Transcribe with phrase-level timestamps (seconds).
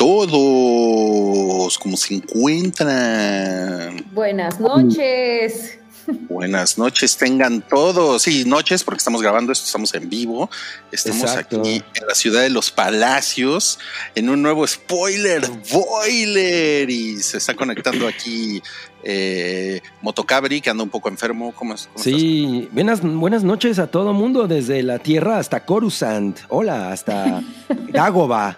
[0.00, 4.02] todos, ¿cómo se encuentran?
[4.12, 5.76] Buenas noches.
[6.28, 8.22] Buenas noches, tengan todos.
[8.22, 10.48] Sí, noches, porque estamos grabando esto, estamos en vivo.
[10.90, 11.60] Estamos Exacto.
[11.60, 13.78] aquí en la ciudad de los Palacios,
[14.14, 16.88] en un nuevo spoiler boiler.
[16.88, 18.62] Y se está conectando aquí
[19.04, 21.52] eh, Motocabri, que anda un poco enfermo.
[21.54, 26.38] ¿Cómo, es- cómo Sí, buenas, buenas noches a todo mundo, desde la Tierra hasta Coruscant.
[26.48, 27.42] Hola, hasta
[27.92, 28.56] Dagoba?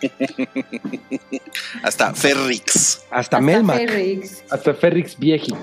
[1.82, 2.98] Hasta Ferrix.
[3.10, 3.76] hasta Hasta Melmac.
[3.78, 4.42] Ferrix.
[4.50, 5.56] Hasta Ferrix Viejix.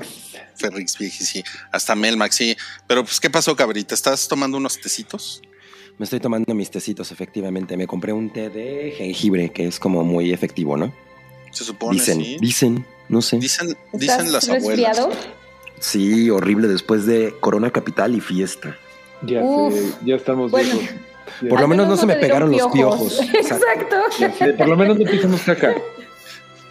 [0.56, 1.44] Ferrix, vieji, sí.
[1.72, 2.58] Hasta Melmac, sí.
[2.88, 3.94] Pero, pues, ¿qué pasó, Cabrita?
[3.94, 5.42] ¿Estás tomando unos tecitos?
[6.00, 7.78] Me estoy tomando mis tecitos, efectivamente.
[7.78, 10.92] Me compré un té de jengibre, que es como muy efectivo, ¿no?
[11.52, 12.38] Se supone, Dicen, sí.
[12.42, 13.38] dicen, no sé.
[13.38, 14.68] Dicen, ¿Estás dicen las abuelas.
[14.98, 15.12] resfriado?
[15.80, 18.76] Sí, horrible después de Corona Capital y fiesta.
[19.24, 19.74] Ya, Uf.
[19.76, 20.74] sé, ya estamos Bueno.
[20.74, 20.96] viejos.
[21.50, 23.20] Por lo menos no se me pegaron los piojos.
[23.34, 23.96] Exacto.
[24.58, 25.76] por lo menos no pisamos caca.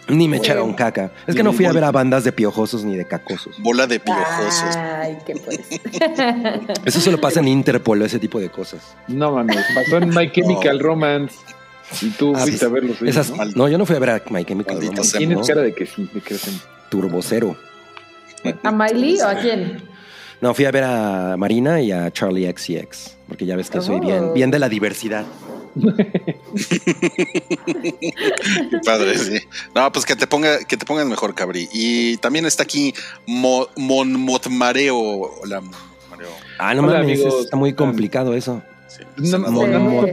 [0.09, 0.43] Ni me Bueno.
[0.43, 1.11] echaron caca.
[1.27, 3.61] Es que no fui a ver a bandas de piojosos ni de cacosos.
[3.61, 4.75] Bola de piojosos.
[4.77, 5.59] Ay, qué pues.
[6.85, 8.95] Eso solo pasa en Interpol, ese tipo de cosas.
[9.09, 11.35] No mames, pasó en My Chemical Romance.
[12.01, 13.01] Y tú Ah, fuiste pues, a verlos.
[13.01, 13.45] ellos, Esas, ¿no?
[13.63, 13.67] ¿no?
[13.69, 15.17] yo no fui a ver a My Chemical Maldito Romance.
[15.17, 15.43] Tienes ¿no?
[15.45, 17.57] cara de que sí, de que eres un- Turbo Cero.
[18.63, 19.81] ¿A Miley o a quién?
[20.39, 23.97] No, fui a ver a Marina y a Charlie XCX, porque ya ves que soy
[23.97, 23.99] Oh.
[23.99, 25.25] bien, bien de la diversidad.
[25.75, 25.93] Qué
[28.85, 29.39] padre, sí.
[29.75, 31.67] No, pues que te ponga, que te pongan mejor, Cabri.
[31.73, 32.93] Y también está aquí
[33.25, 34.97] Mo- Mon Motmareo.
[34.97, 36.29] Hola, Motmareo.
[36.59, 37.43] Ah, no Hola, mames, amigos.
[37.45, 38.61] está muy complicado eso.
[38.87, 39.03] Sí.
[39.17, 40.07] No, Mon- no,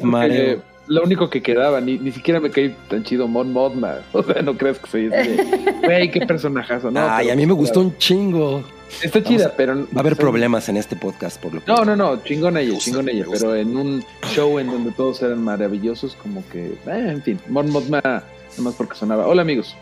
[0.86, 3.96] Lo único que quedaba, ni, ni siquiera me caí tan chido Mon Modma.
[4.12, 6.90] O sea, no crees que soy de, Güey, qué personajazo.
[6.90, 8.62] No, Ay, a mí me gustó un chingo.
[9.02, 9.74] Está chida, a- pero.
[9.76, 11.72] Va a haber problemas en este podcast, por lo que.
[11.72, 15.22] No, no, no, chingón Me ella, me ella, pero en un show en donde todos
[15.22, 18.22] eran maravillosos, como que, eh, en fin, Mon Modma,
[18.56, 19.26] nomás porque sonaba.
[19.26, 19.74] Hola amigos.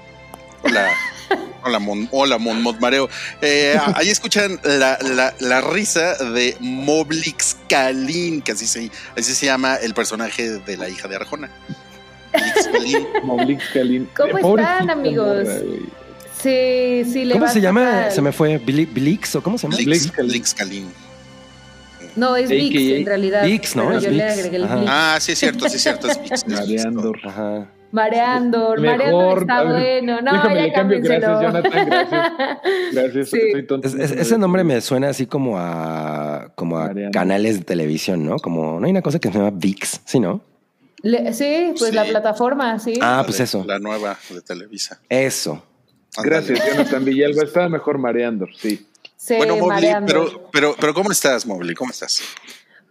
[0.72, 0.88] Hola.
[1.64, 3.08] Hola, Mon, hola, Mon Motmareo.
[3.40, 9.46] Eh, ahí escuchan la, la, la risa de Moblix Kalin, que así se, así se
[9.46, 11.50] llama el personaje de la hija de Arjona.
[13.22, 14.08] Moblix Kalin.
[14.16, 15.46] ¿Cómo Eh, están, amigos?
[16.42, 18.10] Sí, sí, le ¿Cómo se llama?
[18.10, 18.58] Se me fue.
[18.58, 19.76] Bli- ¿Blix o cómo se llama?
[19.76, 20.90] Blix, Blix Kalin.
[22.16, 22.48] No, es.
[22.50, 23.44] Vix en realidad.
[23.44, 23.86] Vix, ¿no?
[23.86, 24.66] pero Es yo le agregué el.
[24.66, 24.86] Blix.
[24.88, 26.08] Ah, sí, es cierto, sí, es cierto.
[26.08, 26.84] Es Vix.
[27.24, 27.68] Ajá.
[27.92, 30.20] Mareandor, Mejor, Mareandor está bueno.
[30.22, 32.32] No, déjame ya cambio, gracias, Jonathan, gracias.
[32.92, 33.40] Gracias, Sí.
[33.52, 33.86] soy tonto.
[33.88, 37.10] Es- es- ese nombre me suena así como a como a Mariano.
[37.12, 38.36] canales de televisión, ¿no?
[38.38, 40.40] Como no hay una cosa que se llama VIX, ¿sí, no?
[41.02, 41.96] Le- sí, pues Sí.
[41.96, 42.98] la plataforma, sí.
[43.00, 43.64] Ah, pues eso.
[43.66, 45.00] La nueva de Televisa.
[45.08, 45.62] Eso.
[46.22, 46.60] Gracias.
[46.66, 47.42] Jonathan Villalba.
[47.44, 48.86] Estaba mejor Mareandor, sí.
[49.16, 50.06] Sí, Bueno, Mobley, Mareandor.
[50.30, 51.74] pero, pero, pero ¿cómo estás, Mobley?
[51.74, 52.20] ¿Cómo estás?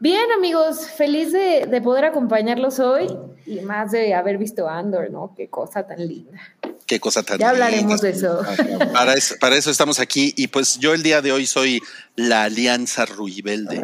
[0.01, 3.07] Bien, amigos, feliz de, de poder acompañarlos hoy
[3.45, 5.33] y más de haber visto Andor, ¿no?
[5.37, 6.39] Qué cosa tan linda.
[6.87, 8.07] Qué cosa tan Ya hablaremos linda.
[8.07, 8.41] de eso.
[8.93, 10.33] Para eso, para eso estamos aquí.
[10.35, 11.79] Y pues yo el día de hoy soy
[12.15, 13.81] la Alianza Ruibelde.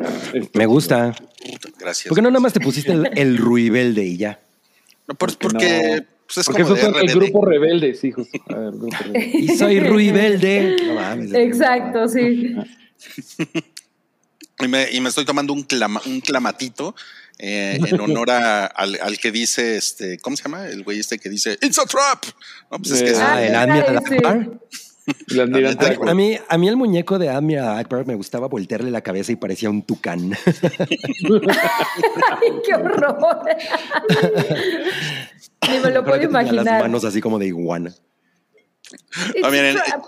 [0.54, 1.16] Me gusta.
[1.80, 2.10] Gracias.
[2.10, 4.40] ¿Por qué no nada más te pusiste el, el Ruibelde y ya?
[5.08, 6.06] No, por- Porque no.
[6.26, 8.38] pues es Porque como el grupo rebelde, sí, justo.
[8.50, 9.32] A ver, grupo rebelde.
[9.40, 10.76] Y soy Ruibelde.
[10.88, 11.34] No mames.
[11.34, 12.56] Exacto, sí.
[14.60, 16.96] Y me, y me estoy tomando un, clama- un clamatito
[17.38, 20.68] eh, en honor a- al, al que dice, este, ¿cómo se llama?
[20.68, 22.24] El güey este que dice, It's a trap.
[22.72, 24.16] No, pues es que Eh, es- Ah, el Ah, Admiral sí.
[24.16, 24.50] Akbar.
[25.08, 26.10] A- Akbar.
[26.10, 29.36] A mí, a mí el muñeco de Admiral Akbar me gustaba voltearle la cabeza y
[29.36, 30.32] parecía un tucán.
[31.22, 33.40] Ay, qué horror.
[35.70, 36.82] Ni me lo puedo tenía las imaginar.
[36.82, 37.90] manos así como de iguana.
[39.36, 40.02] It's Ah, miren, trap.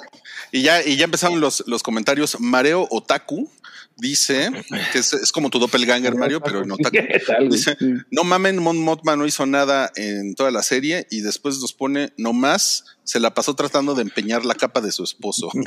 [0.51, 2.39] Y ya, y ya empezaron los, los comentarios.
[2.39, 3.49] Mareo Otaku
[3.99, 4.49] dice
[4.91, 6.91] que es, es como tu doppelganger, Mario, pero en Otaku.
[6.91, 7.49] ¿Qué tal, güey?
[7.49, 7.77] Dice,
[8.11, 12.13] no mamen, Mon Mothma no hizo nada en toda la serie y después nos pone,
[12.17, 15.49] nomás se la pasó tratando de empeñar la capa de su esposo.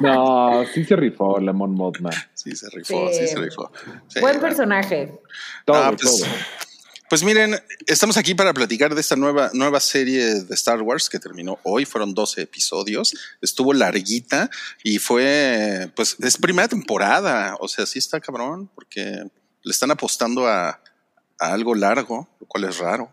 [0.00, 2.10] No, sí se rifó la Mon Mothma.
[2.34, 3.28] Sí, se rifó, sí, Sí.
[3.28, 3.70] se rifó.
[4.08, 4.40] Sí, Buen bueno.
[4.40, 5.12] personaje.
[5.64, 6.26] Todo, Ah, pues, todo.
[7.14, 7.54] Pues miren,
[7.86, 11.84] estamos aquí para platicar de esta nueva, nueva serie de Star Wars que terminó hoy.
[11.84, 13.14] Fueron 12 episodios.
[13.40, 14.50] Estuvo larguita
[14.82, 17.56] y fue, pues, es primera temporada.
[17.60, 19.02] O sea, sí está cabrón porque
[19.62, 20.70] le están apostando a,
[21.38, 23.12] a algo largo, lo cual es raro.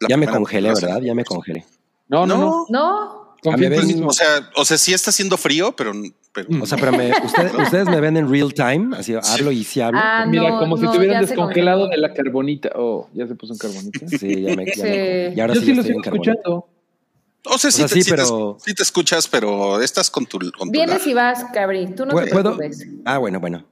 [0.00, 1.02] La Ya me congelé, ¿verdad?
[1.02, 1.66] Ya me congelé.
[2.08, 3.36] No, no, no.
[4.06, 5.92] O sea, o sea, sí está haciendo frío, pero,
[6.34, 9.64] pero O sea, pero me, ustedes, ustedes me ven en real time, así hablo y
[9.64, 10.00] sí hablo.
[10.02, 12.70] Ah, Mira, no, como si no, te hubieran descongelado de la carbonita.
[12.74, 14.08] Oh, ya se puso en carbonita.
[14.08, 16.68] Sí, ya me, ya me- y ahora Yo sí, sí lo estoy sigo escuchando.
[17.44, 20.26] O sea, sí, sea, te, sí, sí te- pero- sí te escuchas, pero estás con
[20.26, 20.38] tu.
[20.56, 21.86] Con tu Vienes y vas, Cabri.
[21.94, 22.56] Tú no te ¿Puedo?
[22.56, 22.86] preocupes.
[23.04, 23.64] Ah, bueno, bueno.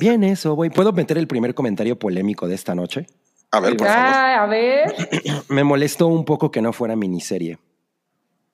[0.00, 0.70] Bien eso, voy.
[0.70, 3.06] ¿Puedo meter el primer comentario polémico de esta noche?
[3.50, 4.02] A ver, por favor.
[4.14, 4.94] Ah, a ver.
[5.48, 7.58] Me molestó un poco que no fuera miniserie.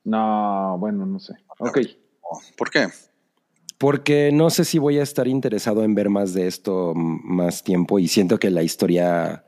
[0.05, 1.35] No, bueno, no sé.
[1.59, 1.79] Ok.
[2.57, 2.89] ¿Por qué?
[3.79, 7.99] Porque no sé si voy a estar interesado en ver más de esto más tiempo
[7.99, 9.45] y siento que la historia,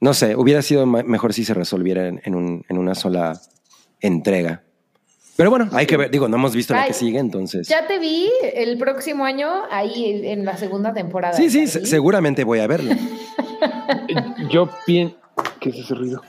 [0.00, 3.40] no sé, hubiera sido mejor si se resolviera en, en un- en una sola
[4.00, 4.62] entrega.
[5.36, 7.68] Pero bueno, hay que ver, digo, no hemos visto la Ay, que sigue, entonces...
[7.68, 11.34] Ya te vi el próximo año ahí en la segunda temporada.
[11.36, 12.96] Sí, sí, se- seguramente voy a verla.
[14.50, 15.16] Yo pienso.
[15.60, 16.22] ¿Qué es ese ruido?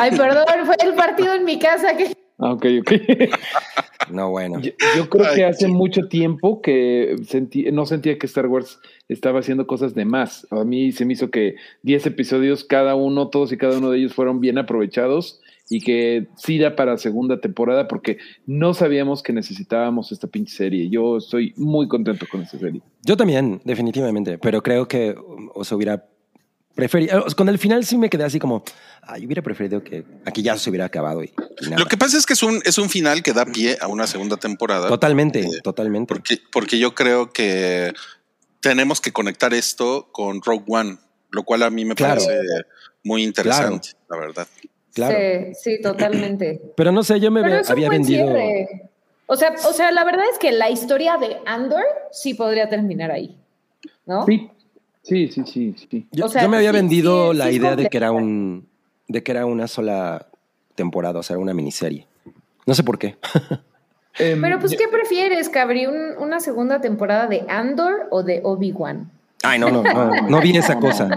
[0.00, 2.12] Ay, perdón, fue el partido en mi casa que.
[2.38, 2.92] Ah, ok, ok.
[4.10, 4.60] No, bueno.
[4.60, 5.72] Yo, yo creo Ay, que hace sí.
[5.72, 8.78] mucho tiempo que sentí, no sentía que Star Wars
[9.08, 10.46] estaba haciendo cosas de más.
[10.50, 13.98] A mí se me hizo que 10 episodios, cada uno, todos y cada uno de
[13.98, 19.32] ellos fueron bien aprovechados y que sí da para segunda temporada porque no sabíamos que
[19.32, 20.88] necesitábamos esta pinche serie.
[20.88, 22.82] Yo estoy muy contento con esta serie.
[23.04, 25.16] Yo también, definitivamente, pero creo que
[25.54, 26.06] o se hubiera
[26.76, 27.24] preferido.
[27.36, 28.62] Con el final sí me quedé así como,
[29.02, 31.78] ay, hubiera preferido que aquí ya se hubiera acabado y, y nada.
[31.78, 34.06] Lo que pasa es que es un, es un final que da pie a una
[34.06, 34.86] segunda temporada.
[34.88, 36.14] Totalmente, Eh, totalmente.
[36.14, 37.92] Porque, porque yo creo que
[38.60, 40.98] tenemos que conectar esto con Rogue One,
[41.30, 42.22] lo cual a mí me Claro.
[42.24, 42.40] parece
[43.02, 44.46] muy interesante, la verdad.
[44.94, 45.16] Claro.
[45.18, 46.60] Sí, sí, totalmente.
[46.76, 48.24] Pero no sé, yo me Pero había vendido.
[48.26, 48.90] cierre.
[49.26, 51.82] O sea, o sea, la verdad es que la historia de Andor
[52.12, 53.36] sí podría terminar ahí.
[54.06, 54.24] ¿No?
[54.24, 54.48] Sí,
[55.06, 55.74] sí, sí, sí.
[55.90, 56.06] sí.
[56.12, 58.12] Yo, O sea, yo me había sí, vendido sí, la sí idea de que era
[58.12, 58.66] un
[59.08, 60.26] de que era una sola
[60.74, 62.06] temporada, o sea, era una miniserie.
[62.66, 63.16] No sé por qué.
[64.18, 65.86] Em, Pero pues, ¿qué prefieres, Cabri?
[65.86, 69.10] ¿Un- ¿Una segunda temporada de Andor o de Obi-Wan?
[69.42, 71.08] Ay, no, no, no, no vi esa cosa.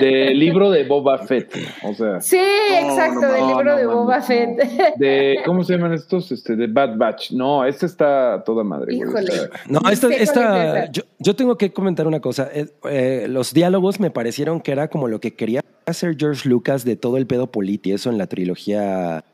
[0.00, 1.56] Del libro de Boba Fett.
[1.82, 4.22] O sea, Sí, exacto, no, del libro no de Boba no.
[4.22, 4.96] Fett.
[4.96, 6.30] de ¿cómo se llaman estos?
[6.30, 7.32] Este, de Bad Batch.
[7.32, 8.94] No, este está toda madre.
[8.94, 9.32] Híjole.
[9.68, 12.48] No, esta, esta yo, yo tengo que comentar una cosa.
[12.52, 16.84] Eh, eh, los diálogos me parecieron que era como lo que quería hacer George Lucas
[16.84, 19.24] de todo el pedo politi, eso en la trilogía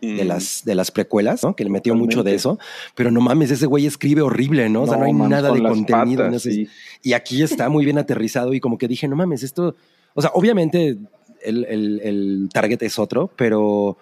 [0.00, 1.54] de las, de las precuelas, ¿no?
[1.54, 2.58] Que le metió mucho de eso.
[2.94, 4.82] Pero no mames, ese güey escribe horrible, ¿no?
[4.82, 6.18] O sea, no, hay mames, nada con de contenido.
[6.24, 6.50] patas, no sé.
[6.52, 6.68] sí.
[7.02, 9.76] Y aquí está muy bien aterrizado y como que dije, no mames, esto,
[10.14, 10.96] o sea, obviamente
[11.44, 13.96] el, el- el target es otro, pero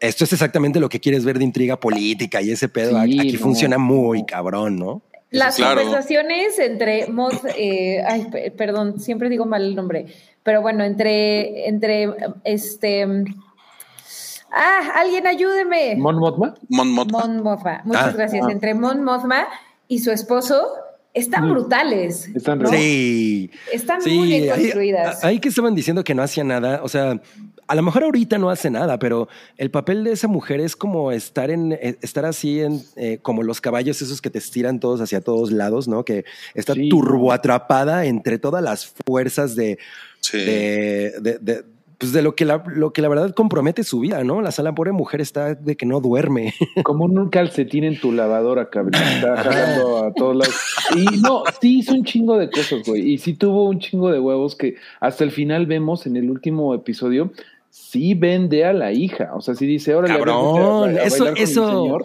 [0.00, 3.00] esto es exactamente lo que quieres ver de intriga política y ese pedo.
[3.04, 5.02] Sí, aquí no, funciona muy cabrón, ¿no?
[5.30, 5.80] Las Claro.
[5.82, 10.06] conversaciones entre Mod, eh, ay, pe- perdón, siempre digo mal el nombre,
[10.42, 12.08] pero bueno, entre, entre,
[12.44, 13.06] este,
[14.52, 15.96] ah, alguien ayúdeme.
[15.96, 16.54] ¿Mon Mothma?
[16.68, 17.18] Mon Mothma.
[17.26, 18.12] Mon Mothma, muchas Ah.
[18.16, 18.44] gracias.
[18.46, 18.52] Ah.
[18.52, 19.46] Entre Mon Mothma
[19.88, 20.66] y su esposo
[21.14, 22.28] están brutales.
[22.34, 22.70] Están ¿no?
[22.70, 23.50] Sí.
[23.72, 25.22] Están Sí, muy bien construidas.
[25.24, 27.20] Ahí que estaban diciendo que no hacía nada, o sea,
[27.68, 29.28] a lo mejor ahorita no hace nada, pero
[29.58, 33.42] el papel de esa mujer es como estar en eh, estar así en eh, como
[33.42, 36.04] los caballos esos que te estiran todos hacia todos lados, ¿no?
[36.04, 36.88] Que está Sí.
[36.88, 39.78] turbo atrapada entre todas las fuerzas de
[40.20, 40.38] Sí.
[40.38, 41.64] de, de- de-
[42.02, 44.42] pues de lo que la lo que la verdad compromete su vida, ¿no?
[44.42, 46.52] La sala pobre mujer está de que no duerme.
[46.82, 49.00] Como un calcetín en tu lavadora, cabrón.
[49.00, 50.54] Está jalando a todos lados.
[50.96, 53.12] Y no, sí hizo un chingo de cosas, güey.
[53.12, 56.74] Y sí tuvo un chingo de huevos que hasta el final vemos en el último
[56.74, 57.32] episodio.
[57.70, 59.30] Sí vende a la hija.
[59.36, 61.98] O sea, sí dice, ahora Cabrón, eso- eso-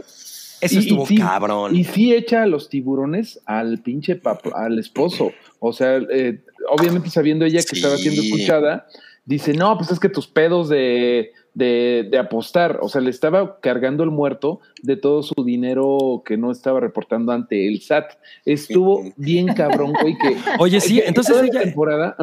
[0.60, 1.76] Eso Y- y estuvo sí, cabrón.
[1.76, 5.32] Y sí echa a los tiburones al pinche pap- al esposo.
[5.60, 6.40] O sea, eh,
[6.70, 7.76] obviamente sabiendo ella que Sí.
[7.76, 8.88] estaba siendo escuchada,
[9.28, 12.80] dice, no, pues es que tus pedos de, de, de apostar.
[12.82, 17.32] O sea, le estaba cargando el muerto de todo su dinero que no estaba reportando
[17.32, 18.14] ante el SAT.
[18.46, 20.36] Estuvo bien cabrón, güey, que...
[20.60, 22.16] Oye, sí, que entonces la ella- temporada...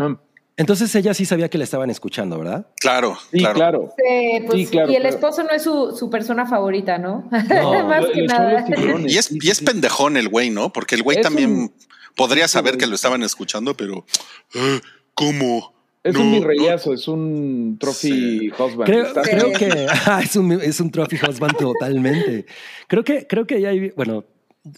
[0.57, 2.69] Entonces ella sí sabía que le estaban escuchando, ¿verdad?
[2.77, 3.55] Claro, sí, claro.
[3.57, 3.93] claro.
[3.99, 5.17] Sí, pues, Sí, claro, y el claro.
[5.17, 7.29] esposo no es su, su persona favorita, ¿no?
[7.51, 8.65] No, Más que nada.
[9.05, 10.73] Y es, y es pendejón el güey, ¿no?
[10.73, 11.75] Porque el güey Es también un-
[12.15, 14.07] podría saber que lo estaban escuchando, pero
[14.55, 14.79] "Ah,
[15.15, 15.74] ¿cómo?
[16.05, 16.37] Es No, un no".
[16.39, 18.09] mirreyazo, es un trophy
[18.41, 18.51] Sí.
[18.51, 18.85] husband.
[18.85, 22.45] Creo, Está- creo que ah, es un, es un trophy husband totalmente.
[22.87, 24.25] Creo que, creo que ya hay, bueno,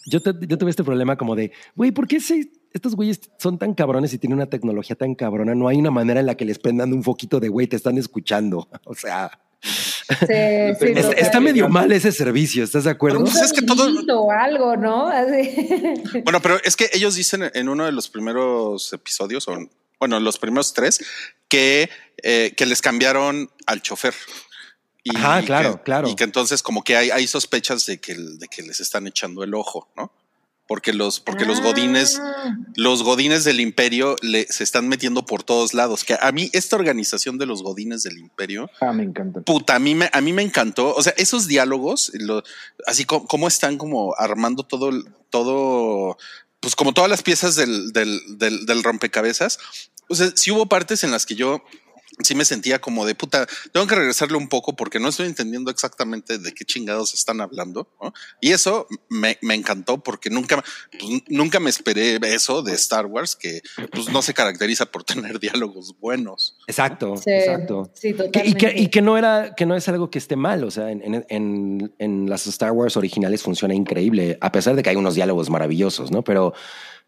[0.06, 3.58] yo, te- yo tuve este problema como de, güey, ¿por qué se- estos güeyes son
[3.58, 5.54] tan cabrones y tienen una tecnología tan cabrona?
[5.56, 7.98] No hay una manera en la que les prendan un foquito de, güey, te están
[7.98, 8.68] escuchando.
[8.84, 9.30] O sea,
[9.62, 9.66] Sí,
[10.26, 11.14] sí, Es- es- total.
[11.18, 13.20] está medio mal ese servicio, ¿estás de acuerdo?
[13.24, 13.88] Pues es que todo-
[14.20, 15.08] O algo, ¿no?
[15.08, 15.50] Así.
[16.22, 19.58] Bueno, pero es que ellos dicen en uno de los primeros episodios, o
[19.98, 21.00] bueno, los primeros tres,
[21.48, 21.88] que,
[22.22, 24.14] eh, que les cambiaron al chofer.
[25.04, 26.08] Y Ajá, claro, que- claro.
[26.08, 29.44] Y que entonces como que hay, hay sospechas de que, de que les están echando
[29.44, 30.12] el ojo, ¿no?
[30.68, 32.56] porque los, porque los godines, Ah.
[32.74, 36.02] los godines del imperio le, se están metiendo por todos lados.
[36.02, 39.42] Que a mí, esta organización de los godines del imperio, Ah, me encanta.
[39.42, 40.92] puta, a mí me, a mí me encantó.
[40.92, 42.42] O sea, esos diálogos, lo-
[42.84, 46.18] así como, como están como armando todo, el- todo,
[46.60, 49.58] pues como todas las piezas del, del, del, del rompecabezas.
[50.08, 51.64] O sea, sí hubo partes en las que yo
[52.22, 55.70] sí me sentía como de puta, tengo que regresarle un poco porque no estoy entendiendo
[55.70, 57.88] exactamente de qué chingados están hablando.
[58.02, 58.12] ¿no?
[58.40, 63.36] Y eso me, me encantó porque nunca, pues, nunca me esperé eso de Star Wars,
[63.36, 63.60] que
[63.92, 66.56] pues no se caracteriza por tener diálogos buenos.
[66.66, 67.90] Exacto, Sí, exacto.
[67.94, 68.48] sí, Que- totalmente.
[68.48, 70.64] y, que, y que no era, que no es algo que esté mal.
[70.64, 74.82] O sea, en, en- en- en las Star Wars originales funciona increíble, a pesar de
[74.82, 76.22] que hay unos diálogos maravillosos, ¿no?
[76.22, 76.54] Pero,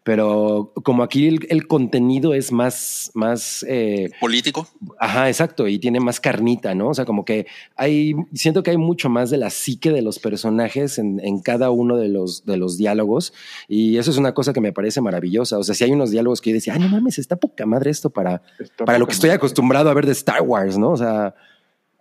[0.03, 4.67] pero como aquí el, el contenido es más, más eh, Político.
[4.99, 6.89] Ajá, exacto, y tiene más carnita, ¿no?
[6.89, 10.17] O sea, como que hay, siento que hay mucho más de la psique de los
[10.19, 13.33] personajes en, en cada uno de los, de los diálogos,
[13.67, 15.57] y eso es una cosa que me parece maravillosa.
[15.59, 17.91] O sea, si hay unos diálogos que yo decía, ah, no mames, está poca madre
[17.91, 19.37] esto para, Está para lo que estoy madre.
[19.37, 20.91] acostumbrado a ver de Star Wars, ¿no?
[20.91, 21.35] O sea,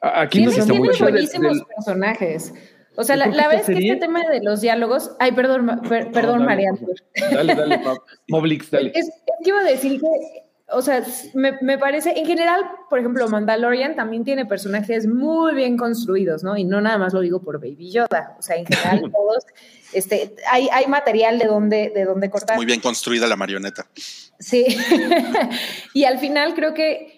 [0.01, 2.55] Aquí nos buenísimos del- personajes.
[3.01, 5.13] O sea, la, la vez que este tema de los diálogos.
[5.21, 6.71] Ay, perdón, per- perdón, dale, María.
[7.31, 8.91] Dale, dale, Mo- Moblix, dale.
[8.93, 9.15] Es, es
[9.45, 10.07] que iba a decir que,
[10.71, 15.77] o sea, me, me parece, en general, por ejemplo, Mandalorian también tiene personajes muy bien
[15.77, 16.57] construidos, ¿no?
[16.57, 19.45] Y no nada más lo digo por Baby Yoda, o sea, en general todos,
[19.93, 22.57] este, hay, hay material de donde, de donde cortar.
[22.57, 23.87] Muy bien construida la marioneta.
[24.41, 24.67] Sí.
[25.95, 27.18] y al final creo que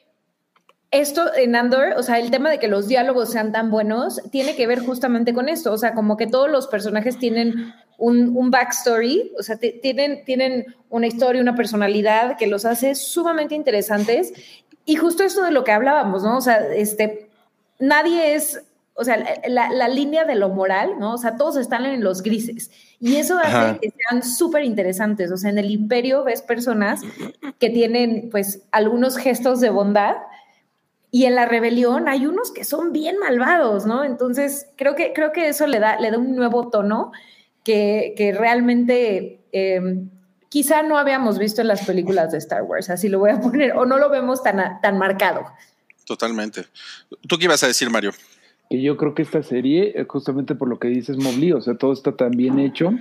[0.91, 4.57] esto en Andor, o sea, el tema de que los diálogos sean tan buenos, tiene
[4.57, 5.73] que ver justamente con esto.
[5.73, 10.67] O sea, como que todos los personajes tienen un, un backstory, o sea, tienen, tienen
[10.89, 14.33] una historia, una personalidad que los hace sumamente interesantes.
[14.85, 16.39] Y justo esto de lo que hablábamos, ¿no?
[16.39, 17.29] O sea, este,
[17.79, 18.61] nadie es,
[18.95, 21.15] o sea, la, la- la línea de lo moral, ¿no?
[21.15, 22.71] O sea, todos están en los grises.
[22.99, 23.79] Y eso hace Ajá.
[23.81, 25.31] que sean súper interesantes.
[25.31, 27.01] O sea, en el imperio ves personas
[27.61, 30.17] que tienen, pues, algunos gestos de bondad.
[31.11, 34.05] Y en la rebelión hay unos que son bien malvados, ¿no?
[34.05, 37.13] Entonces, creo que, creo que eso le da, le da un nuevo tono
[37.65, 39.81] que, que realmente eh,
[40.49, 43.77] quizá no habíamos visto en las películas de Star Wars, así lo voy a poner,
[43.77, 45.45] o no lo vemos tan, tan marcado.
[46.05, 46.67] Totalmente.
[47.29, 48.13] ¿Tú qué ibas a decir, Mario?
[48.71, 51.75] que yo creo que esta serie, eh, justamente por lo que dices, Mobley, o sea,
[51.75, 52.93] todo está tan bien hecho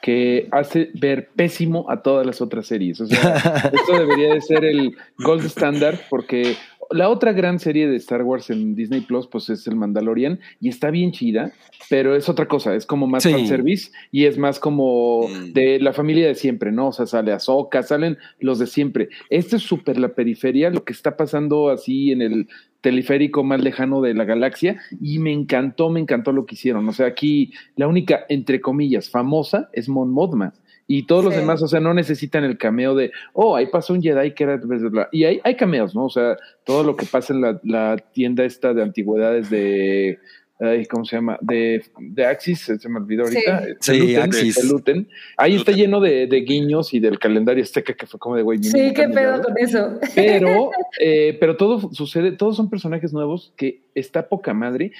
[0.00, 2.98] que hace ver pésimo a todas las otras series.
[3.02, 3.36] O sea,
[3.74, 6.56] esto debería de ser el gold standard porque
[6.90, 10.68] la otra gran serie de Star Wars en Disney Plus, pues es el Mandalorian y
[10.68, 11.52] está bien chida,
[11.90, 13.30] pero es otra cosa, es como más Sí.
[13.32, 15.52] fanservice y es más como Mm.
[15.52, 16.88] de la familia de siempre, ¿no?
[16.88, 19.08] O sea, sale Ahsoka, salen los de siempre.
[19.30, 22.48] Este es súper la periferia, lo que está pasando así en el
[22.80, 26.88] teleférico más lejano de la galaxia y me encantó, me encantó lo que hicieron.
[26.88, 30.54] O sea, aquí la única, entre comillas, famosa es Mon Mothma.
[30.90, 34.02] Y todos los demás, o sea, no necesitan el cameo de, oh, ahí pasó un
[34.02, 34.56] Jedi que era...
[34.56, 35.08] bla, bla, bla".
[35.12, 36.06] Y hay, hay cameos, ¿no?
[36.06, 40.18] O sea, todo lo que pasa en la, la tienda esta de antigüedades de...
[40.60, 41.38] ay, ¿Cómo se llama?
[41.40, 43.36] De, de Axis, se me olvidó Sí.
[43.48, 43.60] ahorita.
[43.66, 44.54] De Sí, Luten, Axis.
[44.56, 45.08] de Luten.
[45.36, 48.62] Ahí está lleno de, de guiños y del calendario azteca que fue como de, güey,
[48.62, 49.98] Sí, qué pedo con eso.
[50.14, 54.92] Pero, eh, pero todo sucede, todos son personajes nuevos que está poca madre.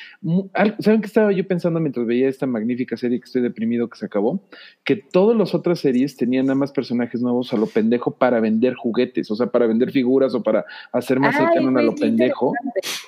[0.81, 4.07] ¿Saben qué estaba yo pensando mientras veía esta magnífica serie que estoy deprimido que se
[4.07, 4.41] acabó?
[4.85, 8.75] Que todas las otras series tenían nada más personajes nuevos a lo pendejo para vender
[8.75, 12.53] juguetes, o sea, para vender figuras o para hacer más canon a lo pendejo.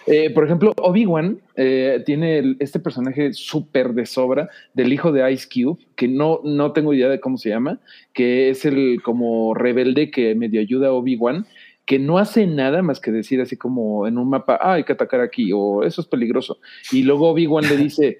[0.07, 5.30] Eh, por ejemplo, Obi-Wan eh, tiene el- este personaje súper de sobra del hijo de
[5.32, 7.78] Ice Cube, que no, no tengo idea de cómo se llama,
[8.12, 11.47] que es el como rebelde que medio ayuda a Obi-Wan,
[11.87, 14.92] que no hace nada más que decir así como en un mapa, ah, hay que
[14.92, 16.59] atacar aquí, o eso es peligroso.
[16.92, 18.18] Y luego Obi-Wan le dice,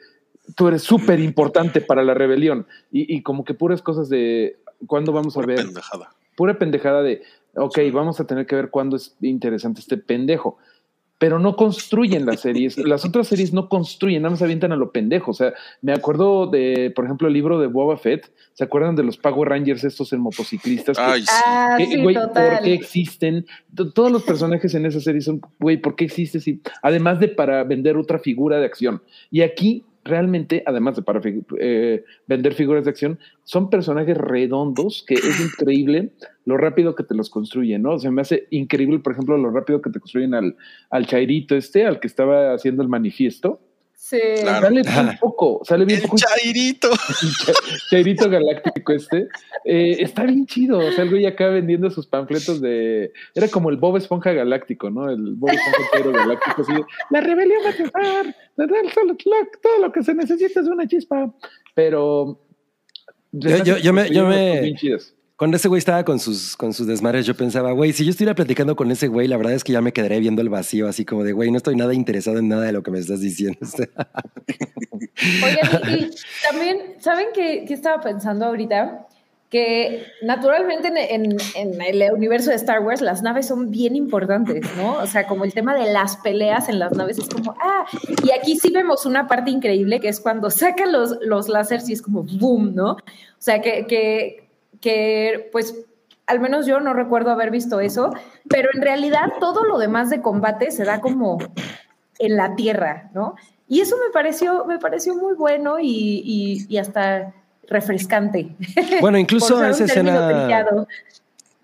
[0.57, 2.67] tú eres súper importante para la rebelión.
[2.91, 5.65] Y, y como que puras cosas de, ¿cuándo vamos a Pura ver?
[5.67, 6.11] pendejada.
[6.37, 7.23] pura pendejada de,
[7.55, 10.59] ok, vamos a tener que ver cuándo es interesante este pendejo.
[11.21, 12.79] Pero no construyen las series.
[12.91, 15.33] Las otras series no construyen, nada más avientan a lo pendejo.
[15.33, 18.33] O sea, me acuerdo de, por ejemplo, el libro de Boba Fett.
[18.55, 20.97] ¿Se acuerdan de los Power Rangers estos en motociclistas?
[20.97, 21.29] que- Ay, sí.
[21.45, 22.57] Ah, que, sí, güey, total.
[22.57, 23.45] ¿Por qué existen?
[23.95, 26.41] Todos los personajes en esa serie son, güey, ¿por qué existe?
[26.41, 29.03] Si, además de para vender otra figura de acción.
[29.31, 31.21] Y aquí, realmente, además de para
[31.59, 36.13] eh, vender figuras de acción, son personajes redondos que es increíble
[36.45, 37.93] lo rápido que te los construyen, ¿no?
[37.95, 40.57] O sea, me hace increíble, por ejemplo, lo rápido que te construyen al,
[40.91, 43.61] al Chairito este, al que estaba haciendo el manifiesto.
[44.03, 44.17] Sí.
[44.41, 44.67] Claro.
[44.69, 46.17] Sale bien poco, sale bien El poco.
[46.17, 46.89] chairito.
[47.91, 49.29] Chairito Galáctico este,
[49.65, 50.79] eh, está bien chido.
[50.79, 53.13] O sea, el güey acá vendiendo sus panfletos de.
[53.35, 55.11] Era como el Bob Esponja Galáctico, ¿no?
[55.11, 56.63] El Bob Esponja Galáctico.
[56.63, 56.73] Así
[57.11, 58.37] la rebelión va a triunfar.
[58.95, 59.17] Solo-
[59.63, 61.33] Todo lo que se necesita es una chispa.
[61.75, 62.41] Pero
[63.33, 65.15] Yo- yo- yo me- yo me- Bien chidas.
[65.41, 68.35] Cuando ese güey estaba con sus, con sus desmadres, yo pensaba, güey, si yo estuviera
[68.35, 71.07] platicando con ese güey, la verdad es que ya me quedaré viendo el vacío, así
[71.07, 73.59] como de, güey, no estoy nada interesado en nada de lo que me estás diciendo.
[75.43, 76.11] Oigan, y,
[76.51, 79.07] también, ¿saben qué, qué estaba pensando ahorita?
[79.49, 84.63] Que naturalmente en, en- en el universo de Star Wars las naves son bien importantes,
[84.77, 84.99] ¿no?
[84.99, 87.87] O sea, como el tema de las peleas en las naves es como, ah,
[88.25, 91.95] y aquí sí vemos una parte increíble que es cuando sacan los, los láseres y
[91.95, 92.91] es como boom, ¿no?
[92.93, 92.99] O
[93.39, 93.87] sea, que,
[94.81, 95.75] que pues
[96.27, 98.13] al menos yo no recuerdo haber visto eso,
[98.49, 101.39] pero en realidad todo lo demás de combate se da como
[102.19, 103.35] en la tierra, ¿no?
[103.69, 105.87] Y eso me pareció, me pareció muy bueno y,
[106.25, 107.33] y- y hasta
[107.69, 108.49] refrescante.
[109.01, 110.13] bueno, incluso Por esa escena.
[110.13, 110.73] esa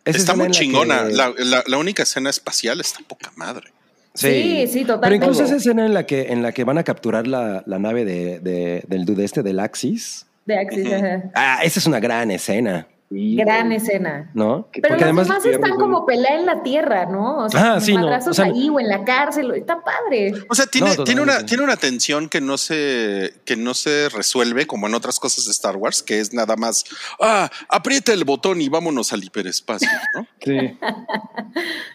[0.05, 1.07] está escena muy chingona.
[1.09, 3.73] que- La, la- la única escena espacial está poca madre.
[4.15, 5.27] Sí, sí, Pero totalmente.
[5.27, 8.05] incluso esa escena en la que, en la que van a capturar la, la nave
[8.05, 10.27] de, de- del dude este, del Axis.
[10.47, 11.25] De Axis, ajá.
[11.35, 14.31] Ah, esa es una gran escena, Sí, Gran escena.
[14.35, 14.69] ¿no?
[14.73, 17.45] Pero Porque los además, demás están como pelea en la tierra, ¿no?
[17.45, 19.53] O sea, Ah, sí, no, madrazos o sea- ahí o en la cárcel.
[19.55, 20.33] Está padre.
[20.49, 24.09] O sea, tiene, No, tiene, una, tiene una tensión que no se, que no se
[24.09, 26.85] resuelve como en otras cosas de Star Wars, que es nada más,
[27.21, 30.27] ah, aprieta el botón y vámonos al hiperespacio, ¿no?
[30.45, 30.77] Sí.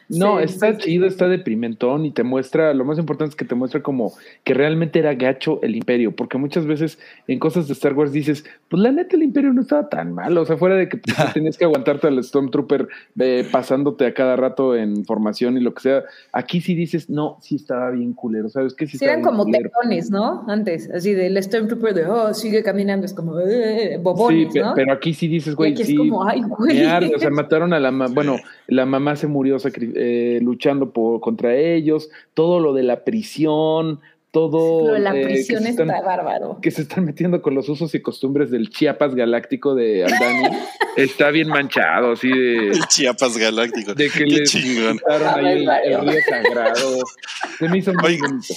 [0.09, 0.81] No, Sí, está sí, sí.
[0.85, 4.13] chido, está deprimentón y te muestra, lo más importante es que te muestra como
[4.43, 8.43] que realmente era gacho el imperio, porque muchas veces en cosas de Star Wars dices,
[8.69, 10.97] pues la neta el imperio no estaba tan mal, o sea, fuera de que
[11.33, 12.87] tenías que aguantarte al Stormtrooper
[13.19, 17.37] eh, pasándote a cada rato en formación y lo que sea, aquí sí dices, no,
[17.41, 18.87] sí estaba bien culero, ¿sabes qué?
[18.87, 19.69] Sí, Sí, eran como culero.
[19.69, 20.43] tecones, ¿no?
[20.47, 24.73] Antes, así del Stormtrooper de, oh, sigue caminando, es como, eh, Sí, bobones, ¿no?
[24.75, 25.95] pero aquí sí dices, güey, aquí es sí.
[25.95, 26.85] como, ay, güey.
[26.85, 28.13] o sea, mataron a la mamá.
[28.13, 29.57] Bueno, la mamá se murió
[29.95, 32.09] eh, luchando por, contra ellos.
[32.33, 33.99] Todo lo de la prisión,
[34.31, 34.87] todo.
[34.87, 36.59] Lo de la eh, que prisión se están- está bárbaro.
[36.61, 40.57] Que se están metiendo con los usos y costumbres del Chiapas galáctico de Aldani.
[40.97, 42.67] está bien manchado, así de.
[42.69, 43.93] El Chiapas Galáctico.
[43.93, 44.97] De que Qué le chingón.
[44.99, 46.99] quitaron ahí el, el río sagrado.
[47.59, 48.27] Se me hizo muy Oiga.
[48.27, 48.53] bonito.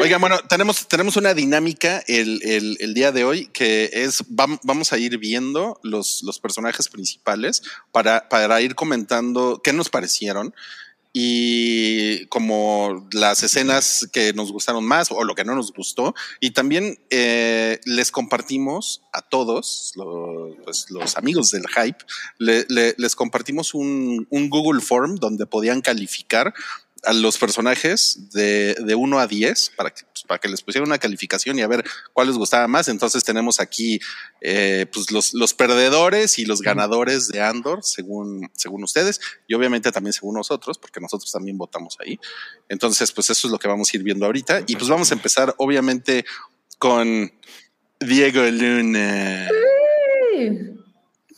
[0.00, 4.58] Oigan, bueno, tenemos, tenemos una dinámica el, el- el día de hoy que es, vam-
[4.64, 10.52] vamos a ir viendo los, los personajes principales para, para ir comentando qué nos parecieron
[11.16, 16.12] y como las escenas que nos gustaron más o lo que no nos gustó.
[16.40, 21.98] Y también eh, les compartimos a todos, lo- pues, los amigos del hype,
[22.38, 26.52] le- le- les compartimos un, un Google Form donde podían calificar
[27.04, 30.88] a los personajes de, de 1 a 10 para que, pues, para que les pusieran
[30.88, 32.88] una calificación y a ver cuál les gustaba más.
[32.88, 34.00] Entonces tenemos aquí
[34.40, 39.92] eh, pues los, los perdedores y los ganadores de Andor, según, según ustedes, y obviamente
[39.92, 42.18] también según nosotros, porque nosotros también votamos ahí.
[42.68, 44.62] Entonces, pues eso es lo que vamos a ir viendo ahorita.
[44.66, 46.24] Y pues vamos a empezar, obviamente,
[46.78, 47.32] con
[48.00, 49.48] Diego Luna.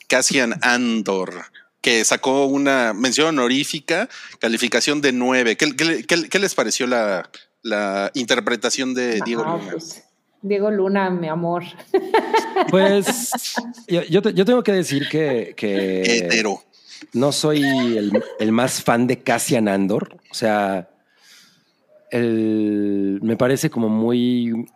[0.09, 1.45] Cassian Andor.
[1.87, 4.09] Que sacó una mención honorífica,
[4.41, 5.57] calificación de 9.
[5.57, 7.31] ¿Qué, qué- qué- qué les pareció la,
[7.63, 9.71] la interpretación de Diego Ah, Luna?
[9.71, 10.03] pues,
[10.43, 11.63] Diego Luna, mi amor.
[12.71, 13.31] Pues
[13.87, 16.61] yo, yo te- yo tengo que decir que, que Hetero.
[17.13, 20.17] no soy el, el más fan de Cassian Andor.
[20.33, 20.89] O sea,
[22.11, 24.67] el- me parece como muy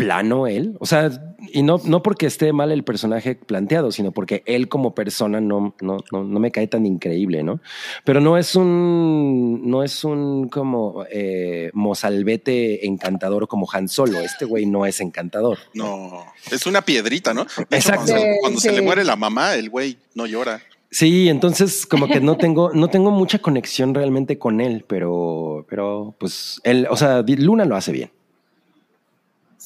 [0.00, 0.76] plano él.
[0.80, 1.10] O sea,
[1.52, 5.74] y no, no porque esté mal el personaje planteado, sino porque él como persona no,
[5.80, 7.60] no, no, no me cae tan increíble, ¿no?
[8.04, 14.20] Pero no es un, no es un como eh, mozalbete encantador como Han Solo.
[14.20, 15.58] Este güey no es encantador.
[15.74, 17.42] No, es una piedrita, ¿no?
[17.42, 18.14] Hecho, Exacto.
[18.40, 20.62] Cuando, se, Sí, le muere la mamá, el güey no llora.
[20.90, 26.16] Sí, entonces como que no tengo, no tengo mucha conexión realmente con él, pero, pero
[26.18, 28.10] pues él, o sea, Luna lo hace bien.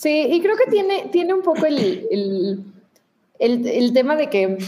[0.05, 2.65] Sí, y creo que tiene, tiene un poco el, el,
[3.39, 4.59] el- el tema de que,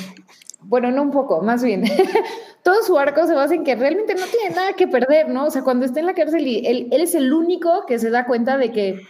[0.63, 1.85] bueno, no un poco, más bien,
[2.65, 5.47] todo su arco se basa en que realmente no tiene nada que perder, ¿no?
[5.47, 8.11] O sea, cuando está en la cárcel y él, él es el único que se
[8.11, 9.03] da cuenta de que,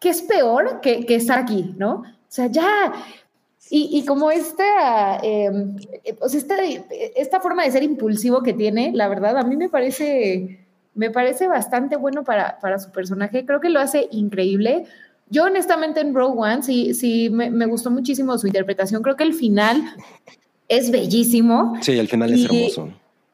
[0.00, 1.94] que es peor que, que estar aquí, ¿no?
[2.02, 2.92] O sea, ya.
[3.70, 5.50] Y, y como esta, eh,
[6.20, 6.56] o sea, esta,
[7.16, 10.60] esta forma de ser impulsivo que tiene, la verdad, a mí me parece,
[10.94, 13.44] me parece bastante bueno para, para su personaje.
[13.44, 14.84] Creo que lo hace increíble.
[15.28, 19.02] Yo honestamente en Rogue One sí, sí me, me gustó muchísimo su interpretación.
[19.02, 19.82] Creo que el final
[20.68, 21.74] es bellísimo.
[21.82, 22.88] Sí, al final es Y- hermoso.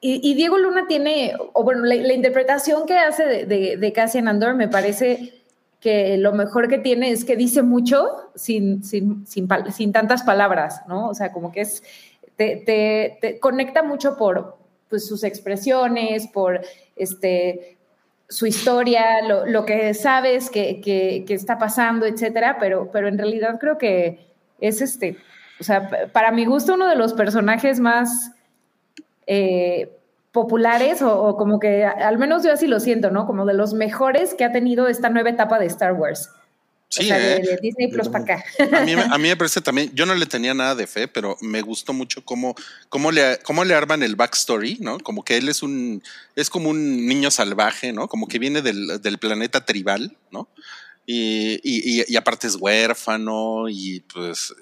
[0.05, 3.93] Y, y Diego Luna tiene, o bueno, la, la interpretación que hace de, de, de
[3.93, 5.33] Cassian Andor me parece
[5.79, 10.81] que lo mejor que tiene es que dice mucho sin, sin, sin, sin tantas palabras,
[10.89, 11.09] ¿no?
[11.09, 11.85] O sea, como que es,
[12.35, 14.57] te, te, te conecta mucho por
[14.89, 16.61] pues, sus expresiones, por
[16.97, 17.77] este,
[18.33, 23.77] su historia, lo, lo que sabes que, está pasando, etcétera, pero, pero en realidad creo
[23.77, 24.27] que
[24.59, 25.19] es este,
[25.61, 28.33] O sea, para mi gusto, uno de los personajes más
[29.27, 29.93] eh,
[30.33, 33.27] populares, o, o como que al menos yo así lo siento, ¿no?
[33.27, 36.31] Como de los mejores que ha tenido esta nueva etapa de Star Wars.
[36.95, 37.41] Sí, o sea, de, ¿eh?
[37.41, 38.45] de Disney Plus para acá.
[38.79, 41.09] A mí, me- a mí me parece también, yo no le tenía nada de fe,
[41.09, 42.55] pero me gustó mucho cómo,
[42.91, 44.99] cómo, le, cómo le arman el backstory, ¿no?
[45.01, 46.03] Como que él es un,
[46.37, 48.09] es como un niño salvaje, ¿no?
[48.09, 50.49] Como que viene del, del planeta tribal, ¿no?
[51.07, 54.55] Y, y, y- y aparte es huérfano y pues,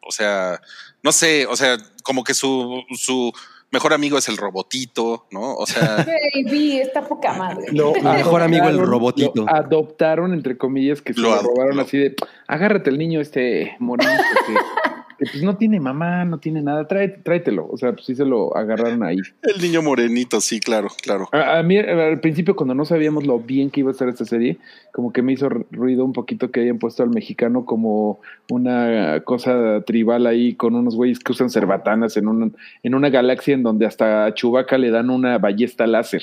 [0.00, 0.60] o sea,
[1.02, 3.32] no sé, o sea, como que su, su
[3.72, 5.54] mejor amigo es el robotito, ¿no?
[5.54, 5.96] O sea,
[6.34, 7.66] Baby, está poca madre.
[7.72, 9.32] Lo Mi mejor amigo, el robotito.
[9.34, 12.14] lo adoptaron, entre comillas, que se Lo robaron lo- así de,
[12.46, 14.54] agárrate el niño este morenito que,
[15.20, 17.68] que, pues no tiene mamá, no tiene nada, trae, tráetelo.
[17.70, 19.18] O sea, pues sí se lo agarraron ahí.
[19.42, 21.28] el niño morenito, sí, claro, claro.
[21.32, 24.24] A, a mí al principio cuando no sabíamos lo bien que iba a estar esta
[24.24, 24.58] serie,
[24.92, 29.82] como que me hizo ruido un poquito que hayan puesto al mexicano como una cosa
[29.82, 33.86] tribal ahí con unos güeyes que usan cerbatanas en, un, en una galaxia en donde
[33.86, 36.22] hasta a Chewbacca le dan una ballesta láser.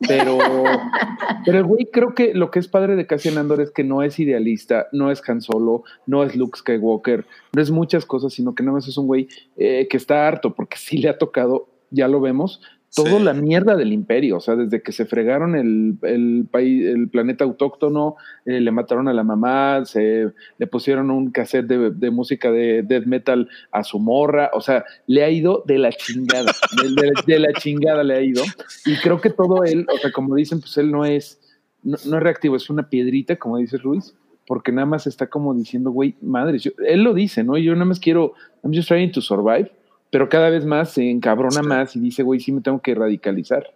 [0.00, 0.38] Pero,
[1.44, 4.02] pero el güey creo que lo que es padre de Cassian Andor es que no
[4.02, 8.54] es idealista, no es Han Solo, no es Luke Skywalker, no es muchas cosas, sino
[8.54, 11.68] que nada más es un güey eh, que está harto porque sí le ha tocado,
[11.90, 12.60] ya lo vemos,
[12.94, 13.24] todo Sí.
[13.24, 17.42] la mierda del imperio, o sea, desde que se fregaron el, el país, el planeta
[17.44, 20.28] autóctono, eh, le mataron a la mamá, se
[20.58, 24.84] le pusieron un cassette de, de música de death metal a su morra, o sea,
[25.06, 26.52] le ha ido de la chingada,
[26.82, 28.42] de, de- de la chingada le ha ido,
[28.86, 31.40] y creo que todo él, o sea, como dicen, pues él no es,
[31.82, 34.14] no, no es reactivo, es una piedrita, como dice Ruiz,
[34.46, 37.56] porque nada más está como diciendo, güey, madre, yo- él lo dice, ¿no?
[37.58, 39.70] Yo nada más quiero, I'm just trying to survive,
[40.14, 43.74] pero cada vez más se encabrona más y dice, güey, sí me tengo que radicalizar.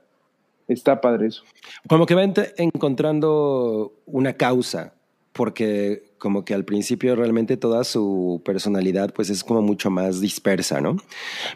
[0.69, 1.43] Está padre eso.
[1.89, 2.23] Como que va
[2.59, 4.95] encontrando una causa,
[5.33, 10.81] porque como que al principio realmente toda su personalidad pues es como mucho más dispersa,
[10.81, 10.99] ¿no?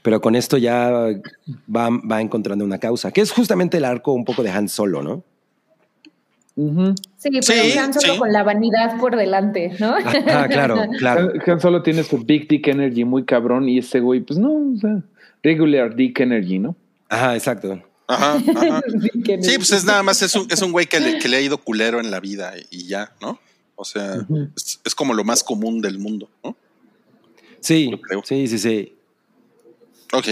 [0.02, 4.24] Pero con esto ya va, va encontrando una causa, que es justamente el arco un
[4.24, 5.22] poco de Han Solo, ¿no?
[6.54, 6.94] Ujú.
[7.16, 8.18] Sí, pero Sí, Han solo sí.
[8.18, 9.94] con la vanidad por delante, ¿no?
[9.94, 11.32] Ah, claro, claro.
[11.46, 14.76] Han, Solo tiene su Big Dick Energy muy cabrón y ese güey, pues no, o
[14.78, 15.02] sea,
[15.42, 16.76] regular Dick Energy, ¿no?
[17.08, 17.82] Ajá, exacto.
[18.06, 18.82] Ajá, ajá.
[19.40, 21.40] Sí, pues es nada más, es un, es un güey que le, que le ha
[21.40, 23.38] ido culero en la vida y ya, ¿no?
[23.76, 24.16] O sea,
[24.56, 26.54] es, es como lo más común del mundo, ¿no?
[27.60, 27.90] Sí,
[28.24, 28.94] sí, sí, sí.
[30.12, 30.26] Ok.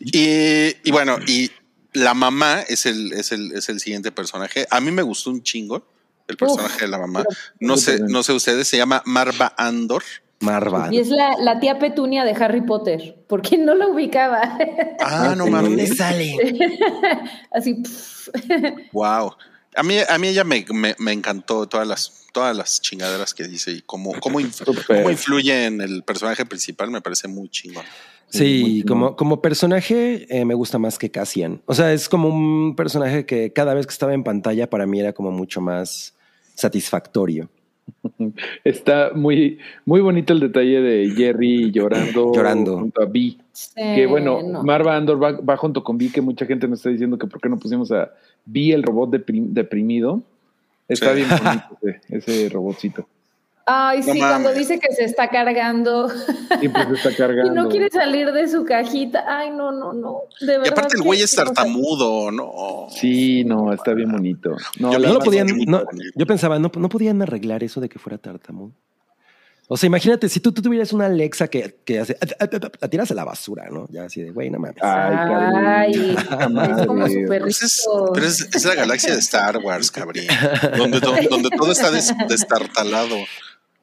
[0.00, 1.50] Y, y bueno, y
[1.92, 4.66] la mamá es el, es el, es el siguiente personaje.
[4.70, 5.86] A mí me gustó un chingo
[6.28, 7.24] el personaje de la mamá.
[7.60, 10.02] No sé, no sé ustedes, se llama Marva Andor.
[10.40, 10.88] Marva.
[10.90, 14.58] Y es la, la tía Petunia de Harry Potter, porque no la ubicaba.
[15.00, 15.50] Ah, no sí.
[15.50, 15.96] mames.
[15.96, 16.36] sale?
[17.52, 18.28] Así, pff.
[18.92, 19.36] Wow.
[19.74, 23.44] A mí, a mí ella me, me, me encantó todas las, todas las chingaderas que
[23.44, 24.40] dice y cómo, cómo,
[24.86, 27.84] cómo influye en el personaje principal, me parece muy chingón.
[28.38, 31.60] Sí, como, como personaje eh, me gusta más que Cassian.
[31.66, 35.00] O sea, es como un personaje que cada vez que estaba en pantalla para mí
[35.00, 36.14] era como mucho más
[36.54, 37.48] satisfactorio.
[38.64, 42.78] Está muy, muy bonito el detalle de Jerry llorando, Llorando.
[42.78, 43.38] junto a Vi.
[43.76, 44.62] Que bueno, no.
[44.62, 47.40] Marva Andor va, va junto con Vi, que mucha gente nos está diciendo que por
[47.40, 48.10] qué no pusimos a
[48.46, 50.22] Vi, el robot deprim- deprimido.
[50.88, 51.16] Está Sí.
[51.16, 51.78] bien bonito
[52.16, 53.06] ese, ese robotcito.
[53.64, 56.08] Ay, No sí, cuando dice que se está cargando
[56.58, 57.52] Siempre se está y cargando.
[57.54, 59.24] no quiere salir de su cajita.
[59.26, 60.22] Ay, no, no, no.
[60.40, 60.64] De verdad.
[60.66, 62.88] Y aparte el güey es tartamudo, ¿no?
[62.90, 64.56] Sí, no, está bien bonito.
[64.80, 65.86] No, Yo No lo podían, no, bonito.
[66.16, 68.72] yo pensaba, no, no podían arreglar eso de que fuera tartamudo.
[69.68, 72.18] O sea, imagínate, si tú, tú tuvieras una Alexa que, que hace,
[72.80, 73.86] la tiras a la basura, ¿no?
[73.90, 74.76] Ya así de, güey, no mames.
[74.82, 77.22] Ay, Ay, es como Madre.
[77.22, 77.38] su perrito.
[77.44, 80.26] Pues es, pero es, es la galaxia de Star Wars, cabrón.
[80.76, 83.16] Donde, to- donde todo está des- destartalado.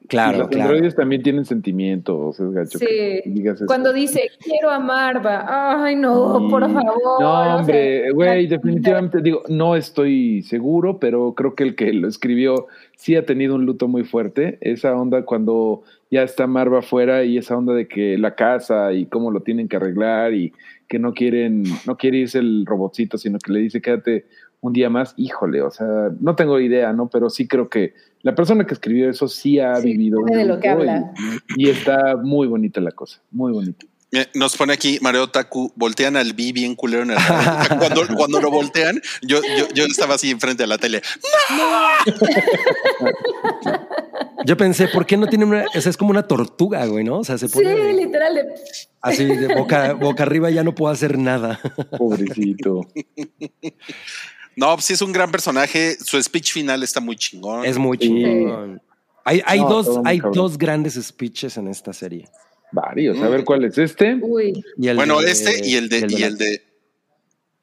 [0.08, 0.70] Claro, los claro.
[0.70, 2.78] androides también tienen sentimientos, es gacho.
[2.78, 2.86] Sí.
[2.86, 3.66] que digas eso.
[3.66, 5.84] Cuando dice, quiero a Marva.
[5.84, 7.20] Ay, no, por favor.
[7.20, 11.74] No, o sea, hombre, güey, la- definitivamente digo, no estoy seguro, pero creo que el
[11.76, 14.58] que lo escribió sí ha tenido un luto muy fuerte.
[14.60, 19.06] Esa onda cuando ya está Marva afuera y esa onda de que la casa y
[19.06, 20.52] cómo lo tienen que arreglar y
[20.88, 24.24] que no quieren, no quiere irse el robotcito, sino que le dice quédate
[24.62, 25.86] un día más, híjole, o sea,
[26.20, 27.08] no tengo idea, ¿no?
[27.08, 30.20] Pero sí creo que la persona que escribió eso sí ha Sí, vivido.
[30.26, 31.12] de lo que y- habla.
[31.56, 33.86] Y, está muy bonita la cosa, muy bonita.
[34.34, 37.16] Nos pone aquí Mario Taku, voltean al B bien culero en el
[37.78, 41.00] cuando, cuando lo voltean, yo, yo, yo estaba así enfrente de la tele.
[44.46, 47.18] Yo pensé, ¿por qué no tiene una, o sea, es como una tortuga, güey, ¿no?
[47.18, 48.34] O sea, se Sí, pone literal.
[48.34, 48.46] de-
[49.02, 51.60] así de boca, boca arriba, ya no puedo hacer nada.
[51.98, 52.86] Pobrecito.
[54.60, 55.96] No, pues sí es un gran personaje.
[56.04, 57.64] Su speech final está muy chingón.
[57.64, 58.08] Es muy Sí.
[58.08, 58.82] chingón.
[59.24, 60.34] Hay, hay No, dos, hay cabrón.
[60.34, 62.28] dos grandes speeches en esta serie.
[62.72, 63.18] Varios.
[63.22, 64.16] A ver cuál es este.
[64.20, 66.62] Uy, Y el Bueno, de- este y el de, y la- el de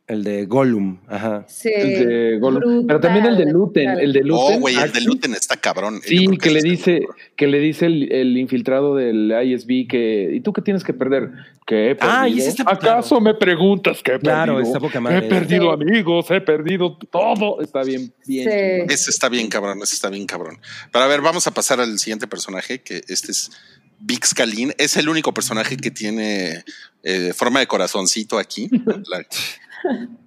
[0.08, 1.00] el de Gollum.
[1.08, 1.46] Ajá.
[1.50, 1.70] sí.
[1.76, 2.62] El de Gollum.
[2.62, 3.84] brutal, Pero también el de Luten.
[3.86, 4.00] brutal.
[4.04, 4.58] El de Luten.
[4.58, 5.96] Oh, güey, el aquí- de Luten está cabrón.
[5.96, 7.02] Yo Sí, que le dice,
[7.36, 11.30] que le dice el, el infiltrado del ISB que, ¿y tú qué tienes que perder?
[11.66, 12.18] ¿Qué he perdido?
[12.20, 14.68] Ah, y ese está- ¿Acaso me preguntas qué he Claro, perdido?
[14.76, 15.18] está poca madre.
[15.26, 15.84] He perdido Sí.
[15.84, 17.62] amigos, he perdido todo.
[17.62, 18.50] Está bien, bien.
[18.88, 18.94] Sí.
[18.94, 20.58] Ese está bien cabrón, ese está bien cabrón.
[20.92, 23.52] Pero a ver, vamos a pasar al siguiente personaje, que este es
[24.00, 24.74] Vix Kalin.
[24.78, 26.64] Es el único personaje que tiene
[27.04, 28.70] eh, forma de corazoncito aquí.
[29.12, 29.26] La-
[29.84, 30.08] 呵。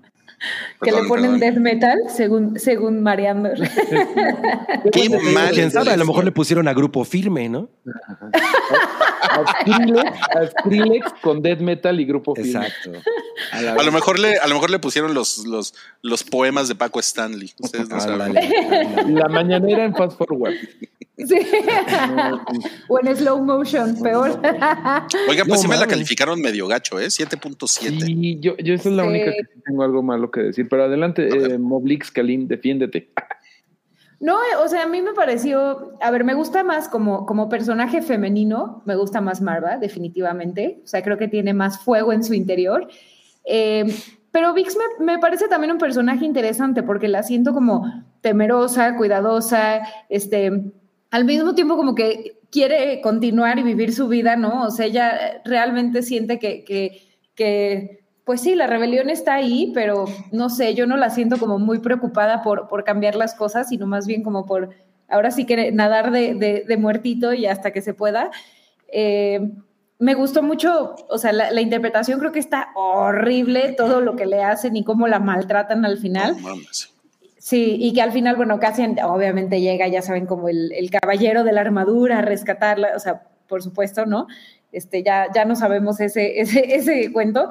[0.83, 1.40] que le ponen perdón.
[1.40, 3.50] death metal, según, según Mariano.
[4.92, 7.68] Qué mal Quién sabe, a lo mejor le pusieron a grupo firme, ¿no?
[9.22, 12.50] A Skrillex, a Skrillex con death metal y grupo firme.
[12.66, 12.92] Exacto.
[13.53, 16.68] A la A lo mejor le, a lo mejor le pusieron los, los, los poemas
[16.68, 17.53] de Paco Stanley.
[17.59, 18.35] Ustedes no saben.
[19.14, 20.55] La mañanera en Fast Forward.
[21.18, 21.37] Sí.
[22.88, 24.40] o en slow motion, peor.
[25.29, 27.07] Oigan, pues No sí me la calificaron medio gacho, ¿eh?
[27.09, 28.05] 7.7.
[28.07, 29.09] Sí, yo, yo esa es la Sí.
[29.11, 30.69] única que tengo algo malo que decir.
[30.69, 33.11] Pero adelante, eh, Moblix, Kalim, defiéndete.
[34.21, 38.03] No, o sea, a mí me pareció, a ver, me gusta más como, como personaje
[38.03, 40.81] femenino, me gusta más Marva, definitivamente.
[40.85, 42.87] O sea, creo que tiene más fuego en su interior.
[43.45, 43.87] Eh,
[44.31, 47.85] pero Vix me, me parece también un personaje interesante porque la siento como
[48.21, 50.73] temerosa, cuidadosa, este,
[51.11, 54.64] al mismo tiempo como que quiere continuar y vivir su vida, ¿no?
[54.64, 57.03] O sea, ella realmente siente que, que,
[57.35, 57.99] que
[58.31, 61.81] pues sí, la rebelión está ahí, pero no sé, yo no la siento como muy
[61.81, 64.71] preocupada por, por cambiar las cosas, sino más bien como por,
[65.09, 68.31] ahora sí que nadar de, de, de muertito y hasta que se pueda.
[68.87, 69.51] Eh,
[69.99, 74.27] me gustó mucho, o sea, la, la, interpretación creo que está horrible, todo lo que
[74.27, 76.37] le hacen y cómo la maltratan al final.
[76.40, 76.55] No.
[77.37, 81.43] Sí, y que al final, bueno, Cassian obviamente llega, ya saben, como el, el caballero
[81.43, 84.29] de la armadura a rescatarla, o sea, por supuesto, ¿no?
[84.73, 87.49] Este, ya, ya no sabemos ese, ese, ese cuento.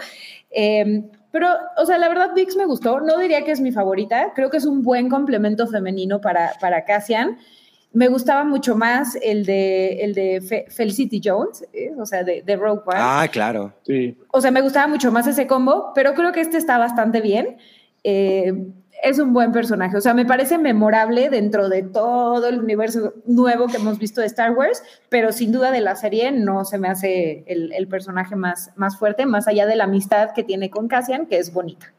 [0.51, 2.99] Eh, pero, o sea, la verdad, Vix me gustó.
[2.99, 4.33] No diría que es mi favorita.
[4.35, 7.37] Creo que es un buen complemento femenino para, para Cassian.
[7.91, 11.91] Me gustaba mucho más el de, el de Fe Felicity Jones, ¿eh?
[11.97, 12.99] o sea, de, de Rogue One.
[12.99, 13.73] Ah, claro.
[13.83, 14.15] Sí.
[14.31, 17.57] O sea, me gustaba mucho más ese combo, pero creo que este está bastante bien.
[18.03, 18.53] Eh,
[19.03, 19.97] es un buen personaje.
[19.97, 24.27] O sea, me parece memorable dentro de todo el universo nuevo que hemos visto de
[24.27, 28.35] Star Wars, pero sin duda de la serie no se me hace el, el personaje
[28.35, 31.93] más, más fuerte, más allá de la amistad que tiene con Cassian, que es bonita.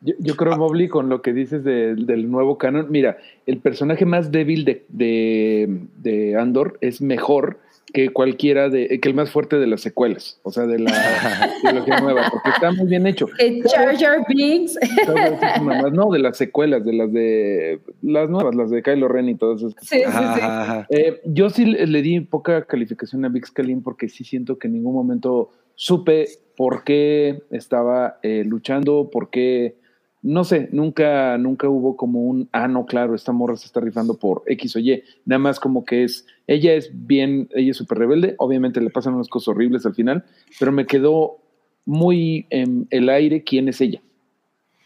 [0.00, 4.32] Yo, creo, Mobley, con lo que dices de, del nuevo canon, mira, el personaje más
[4.32, 7.60] débil de, de Andor es mejor
[7.92, 10.92] que cualquiera de, que el más fuerte de las secuelas, o sea, de la
[11.62, 13.26] trilogía nueva, porque está muy bien hecho.
[13.72, 14.78] Jar Jar Binks.
[15.92, 19.62] No, de las secuelas, de las de las nuevas, las de Kylo Ren y todas
[19.62, 19.74] esas.
[19.82, 20.40] Sí, sí, sí.
[20.90, 24.68] Eh, yo sí le, le di poca calificación a Vix Kalim porque sí siento que
[24.68, 29.76] en ningún momento supe por qué estaba eh, luchando, por qué,
[30.22, 34.14] no sé, nunca, nunca hubo como un, ah, no, claro, esta morra se está rifando
[34.14, 37.98] por X o Y, nada más como que es, ella es bien, ella es súper
[37.98, 40.24] rebelde, obviamente le pasan unas cosas horribles al final,
[40.60, 41.38] pero me quedó
[41.84, 44.00] muy en el aire quién es ella.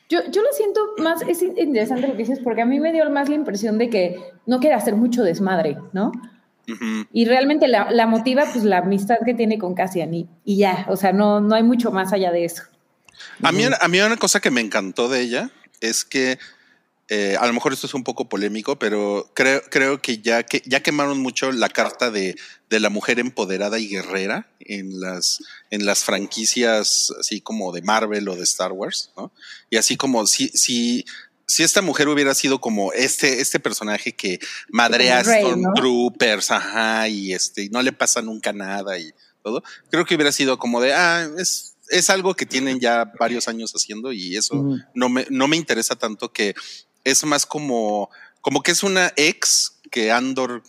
[0.09, 3.09] Yo, yo lo siento más, es interesante lo que dices, porque a mí me dio
[3.11, 6.13] más la impresión de que no quiere hacer mucho desmadre, ¿no?
[6.69, 7.09] Uh -huh.
[7.13, 10.87] Y realmente la, la, motiva pues la amistad que tiene con Cassian y, y ya,
[10.89, 12.63] o sea, no, no hay mucho más allá de eso.
[13.43, 15.51] A mí, a mí una cosa que me encantó de ella
[15.81, 16.39] es que
[17.09, 20.63] eh, a lo mejor esto es un poco polémico, pero creo, creo que ya, que
[20.67, 22.35] ya quemaron mucho la carta de,
[22.69, 25.39] de la mujer empoderada y guerrera en las,
[25.71, 29.33] en las franquicias así como de Marvel o de Star Wars, ¿no?
[29.71, 31.05] Y así como si, si,
[31.47, 36.57] si esta mujer hubiera sido como este, este personaje que madrea Stormtroopers, ¿no?
[36.57, 39.13] ajá, y este, no le pasa nunca nada y
[39.45, 43.49] todo, creo que hubiera sido como de, ah, es, es algo que tienen ya varios
[43.49, 46.55] años haciendo y eso no, me, no me interesa tanto que
[47.05, 50.63] es más como, como que es una ex que Andor,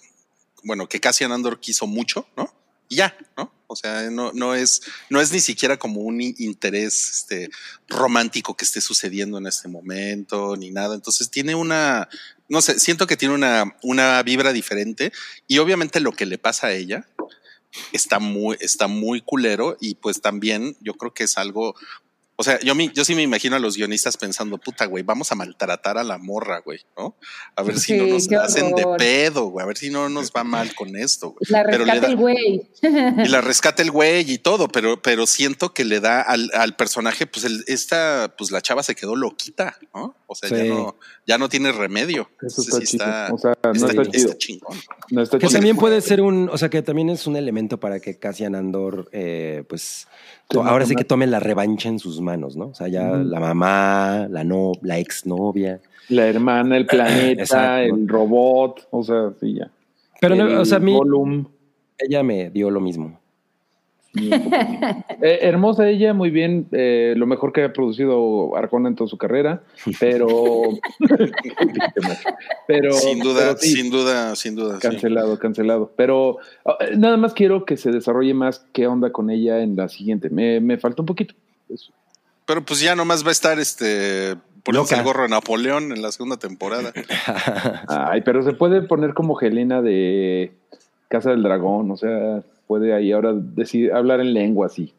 [0.63, 2.53] bueno, que Cassian Andor quiso mucho, ¿no?
[2.89, 3.51] Y ya, ¿no?
[3.67, 7.49] O sea, no, no, es, no es ni siquiera como un interés este,
[7.89, 10.95] romántico que esté sucediendo en este momento, ni nada.
[10.95, 12.07] Entonces tiene una,
[12.47, 15.11] no sé, siento que tiene una, una vibra diferente
[15.47, 17.05] y obviamente lo que le pasa a ella
[17.91, 21.75] está muy, está muy culero y pues también yo creo que es algo
[22.39, 25.31] O sea, yo, mi, yo sí me imagino a los guionistas pensando, puta, güey, vamos
[25.31, 27.15] a maltratar a la morra, güey, ¿no?
[27.55, 30.43] A ver si no nos hacen de pedo, güey, a ver si no nos va
[30.43, 31.39] mal con esto, güey.
[31.49, 32.69] La Pero rescata da- el güey.
[33.25, 36.75] y la rescata el güey y todo, pero, pero siento que le da al, al
[36.75, 40.15] personaje, pues el, esta, pues la chava se quedó loquita, ¿no?
[40.27, 40.95] O sea, ya no,
[41.25, 42.29] ya no tiene remedio.
[42.45, 43.35] Eso Entonces, está sí chido.
[43.35, 44.25] O sea, no está, está chido.
[44.27, 44.77] está chingón.
[45.09, 45.57] No está Que chido.
[45.57, 49.07] también puede ser un, o sea, que también es un elemento para que Cassian Andor,
[49.13, 50.05] eh, pues,
[50.53, 52.67] ahora sí que tome la revancha en sus manos, ¿no?
[52.67, 55.79] O sea, ya la mamá, la no, la exnovia.
[56.09, 57.95] La hermana, el planeta, Exacto.
[57.95, 59.69] el robot, o sea, sí, ya.
[60.19, 60.97] Pero, no, o sea, a mí,
[61.97, 63.19] ella me dio lo mismo.
[64.13, 64.29] Sí.
[65.19, 69.17] Eh, hermosa ella, muy bien, eh, lo mejor que ha producido Arcona en toda su
[69.17, 69.63] carrera,
[69.99, 70.37] pero
[72.67, 74.75] pero sin duda, pero sí, sin duda, sin duda.
[74.75, 74.81] sí.
[74.81, 75.91] cancelado, cancelado.
[75.95, 76.37] Pero
[76.79, 80.29] eh, nada más quiero que se desarrolle más qué onda con ella en la siguiente.
[80.29, 81.33] Me, me falta un poquito.
[81.67, 81.91] Eso.
[82.47, 85.01] Pero pues ya nomás va a estar este poniéndose Loca.
[85.01, 86.91] el gorro de Napoleón en la segunda temporada.
[87.87, 90.53] Ay, pero se puede poner como Helena de
[91.09, 94.93] Casa del Dragón, o sea, puede ahí ahora decir, hablar en lengua así.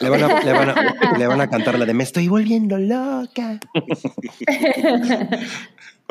[0.00, 2.76] Le van, a, le, van a, le van a cantar la de Me estoy volviendo
[2.78, 3.60] loca.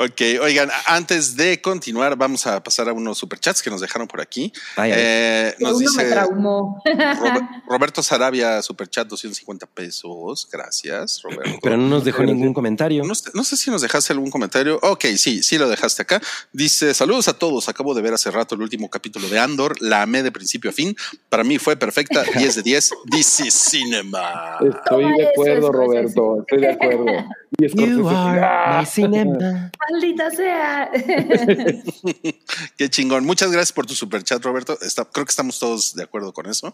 [0.04, 4.20] Ok, oigan, antes de continuar, vamos a pasar a unos superchats que nos dejaron por
[4.20, 4.52] aquí.
[4.76, 4.92] Ay.
[4.96, 6.82] Eh, nos Uno me dice traumó.
[7.70, 10.48] Roberto Sarabia, superchat 250 pesos.
[10.52, 11.60] Gracias, Roberto.
[11.62, 13.04] Pero no nos dejó ningún comentario.
[13.04, 14.80] No, sé- no sé si nos dejaste algún comentario.
[14.82, 16.20] Ok, sí, sí lo dejaste acá.
[16.52, 17.70] Dice, saludos a todos.
[17.70, 19.76] Acabo de ver hace rato el último capítulo de Andor.
[19.82, 20.96] La amé de principio a fin.
[21.30, 22.24] Para mí fue perfecta.
[22.36, 22.92] 10 de 10.
[23.12, 24.56] This is cinema.
[24.62, 25.72] Estoy Toma de acuerdo.
[25.72, 27.06] Roberto, estoy de acuerdo.
[27.60, 29.72] Y Scorsese, You are my cinema.
[29.92, 30.90] Maldita sea.
[32.78, 33.26] Qué chingón.
[33.26, 34.78] Muchas gracias por tu superchat, Roberto.
[34.82, 36.74] Está- creo que estamos todos de acuerdo con eso.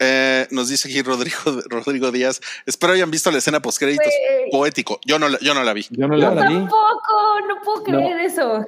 [0.00, 1.36] Eh, nos dice aquí Rodrigo,
[1.68, 2.40] Rodrigo Díaz.
[2.66, 4.06] Espero hayan visto la escena post créditos.
[4.06, 4.50] Güey.
[4.50, 5.00] Poético.
[5.04, 5.86] Yo no, la- yo no la vi.
[5.90, 6.54] Yo no Yo la la vi.
[6.54, 8.64] Tampoco, no puedo creer eso.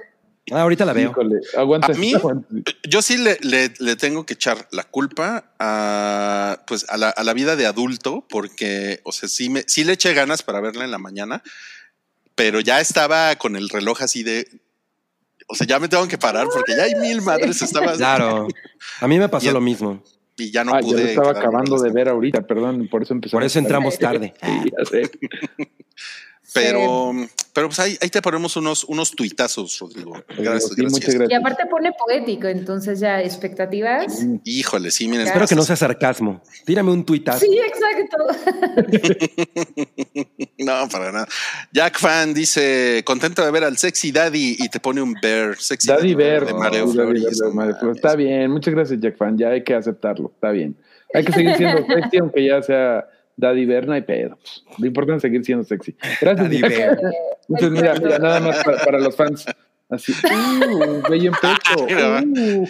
[0.53, 1.11] Ah, ahorita la veo.
[1.11, 1.89] Híjole, aguanta.
[1.89, 2.47] A mí- aguanta.
[2.89, 7.25] Yo sí le, le- le tengo que echar la culpa a, pues, a, la, a
[7.25, 10.85] la vida de adulto, porque, o sea, sí, me, sí le eché ganas para verla
[10.85, 11.43] en la mañana,
[12.37, 14.47] pero ya estaba con el reloj así de.
[15.49, 17.61] O sea, ya me tengo que parar porque ya hay mil madres.
[17.63, 18.47] Estaba Claro.
[19.01, 20.03] A mí me pasó Y- lo mismo.
[20.37, 21.03] y ya no Ah, yo pude.
[21.03, 23.41] lo estaba acabando de ver ahorita, perdón, por eso empezamos.
[23.41, 24.35] Por eso entramos tarde.
[24.43, 25.11] Sí, ya sé.
[26.55, 27.13] Pero,
[27.53, 30.15] pero pues ahí, ahí te ponemos unos, unos tuitazos, Rodrigo.
[30.39, 31.31] Gracias, Sí, muchas gracias.
[31.31, 34.25] Y aparte pone poético, entonces ya expectativas.
[34.45, 35.27] Híjole, sí, miren.
[35.27, 36.43] Espero que no sea sarcasmo.
[36.65, 37.41] Tírame un tuitazo.
[37.45, 38.17] Sí, exacto.
[40.67, 41.29] No, para nada.
[41.73, 45.57] Jack Fan dice, contento de ver al sexy daddy y te pone un bear.
[45.57, 46.45] Sexy Daddy Bear.
[46.45, 46.53] de Daddy.
[46.53, 47.41] Bear no Mareo Flores.
[47.55, 47.77] mames.
[47.95, 49.39] Está bien, muchas gracias, Jack Fan.
[49.39, 50.33] Ya hay que aceptarlo.
[50.35, 50.77] Está bien.
[51.15, 54.37] Hay que seguir siendo sexy, aunque ya sea Daddy Bear, no hay pedo.
[54.79, 55.97] Lo importante es seguir siendo sexy.
[56.21, 56.71] Gracias, Daddy Jack.
[56.71, 57.01] Bear.
[57.49, 59.47] Entonces, mira, mira, nada más para, para los fans.
[59.89, 61.87] Así, uh, bello en pecho.
[61.87, 62.67] Uh.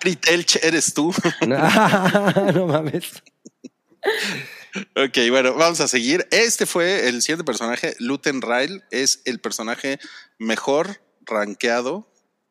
[0.00, 1.12] Ari Telch, eres tú.
[1.46, 3.22] no mames.
[4.96, 6.26] Ok, bueno, vamos a seguir.
[6.30, 7.94] Este fue el siguiente personaje.
[7.98, 9.98] Luten Ryle es el personaje
[10.38, 12.08] mejor rankeado,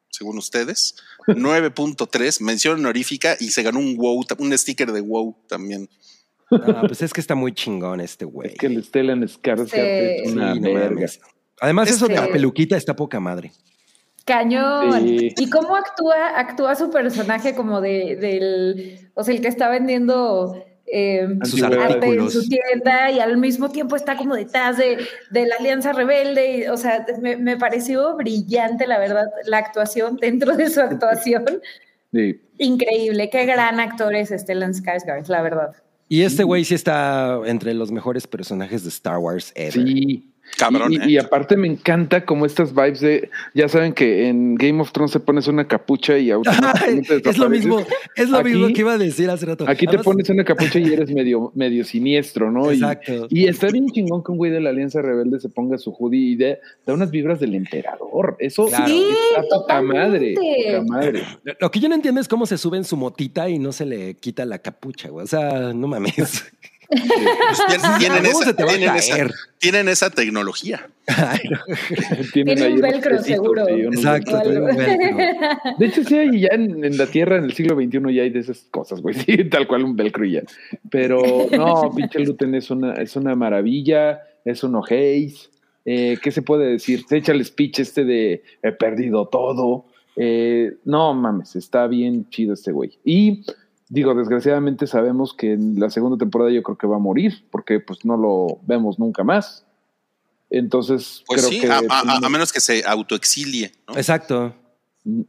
[0.09, 0.95] según ustedes.
[1.27, 5.89] 9.3, mención honorífica y se ganó un wow, un sticker de wow también.
[6.51, 8.51] Ah, pues es que está muy chingón este güey.
[8.51, 10.23] Es que el Stellan Skarsgård Sí.
[10.27, 10.89] es una Sí, no verga.
[10.91, 11.19] mames.
[11.59, 13.51] Además, eso de Este- la peluquita está poca madre.
[14.25, 15.07] Cañón.
[15.07, 15.33] Sí.
[15.37, 20.63] ¿Y cómo actúa, actúa su personaje como de, del, o sea, el que está vendiendo
[20.95, 24.99] eh, Sus arte en su tienda y al mismo tiempo está como detrás de,
[25.31, 26.57] de la Alianza Rebelde?
[26.57, 31.45] y, o sea, me, me pareció brillante, la verdad, la actuación dentro de su actuación.
[32.13, 32.39] Sí.
[32.59, 35.75] Increíble, qué gran actor es Stellan Skarsgård, la verdad.
[36.07, 39.73] Y este güey sí está entre los mejores personajes de Star Wars ever.
[39.73, 40.32] Sí.
[40.57, 40.99] Cabrón, Y, ¿eh?
[41.07, 45.11] y aparte me encanta como estas vibes de, ya saben que en Game of Thrones
[45.11, 47.83] te pones una capucha y automáticamente es lo mismo,
[48.15, 49.65] es lo Aquí- mismo que iba a decir hace rato.
[49.67, 52.71] Aquí te pones una capucha y eres medio, medio siniestro, ¿no?
[52.71, 53.27] Y- Exacto.
[53.29, 56.31] Y, está bien chingón que un güey de la Alianza Rebelde se ponga su hoodie
[56.31, 58.37] y dé, da unas vibras del emperador.
[58.39, 58.87] Eso Claro.
[58.87, 60.35] Sí, está poca madre.
[60.35, 61.23] Poca madre.
[61.59, 63.85] Lo que yo no entiendo es cómo se sube en su motita y no se
[63.85, 65.23] le quita la capucha, güey.
[65.23, 66.45] O sea, no mames.
[66.93, 69.31] Pues tien- tienen, ¿Cómo esa, se te va a tienen, esa, caer?
[69.59, 70.87] tienen esa tecnología.
[71.07, 71.59] Ay, no.
[72.33, 73.65] Tienen Tiene ahí un velcro, seguro.
[73.65, 75.17] sí, Exacto, trae un velcro.
[75.79, 78.29] De hecho, sí hay ya en, en la Tierra, en el siglo XXI, ya hay
[78.29, 79.15] de esas cosas, güey.
[79.15, 80.43] Sí, tal cual un velcro y ya.
[80.89, 85.49] Pero no, pinche Luten es una, es una maravilla, es un ojéis.
[85.85, 87.03] Eh, ¿Qué se puede decir?
[87.09, 89.85] Se echa el speech este de he perdido todo.
[90.15, 92.97] Eh, no mames, está bien chido este güey.
[93.03, 93.43] Y
[93.89, 97.79] digo, desgraciadamente sabemos que en la segunda temporada yo creo que va a morir, porque
[97.79, 99.65] pues no lo vemos nunca más.
[100.49, 103.73] Entonces, Pues creo sí, que a, a- a menos que se autoexilie.
[103.87, 103.95] ¿no?
[103.97, 104.55] Exacto.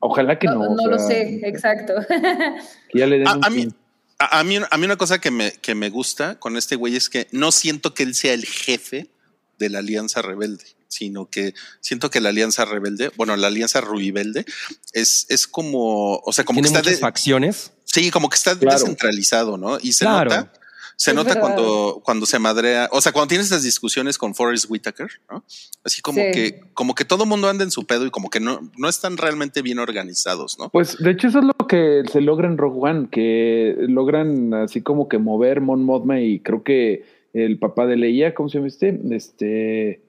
[0.01, 0.55] ojalá que no.
[0.57, 1.95] No, o no lo sé, exacto.
[2.91, 3.69] Que ya le den A, un a mí,
[4.19, 6.95] a, a mí, a mí una cosa que me, que me gusta con este güey
[6.97, 9.11] es que no siento que él sea el jefe
[9.59, 14.45] de la Alianza Rebelde, sino que siento que la Alianza Rebelde, bueno, la Alianza Ruibelde,
[14.93, 17.73] es, es como, o sea, como que Tiene está muchas de- facciones.
[17.95, 18.77] Sí, como que está Claro.
[18.79, 19.79] descentralizado, ¿no?
[19.81, 20.31] Y se Claro.
[20.31, 20.53] nota,
[20.97, 21.41] se Es nota verdad.
[21.43, 25.45] cuando, cuando se madrea, o sea, cuando tienes estas discusiones con Forrest Whitaker, ¿no?
[25.85, 26.27] Así como Sí.
[26.33, 29.17] que, como que todo mundo anda en su pedo y como que no, no están
[29.17, 30.71] realmente bien organizados, ¿no?
[30.71, 34.83] Pues de hecho eso es lo que se logra en Rogue One, que logran así
[34.83, 38.69] como que mover Mon Mothma y creo que el papá de Leia, ¿cómo se llama
[38.69, 38.99] este?
[39.11, 40.01] Este.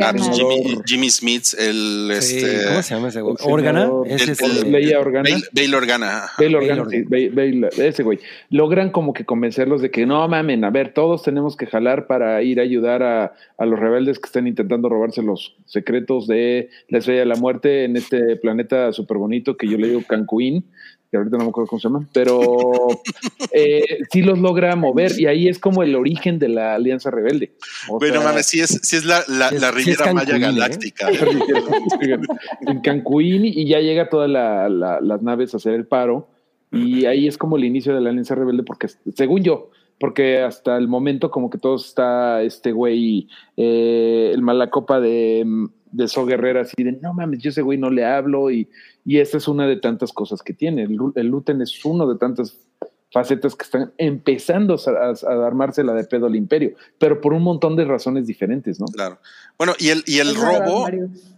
[0.00, 3.36] Ah, pues Jimmy, Jimmy Smith, el Sí, este, ¿Cómo se llama ese güey?
[3.40, 3.90] el ¿Organa?
[4.06, 5.22] Ese el- es el- el- Leia Organa.
[5.30, 6.06] Bail, Bail Organa.
[6.38, 6.90] Bail Bail Organa, Organa.
[6.98, 8.18] sí, Bail- Bail- ese güey.
[8.50, 12.42] Logran como que convencerlos de que no mamen, a ver, todos tenemos que jalar para
[12.42, 16.98] ir a ayudar a, a los rebeldes que están intentando robarse los secretos de la
[16.98, 20.64] estrella de la muerte en este planeta súper bonito que yo le digo Cancún,
[21.12, 22.40] que ahorita no me acuerdo cómo se llama, pero
[23.52, 27.52] eh, sí los logra mover y ahí es como el origen de la Alianza Rebelde.
[27.88, 30.30] O Bueno, sea, mames, sí es, sí es la, la, Sí la sí Riviera Maya
[30.40, 30.52] Cancún, ¿eh?
[30.54, 31.08] Galáctica.
[32.66, 36.28] en Cancún y ya llega todas la- la- las naves a hacer el paro
[36.70, 40.78] y ahí es como el inicio de la Alianza Rebelde porque según yo porque hasta
[40.78, 45.44] el momento como que todo está este güey eh, el malacopa de
[45.92, 48.66] de So Guerrera así de no mames yo ese güey no le hablo y,
[49.04, 52.18] y esta es una de tantas cosas que tiene el, el Luten es uno de
[52.18, 52.56] tantas
[53.12, 57.42] facetas que están empezando a, a, a armársela de pedo al imperio pero por un
[57.42, 59.18] montón de razones diferentes no Claro.
[59.58, 60.88] Bueno, y el, y el verdad, robo,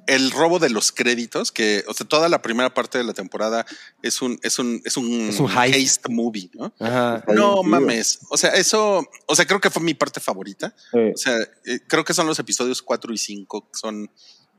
[0.06, 3.66] el robo de los créditos, que, o sea, toda la primera parte de la temporada
[4.02, 5.74] es un, es un, es un, Es un heist.
[5.74, 6.72] heist movie, ¿no?
[6.78, 7.22] Ajá.
[7.34, 8.20] No mames.
[8.30, 10.74] O sea, eso, o sea, creo que fue mi parte favorita.
[10.94, 11.36] Eh, O sea,
[11.66, 14.10] eh, creo que son los episodios 4 y 5, son,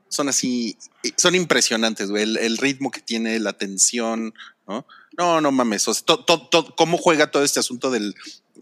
[0.10, 2.24] son así, eh, son impresionantes, güey.
[2.24, 4.34] El, el ritmo que tiene, la tensión,
[4.68, 4.86] ¿no?
[5.18, 5.88] No, no mames.
[5.88, 8.14] O sea, to- to- to- cómo juega todo este asunto del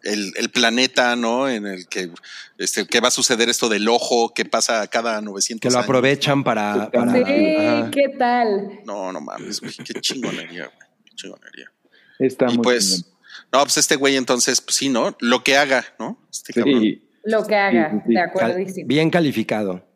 [0.03, 1.47] el, el planeta, ¿no?
[1.49, 2.09] En el que,
[2.57, 5.85] este, que va a suceder esto del ojo, que pasa cada 900 Que lo años.
[5.85, 6.91] aprovechan para.
[6.91, 7.91] para- Sí, ajá.
[7.91, 8.81] ¿qué tal?
[8.85, 9.73] No, no mames, güey.
[9.73, 10.87] Qué chingonería, güey.
[11.05, 11.71] Qué chingonería.
[12.19, 13.11] está y muy pues, chingón.
[13.53, 15.15] no, pues este güey entonces, pues sí, ¿no?
[15.21, 16.19] Lo que haga, ¿no?
[16.29, 16.51] Este.
[16.61, 17.07] Sí.
[17.23, 18.09] Lo que haga, Sí, sí, sí.
[18.09, 18.87] de Cal- acuerdísimo.
[18.87, 19.87] bien calificado.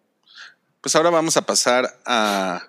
[0.88, 2.65] Pues ahora vamos a pasar a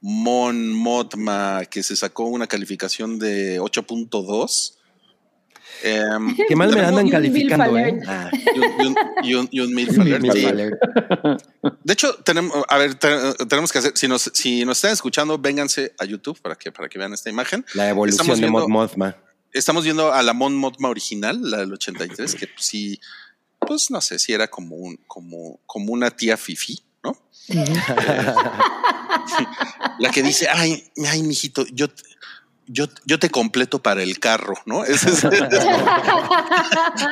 [0.00, 4.74] Mon Mothma, que se sacó una calificación de 8.2.
[5.82, 7.98] Em, Qué mal me andan calificando, ¿eh?
[8.06, 8.30] Ah,
[9.24, 9.56] y un- y
[9.90, 10.44] sí.
[11.82, 15.36] De hecho, tenemos, a ver, te- tenemos que hacer, si nos, si nos están escuchando,
[15.36, 17.66] vénganse a YouTube para que, para que vean esta imagen.
[17.74, 19.16] La evolución Estamos de viendo- Mod Mothma.
[19.52, 23.00] Estamos viendo a la Mon Mothma original, la del 83, que pues, sí,
[23.58, 27.16] pues no sé, si era como un, como, como una tía fifi, ¿no?
[29.98, 31.86] La que dice, ay, ay, mijito, yo,
[32.72, 34.84] yo, yo te completo para el carro, ¿no?
[34.90, 35.24] Es, es,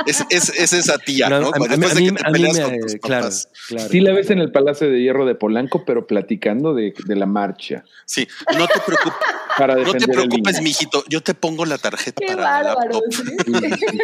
[0.07, 1.47] es, es- es esa tía, No, ¿no?
[1.49, 2.93] a- a mí- Después a de mí- que te a mí peleas me- con tus
[2.97, 3.49] claro, papás.
[3.69, 3.89] claro.
[3.91, 7.27] Sí la ves en el Palacio de Hierro de Polanco, pero platicando de, de la
[7.27, 9.19] marcha Sí, no te preocupes,
[9.57, 13.01] para no te preocupes, mijito, yo te pongo la tarjeta Qué para la bárbaro.
[13.01, 13.79] laptop.
[13.91, 13.99] sí.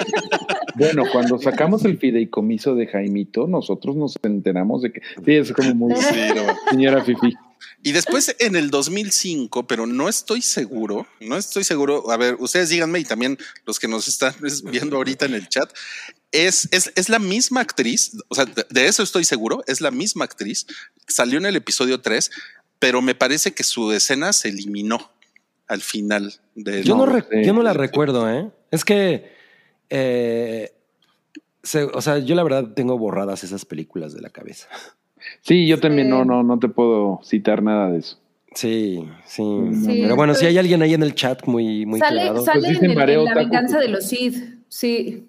[0.77, 5.75] Bueno, cuando sacamos el fideicomiso de Jaimito, nosotros nos enteramos de que sí es como
[5.75, 6.43] muy Sí, no.
[6.71, 7.33] señora Fifi.
[7.83, 12.11] Y después en el 2005, pero no estoy seguro, no estoy seguro.
[12.11, 14.35] A ver, ustedes díganme y también los que nos están
[14.65, 15.71] viendo ahorita en el chat,
[16.33, 19.91] es, es, es la misma actriz, o sea, de, de eso estoy seguro, es la
[19.93, 20.67] misma actriz,
[21.07, 22.31] salió en el episodio 3,
[22.81, 25.13] pero me parece que su escena se eliminó
[25.69, 26.83] al final del...
[26.85, 27.07] Yo no,
[27.45, 28.51] yo no la recuerdo, ¿eh?
[28.71, 29.33] Es que,
[29.91, 30.75] eh,
[31.63, 34.69] se- o sea, yo la verdad tengo borradas esas películas de la cabeza.
[35.43, 38.19] Sí, yo también no, no, no te puedo citar nada de eso.
[38.55, 39.43] Sí, sí.
[39.85, 42.45] Sí, Pero bueno, si hay alguien ahí en el chat muy, muy sale clavado.
[42.45, 44.37] sale Pues en, dicen el- Mareo en la venganza de los Sith.
[44.69, 45.25] Sí.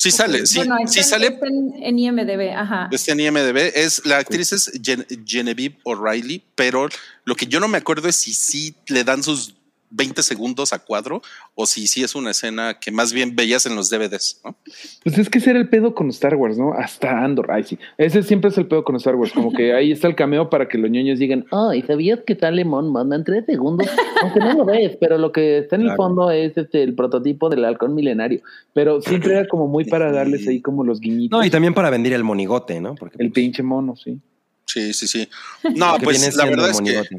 [0.00, 2.52] Sí sale, sí, bueno, sí está- sale está en, en IMDB.
[2.54, 2.88] Ajá.
[2.92, 6.88] Este en IMDB es la actriz es Gen- Genevieve O'Reilly, pero
[7.24, 9.56] lo que yo no me acuerdo es si sí le dan sus
[9.90, 11.22] 20 segundos a cuadro
[11.54, 14.56] o si sí es una escena que más bien veías en los DVDs, ¿no?
[15.02, 16.72] Pues es que ese era el pedo con Star Wars, ¿no?
[16.72, 17.78] Hasta Andor, ay sí.
[17.96, 20.68] Ese siempre es el pedo con Star Wars, como que ahí está el cameo para
[20.68, 23.88] que los niños digan, ay, ¿sabías que sale Mon Mothma en tres segundos?
[24.22, 27.48] Aunque no lo ves, pero lo que está en el fondo es este, el prototipo
[27.48, 28.40] del halcón milenario.
[28.72, 31.38] Pero siempre era como muy para darles ahí como los guiñitos.
[31.38, 32.94] No, y también para vender el monigote, ¿no?
[32.94, 34.20] Porque el pues, pinche mono, sí.
[34.66, 35.28] Sí, sí, sí.
[35.74, 37.16] No, pues la verdad es que monigote.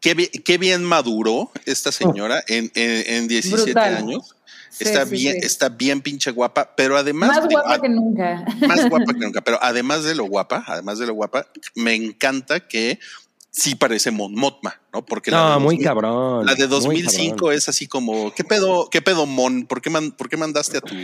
[0.00, 3.96] Qué, bi- qué bien maduró esta señora en, en, en 17 Brutal.
[3.96, 4.34] años.
[4.70, 5.46] Sí, está sí, bien, sí.
[5.46, 8.44] está bien pinche guapa, pero además Más digo, guapa a- que nunca.
[8.68, 9.40] más guapa que nunca.
[9.40, 12.98] Pero además de lo guapa, además de lo guapa, me encanta que
[13.50, 15.04] sí parece Mon Motma, ¿no?
[15.04, 16.46] Porque la No, de muy 2000 cabrón.
[16.46, 17.54] La de muy 2005 cabrón.
[17.54, 19.66] es así como, ¿qué pedo, qué pedo Mon?
[19.66, 20.94] ¿Por qué, man- por qué mandaste a tu,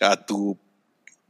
[0.00, 0.56] a tu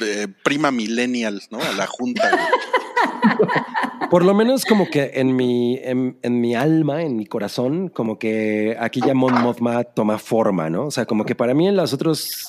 [0.00, 1.60] eh, prima millennial, ¿no?
[1.60, 2.30] A la junta.
[4.10, 8.18] Por lo menos como que en mi, en, en mi alma, en mi corazón, como
[8.18, 10.86] que aquí ya Mon Mothma toma forma, ¿no?
[10.86, 12.46] O sea, como que para mí en las otros,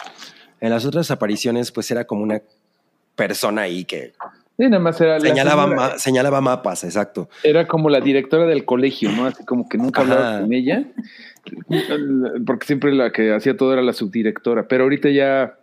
[0.59, 2.41] en las otras apariciones, pues era como una
[3.15, 4.13] persona ahí que
[4.57, 7.29] Sí, nada más era la señalaba, ma- señalaba mapas, exacto.
[7.43, 9.25] Era como la directora del colegio, ¿no?
[9.25, 10.13] Así como que nunca Ajá.
[10.13, 10.83] hablaba con ella,
[12.45, 15.57] porque siempre la que hacía todo era la subdirectora, pero ahorita ya,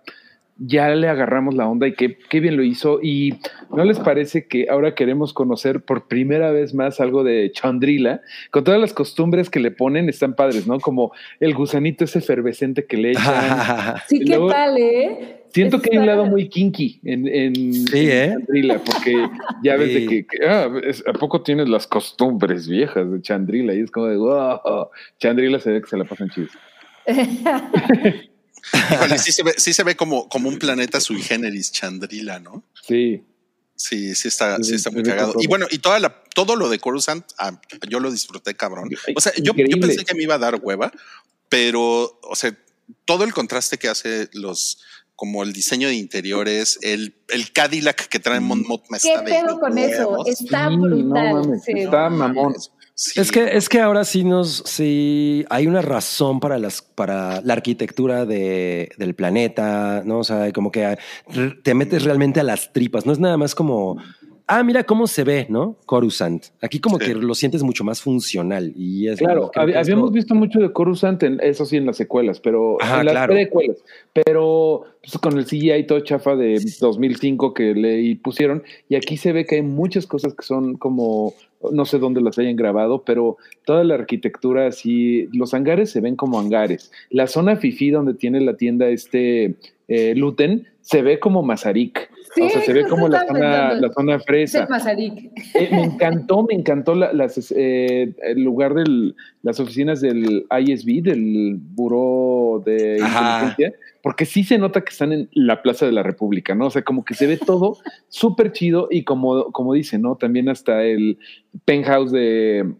[0.58, 2.98] ya le agarramos la onda y qué, qué bien lo hizo.
[3.02, 3.34] ¿Y
[3.74, 8.20] no les parece que ahora queremos conocer por primera vez más algo de Chandrila?
[8.50, 10.80] Con todas las costumbres que le ponen, están padres, ¿no?
[10.80, 13.24] Como el gusanito ese efervescente que le echan.
[14.08, 15.34] Sí, ¿qué luego- tal, eh?
[15.50, 18.28] Siento que hay un lado muy kinky en, en, Sí, en ¿eh?
[18.34, 19.14] Chandrila, porque
[19.62, 23.72] ya ves de que, que, ah, es- ¿a poco tienes las costumbres viejas de Chandrila?
[23.74, 24.88] Y es como de, wow,
[25.18, 26.50] Chandrila se ve que se la pasan chidos.
[28.92, 32.64] Híjole, sí se ve, sí se ve como, como un planeta sui generis, Chandrila, ¿no?
[32.86, 33.24] Sí,
[33.80, 35.34] Sí, sí está, Sí, sí está muy cagado.
[35.34, 35.42] todo.
[35.42, 38.90] Y bueno, y toda la, todo lo de Coruscant, ah, yo lo disfruté cabrón.
[39.14, 40.90] O sea, yo, yo pensé que me iba a dar hueva,
[41.48, 42.56] pero, o sea,
[43.04, 44.80] todo el contraste que hace los,
[45.14, 49.30] como el diseño de interiores, el, el Cadillac que trae Mon Mothma ¿Qué está de
[49.30, 50.26] pedo con eso?
[50.26, 51.32] Está Sí, no brutal.
[51.34, 51.72] mames, sí.
[51.76, 52.54] está mamón.
[53.00, 53.20] Sí.
[53.20, 57.52] Es que, es que ahora sí nos, sí hay una razón para las, para la
[57.52, 60.18] arquitectura de, del planeta, ¿no?
[60.18, 63.54] O sea, como que re- te metes realmente a las tripas, no es nada más
[63.54, 63.98] como,
[64.48, 65.76] ah, mira cómo se ve, ¿no?
[65.86, 66.46] Coruscant.
[66.60, 67.04] Aquí como Sí.
[67.06, 71.22] que lo sientes mucho más funcional y es Claro, hab- habíamos visto mucho de Coruscant,
[71.22, 73.32] en, eso sí, en las secuelas, pero Ajá, en las claro.
[73.32, 73.76] precuelas,
[74.12, 79.32] pero pues, con el CGI todo chafa de 2005 que le pusieron, y aquí se
[79.32, 81.32] ve que hay muchas cosas que son como,
[81.72, 86.16] no sé dónde las hayan grabado, pero toda la arquitectura así, los hangares se ven
[86.16, 86.92] como hangares.
[87.10, 89.56] La zona FIFI donde tiene la tienda este
[89.88, 92.10] eh, Luten se ve como Mazarik.
[92.38, 94.66] Sí, o sea, se ve como la zona, la zona Es fresa.
[95.54, 99.12] Eh, me encantó, me encantó la- las, eh, el lugar de
[99.42, 103.38] las oficinas del ISB, del Buró de Ajá.
[103.48, 103.72] Inteligencia,
[104.02, 106.66] porque sí se nota que están en la Plaza de la República, ¿no?
[106.66, 107.76] O sea, como que se ve todo
[108.08, 110.16] súper chido y como, como dice, ¿no?
[110.16, 111.18] También hasta el
[111.64, 112.72] penthouse de,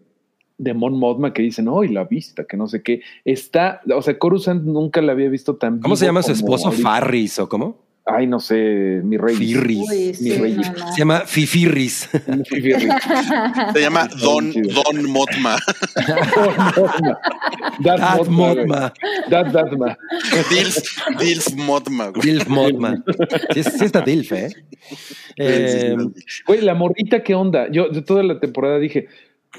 [0.57, 3.01] de Mon Mothma que dicen, oh, y la vista, que no sé qué.
[3.25, 6.67] Está, o sea, Coruscant nunca la había visto tan ¿Cómo se llama su esposo?
[6.67, 6.83] ahorita.
[6.83, 7.88] Farris o cómo?
[8.11, 9.35] Ay, no sé, mi rey.
[9.35, 9.77] Firris.
[9.89, 10.53] Uy, Mi sí, rey.
[10.55, 10.91] no, no.
[10.93, 12.09] Se llama Fifirris.
[12.49, 12.71] Rey.
[13.73, 14.51] Se llama Don.
[14.51, 15.57] Don Mothma.
[15.95, 17.19] That
[17.79, 18.65] Dad Mothma, güey.
[18.65, 18.93] Mothma.
[19.29, 19.97] That Datma.
[20.49, 20.77] Dilf,
[21.19, 22.09] Dilf Mothma.
[22.11, 22.21] güey.
[22.21, 23.03] Dilf Mothma.
[23.53, 24.49] Sí, sí está Dilf, ¿eh?
[25.37, 25.95] Eh,
[26.47, 27.67] Güey, la morrita, ¿qué onda?
[27.71, 29.07] Yo de toda la temporada dije,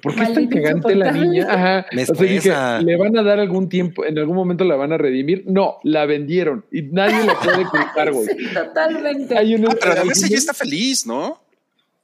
[0.03, 1.47] ¿por qué es tan cagante la niña?
[1.51, 1.87] Ajá.
[1.93, 2.51] Me O sea, dije.
[2.85, 5.45] ¿le van a dar algún tiempo, en algún momento la van a redimir?
[5.47, 8.27] No, la vendieron y nadie la puede culpar, güey.
[8.27, 9.37] Sí, totalmente.
[9.37, 11.41] Hay un- Ah, pero además algún- ella está feliz, ¿no?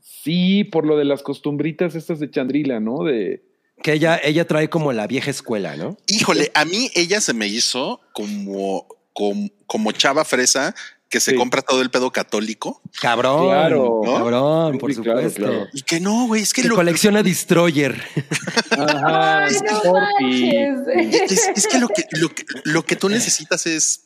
[0.01, 3.05] Sí, por lo de las costumbritas estas de Chandrila, ¿no?
[3.05, 3.43] De
[3.83, 5.97] que ella, ella trae como la vieja escuela, ¿no?
[6.09, 10.75] Híjole, a mí ella se me hizo como, como, como chava fresa
[11.09, 11.37] que se Sí.
[11.37, 13.47] compra todo el pedo católico Cabrón.
[13.47, 14.01] Claro.
[14.05, 15.41] Cabrón, por Sí, claro, supuesto.
[15.43, 15.67] claro.
[15.73, 18.03] y que no, güey, es que Que lo, colecciona Destroyer.
[18.71, 19.55] Ajá, Ay,
[19.85, 24.05] no es, es que lo que, lo que lo que tú necesitas es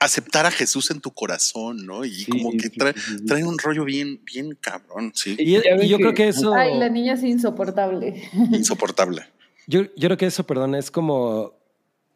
[0.00, 2.04] aceptar a Jesús en tu corazón, ¿no?
[2.04, 6.14] Y Sí, como que trae, un rollo bien, bien cabrón, sí, Y, yo que- creo
[6.14, 6.52] que eso.
[6.54, 8.28] Ay, la niña es insoportable.
[8.52, 9.22] insoportable.
[9.68, 11.55] Yo, yo creo que eso, perdón, es como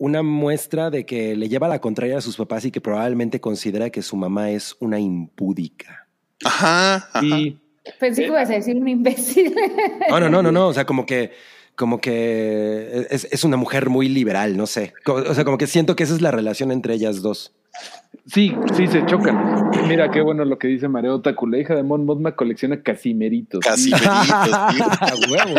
[0.00, 3.90] una muestra de que le lleva la contraria a sus papás y que probablemente considera
[3.90, 6.08] que su mamá es una impúdica.
[6.42, 7.20] Ajá, ajá.
[7.22, 7.60] Y
[7.98, 9.54] Pensé que ibas a decir un imbécil.
[10.08, 10.68] No, no, no, no, no.
[10.68, 11.32] O sea, como que,
[11.80, 14.92] como que es, es una mujer muy liberal, no sé.
[15.06, 17.54] O sea, como que siento que esa es la relación entre ellas dos.
[18.26, 19.70] sí, sí, se chocan.
[19.88, 21.46] Mira, qué bueno lo que dice Mareo Taku.
[21.46, 23.64] La hija de Mon Mothma colecciona casimeritos.
[23.64, 24.70] Casi A
[25.30, 25.58] huevo.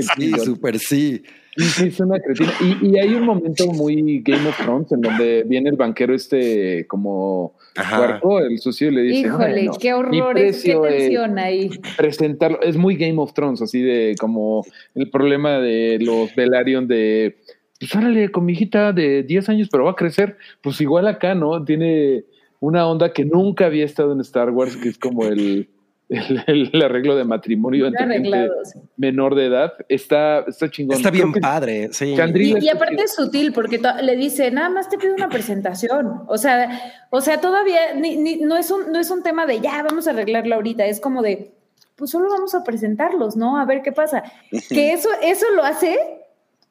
[0.16, 1.22] Sí, súper sí.
[1.58, 2.54] Sí, sí, es una cretina.
[2.62, 6.86] Y, y hay un momento muy Game of Thrones en donde viene el banquero este
[6.86, 7.98] como Ajá.
[8.20, 11.38] cuarto, el sucio, y le dice, Híjole, "Bueno, qué mi horrores, qué precio es tensión
[11.38, 11.70] ahí.
[11.96, 12.60] presentarlo.
[12.62, 14.64] Es muy Game of Thrones, así de como
[14.94, 17.36] el problema de los Velaryon de,
[17.80, 20.36] pues órale, con mi hijita de 10 años, pero va a crecer.
[20.62, 21.64] Pues igual acá, ¿no?
[21.64, 22.24] Tiene
[22.60, 25.68] una onda que nunca había estado en Star Wars, que es como el
[26.08, 28.48] el, el arreglo de matrimonio entre gente
[28.96, 29.72] menor de edad.
[29.88, 30.96] Está, está chingón.
[30.96, 32.14] Está bien padre, sí.
[32.14, 36.22] Y, aparte es sutil porque le dice, nada más te pido una presentación.
[36.28, 36.80] O sea,
[37.10, 40.06] o sea, todavía ni- ni- no, es un, no es un tema de ya, vamos
[40.06, 40.84] a arreglarlo ahorita.
[40.86, 41.52] Es como de,
[41.96, 43.58] pues solo vamos a presentarlos, ¿no?
[43.58, 44.22] A ver qué pasa.
[44.68, 45.96] Que eso, eso lo hace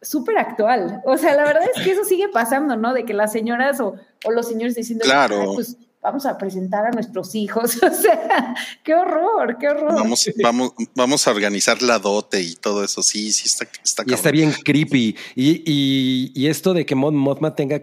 [0.02, 1.02] súper actual.
[1.06, 2.94] O sea, la verdad es que eso sigue pasando, ¿no?
[2.94, 5.40] De que las señoras o, o los señores diciendo, Claro.
[5.42, 7.80] "Ay, pues vamos a presentar a nuestros hijos.
[7.84, 9.93] O sea, qué horror, qué horror.
[9.93, 13.04] Vamos, vamos, vamos a organizar la dote y todo eso.
[13.04, 15.16] Sí, sí, está, está Y está bien creepy.
[15.36, 17.82] Y, y, y esto de que Mon Mothma tenga.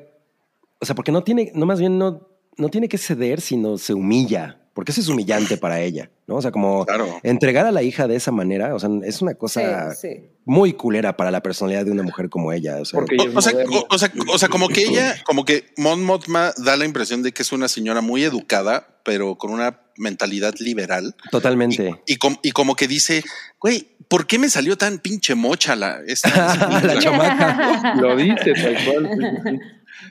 [0.80, 3.94] O sea, porque no tiene, no más bien no, no tiene que ceder, sino se
[3.94, 4.59] humilla.
[4.72, 6.36] Porque eso es humillante para ella, ¿no?
[6.36, 7.18] O sea, como Claro.
[7.24, 10.30] entregar a la hija de esa manera, o sea, es una cosa sí.
[10.44, 12.76] muy culera para la personalidad de una mujer como ella.
[12.80, 13.04] O sea, O,
[13.38, 16.76] o sea, o, o sea, o sea, como que ella, como que Mon Mothma da
[16.76, 21.16] la impresión de que es una señora muy educada, pero con una mentalidad liberal.
[21.32, 21.96] totalmente.
[22.06, 23.24] Y, com- y como que dice,
[23.60, 26.30] güey, ¿por qué me salió tan pinche mocha la, esta,
[26.84, 27.94] la chamaca.
[28.00, 29.60] Lo dice tal cual.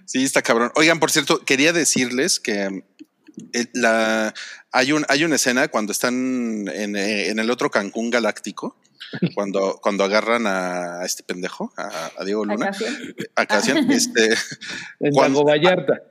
[0.06, 0.72] sí, está cabrón.
[0.76, 2.84] Oigan, por cierto, quería decirles que
[3.74, 4.34] la,
[4.72, 8.78] hay, un, hay una escena cuando están en, eh, en el otro Cancún galáctico,
[9.36, 12.72] cuando, cuando agarran a, este pendejo, a, a Diego Luna,
[13.36, 14.30] a Cassian, este,
[15.00, 16.04] En Cuando- Dago Vallarta.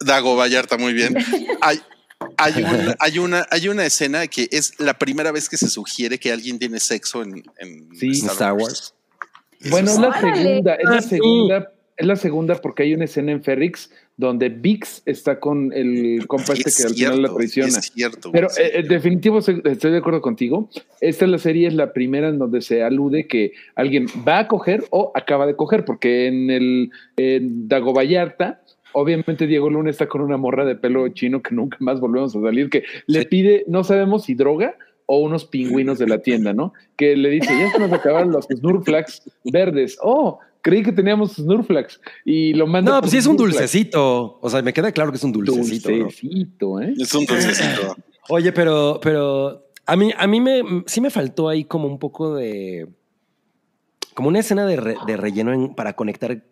[0.00, 1.16] Dago Vallarta, muy bien.
[1.60, 1.80] Hay,
[2.36, 6.18] hay, una, hay, una, hay una escena que es la primera vez que se sugiere
[6.18, 8.10] que alguien tiene sexo en, en Sí.
[8.26, 8.94] Star Wars.
[9.70, 11.08] Bueno, es la segunda, es la Ah, sí.
[11.10, 16.26] segunda, es la segunda porque hay una escena en Ferrix donde Vix está con el
[16.26, 17.78] compa este Es que al final la cierto, traiciona.
[17.78, 18.32] Es cierto.
[18.32, 18.62] Pero sí.
[18.62, 20.70] eh, eh, definitivo se- estoy de acuerdo contigo.
[21.00, 24.48] Esta es la serie, es la primera en donde se alude que alguien va a
[24.48, 30.06] coger o acaba de coger, porque en el en Dago Vallarta, obviamente Diego Luna está
[30.08, 33.64] con una morra de pelo chino que nunca más volvemos a salir, que le pide,
[33.66, 34.76] no sabemos si droga
[35.06, 36.74] o unos pingüinos de la tienda, ¿no?
[36.96, 39.96] Que le dice, ya se nos acabaron los Snurflax verdes.
[40.02, 42.00] Oh, creí que teníamos Snurflax.
[42.24, 42.92] Y lo manda.
[42.92, 44.38] No, pues sí es un dulcecito.
[44.40, 45.90] O sea, me queda claro que es un dulcecito.
[45.90, 45.96] ¿no?
[45.98, 46.94] Dulcecito, ¿eh?
[46.98, 47.96] es un dulcecito.
[48.30, 52.34] Oye, pero, pero a mí, a mí me, sí me faltó ahí como un poco
[52.34, 52.88] de.
[54.14, 56.42] Como una escena de, re- de relleno en- para conectar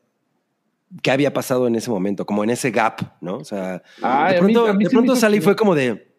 [1.03, 3.37] qué había pasado en ese momento, como en ese gap, ¿no?
[3.39, 5.45] O sea, Ay, de a mí- pronto, a mí de pronto hizo salí y que-
[5.45, 6.15] fue como de.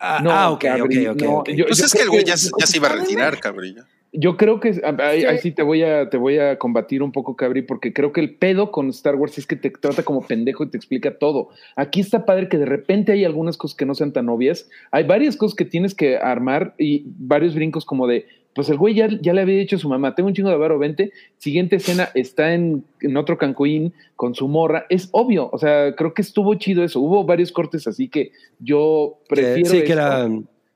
[0.00, 1.50] Ah, No, ah, ok, ok, ok, no, ok.
[1.50, 3.74] yo- Pues es que el güey ya, ya se iba a retirar, cabrón.
[4.12, 5.26] Yo creo que ahí, Sí.
[5.26, 8.20] ahí sí te voy a te voy a combatir un poco, Cabri, porque creo que
[8.22, 11.50] el pedo con Star Wars es que te trata como pendejo y te explica todo.
[11.76, 14.68] Aquí está padre que de repente hay algunas cosas que no sean tan obvias.
[14.92, 18.94] Hay varias cosas que tienes que armar y varios brincos como de, pues el güey
[18.94, 21.12] ya, ya le había dicho a su mamá, tengo un chingo de varo, vente.
[21.36, 24.86] Siguiente escena está en, en otro Cancún con su morra.
[24.88, 26.98] Es obvio, o sea, creo que estuvo chido eso.
[27.00, 29.92] Hubo varios cortes así que yo prefiero sí, que esto.
[29.92, 30.28] era.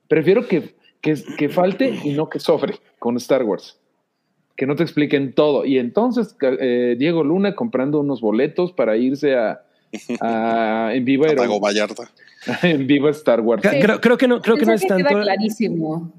[0.07, 3.77] Prefiero que, que, que falte y no que sobre con Star Wars.
[4.55, 5.65] Que no te expliquen todo.
[5.65, 9.61] Y entonces eh, Diego Luna comprando unos boletos para irse a,
[10.21, 12.09] a- en vivo Aero- Dago Vallarta.
[12.63, 13.61] en vivo Star Wars.
[13.61, 15.07] Ca- Creo, creo que no, creo que no es tanto.
[15.07, 16.11] queda clarísimo.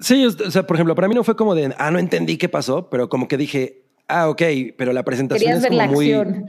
[0.00, 2.48] Sí, o sea, por ejemplo, para mí no fue como de, ah, no entendí qué
[2.48, 4.42] pasó, pero como que dije, ah, ok,
[4.76, 6.12] pero la presentación Querías es ver como la muy.
[6.12, 6.46] acción.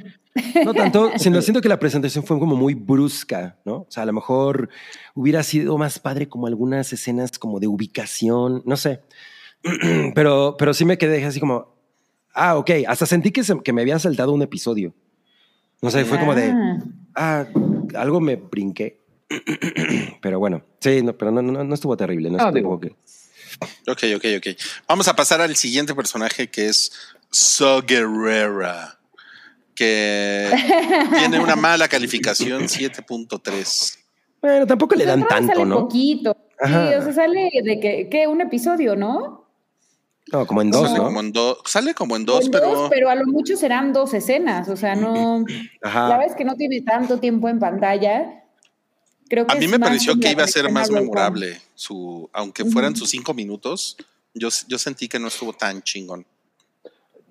[0.65, 3.75] No tanto, sino siento que la presentación fue como muy brusca, ¿no?
[3.75, 4.69] O sea, a lo mejor
[5.13, 9.01] hubiera sido más padre como algunas escenas como de ubicación, no sé.
[10.15, 11.73] Pero, pero sí me quedé así como,
[12.33, 14.93] ah, ok, hasta sentí que, se- que me había saltado un episodio.
[15.81, 16.77] No sé, fue como de, Ah.
[17.15, 17.45] ah,
[17.95, 18.99] algo me brinqué.
[20.21, 22.29] Pero bueno, sí, no, pero no, no, no estuvo terrible.
[22.29, 22.95] No Ah, estuvo que-
[23.87, 24.57] Ok, ok, ok.
[24.87, 26.91] Vamos a pasar al siguiente personaje que es
[27.31, 28.99] So Guerrera,
[29.75, 30.49] que
[31.17, 33.97] tiene una mala calificación 7.3.
[34.41, 35.79] Bueno, tampoco le dan tanto, sale ¿no?
[35.81, 36.35] poquito.
[36.59, 36.89] Ajá.
[36.89, 39.43] Sí, o sea, sale de que, que un episodio, ¿no?
[40.31, 41.03] No, como en dos, sale, ¿no?
[41.05, 43.91] como en do- sale como en dos, en pero, dos, pero a lo mucho serán
[43.93, 44.69] dos escenas.
[44.69, 45.43] O sea, no.
[45.81, 46.07] Ajá.
[46.09, 48.43] La verdad es que no tiene tanto tiempo en pantalla.
[49.29, 51.59] Creo que a mí me pareció que iba a ser más memorable.
[51.75, 53.97] Su, aunque fueran sus cinco minutos,
[54.33, 56.25] yo, yo sentí que no estuvo tan chingón.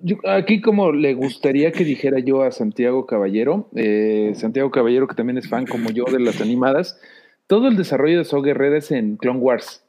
[0.03, 5.14] Yo- aquí como le gustaría que dijera yo a Santiago Caballero, eh, Santiago Caballero que
[5.14, 7.00] también es fan como yo de las animadas,
[7.46, 9.84] todo el desarrollo de Guerrera es en Clone Wars.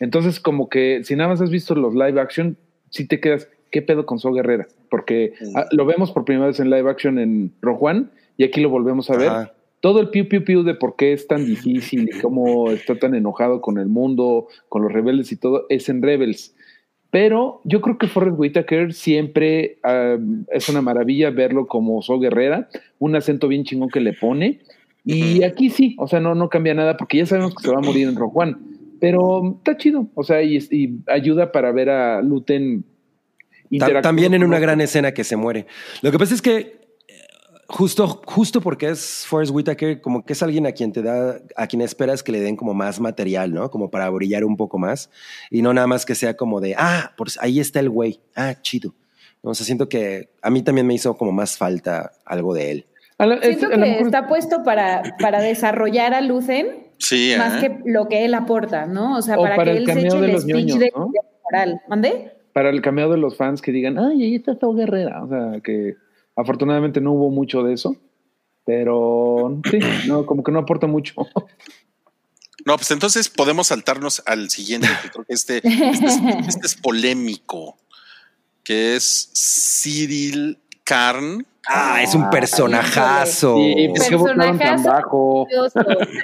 [0.00, 2.56] Entonces como que si nada más has visto los live action,
[2.90, 4.66] si te quedas, ¿qué pedo con Guerrera?
[4.90, 8.04] Porque ah, lo vemos por primera vez en live action en Rogue One
[8.36, 9.28] y aquí lo volvemos a ver.
[9.28, 9.54] Ajá.
[9.80, 13.14] Todo el piu piu piu de por qué es tan difícil y cómo está tan
[13.14, 16.54] enojado con el mundo, con los rebeldes y todo, es en Rebels.
[17.14, 20.16] Pero yo creo que Forrest Whitaker siempre ah,
[20.50, 24.62] es una maravilla verlo como So Guerrera, un acento bien chingón que le pone.
[25.04, 27.78] Y aquí sí, o sea, no, no cambia nada porque ya sabemos que se va
[27.78, 28.56] a morir en One.
[28.98, 30.08] Pero está chido.
[30.16, 32.84] O sea, y, y ayuda para ver a Luten
[33.78, 35.66] Ta- También en una gran escena que se muere.
[36.02, 36.83] Lo que pasa es que
[37.76, 41.66] justo, justo porque es Forrest Whitaker, como que es alguien a quien te da, a
[41.66, 43.70] quien esperas que le den como más material, ¿no?
[43.70, 45.10] Como para brillar un poco más
[45.50, 48.54] y no nada más que sea como de, ah, pues ahí está el güey, ah,
[48.62, 48.94] chido.
[49.42, 52.70] No, o sea, siento que a mí también me hizo como más falta algo de
[52.70, 52.86] él.
[53.18, 57.62] La- es- Siento lo que mejor- está puesto para, para desarrollar a Lucen Sí, más
[57.62, 57.80] ¿eh?
[57.84, 59.16] que lo que él aporta, ¿no?
[59.18, 60.92] O sea, O para, para que el él se eche de el speech ñoños, de,
[60.96, 61.06] ¿no?
[61.12, 61.80] de moral.
[61.88, 62.30] ¿Mande?
[62.54, 65.24] para el cameo de los fans que digan, ay, ahí está Sao Guerrera.
[65.24, 65.96] O sea, que
[66.36, 67.96] afortunadamente no hubo mucho de eso.
[68.64, 71.14] Pero sí, no, como que no aporta mucho.
[72.64, 76.74] No, pues entonces podemos saltarnos al siguiente, que creo que este, este, es, este es
[76.76, 77.76] polémico,
[78.62, 79.30] que es
[79.82, 81.46] Cyril Karn.
[81.68, 83.56] Ah, es un personajazo.
[83.56, 84.88] Sí, ¿por qué votaron tan Personajazo.
[84.90, 85.42] bajo?
[85.44, 85.80] Odioso.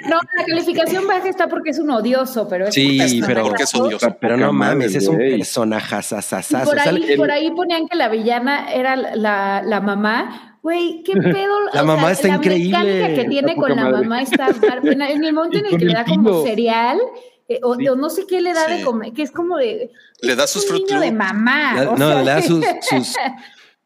[0.09, 3.73] No, la calificación baja está porque es un odioso, pero es Sí, pero- Porque es
[3.75, 4.15] odioso.
[4.19, 6.65] Pero no mames, es un personajazazazazo.
[6.69, 10.57] por, ahí, por ahí ponían que la villana era la, la mamá.
[10.61, 11.53] Güey, qué pedo.
[11.73, 12.77] La o mamá sea, está la increíble.
[12.77, 14.01] mecánica que tiene con la madre.
[14.07, 14.47] mamá está
[14.83, 16.43] en el momento en el que le da como pino.
[16.43, 16.99] cereal
[17.47, 17.87] eh, o, Sí.
[17.87, 18.73] o no sé qué le da Sí.
[18.77, 19.89] de comer, que es como de
[20.21, 21.73] Le da es sus niño de mamá.
[21.75, 23.15] la- no, sea, le da sus, sus,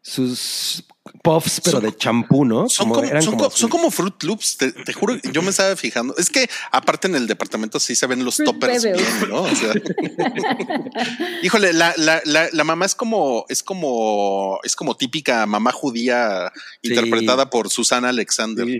[0.01, 0.83] sus
[1.25, 2.69] puffs, pero Son- de champú, ¿no?
[2.69, 5.41] Son Como- como, eran son, como co- son como Fruit Loops, te, te juro, yo
[5.41, 6.15] me estaba fijando.
[6.17, 8.95] Es que aparte en el departamento sí se ven los Fruit toppers bien,
[9.29, 9.41] ¿no?
[9.41, 9.73] O sea,
[11.41, 16.51] híjole, la, la, la, la mamá es como, es como, es como típica mamá judía
[16.83, 16.89] Sí.
[16.89, 18.65] interpretada por Susana Alexander.
[18.67, 18.79] Sí.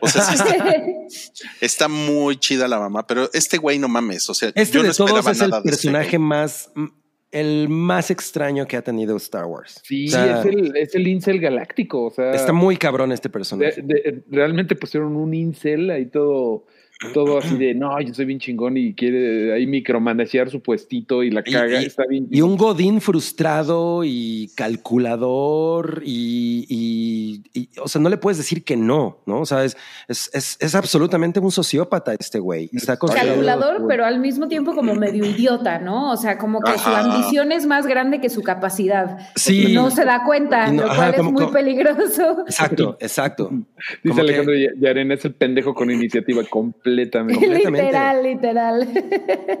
[0.00, 0.76] O sea, sí está,
[1.60, 4.28] está muy chida la mamá, pero este güey no mames.
[4.28, 6.70] O sea, Este yo no esperaba es el nada de este personaje más,
[7.40, 9.80] el más extraño que ha tenido Star Wars.
[9.84, 12.04] Sí, O sea, es, el, es el incel galáctico.
[12.06, 13.82] O sea, está muy cabrón este de- personaje.
[13.82, 16.66] de- realmente pusieron un incel ahí todo,
[17.12, 21.30] todo así de no, yo soy bien chingón y quiere ahí micromanagear su puestito y
[21.30, 21.82] la caga.
[21.82, 22.26] y- está bien.
[22.30, 28.64] Y un Godín frustrado y calculador y, y- y, o sea, no le puedes decir
[28.64, 29.40] que no, ¿no?
[29.40, 29.76] O sea, es,
[30.08, 32.70] es, es, es absolutamente un sociópata este güey.
[32.72, 36.12] Está calculador, pero al mismo tiempo como medio idiota, ¿no?
[36.12, 39.18] O sea, como que su ambición es más grande que su capacidad.
[39.36, 39.72] Sí.
[39.72, 42.44] Y no se da cuenta, no- lo ajá, cual es como- muy como- peligroso.
[42.46, 43.50] Exacto, exacto.
[43.50, 43.66] Dice
[44.04, 46.42] como que- Alejandro Yaren, es el pendejo con iniciativa
[46.86, 47.34] completamente.
[47.46, 47.82] completamente.
[47.82, 48.88] literal, literal.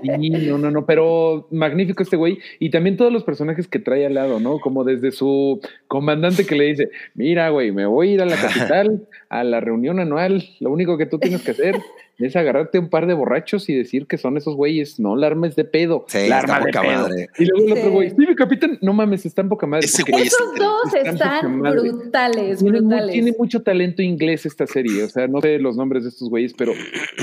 [0.02, 2.38] Sí, no, no, no, pero magnífico este güey.
[2.58, 4.58] Y también todos los personajes que trae al lado, ¿no?
[4.60, 8.36] Como desde su comandante que le dice, mira, güey, me voy a ir a la
[8.36, 10.44] capital, a la reunión anual.
[10.60, 11.76] Lo único que tú tienes que hacer
[12.18, 15.54] es agarrarte un par de borrachos y decir que son esos güeyes, no la armes
[15.54, 16.04] de pedo.
[16.08, 17.00] Sí, la está arma de poca pedo.
[17.02, 17.28] madre.
[17.38, 17.78] Y luego el Sí.
[17.80, 19.84] otro güey, sí, mi capitán, no mames, está en poca madre.
[19.86, 23.12] Ese es Esos dos Están están brutales, tiene, brutales.
[23.12, 26.54] tiene mucho talento inglés esta serie, o sea, no sé los nombres de estos güeyes,
[26.54, 26.72] pero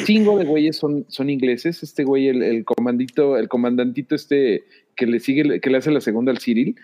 [0.05, 1.81] chingo de güeyes son, son ingleses.
[1.83, 4.63] Este güey, el, el comandito, el comandantito este
[4.95, 6.75] que le sigue, que le hace la segunda al Cyril,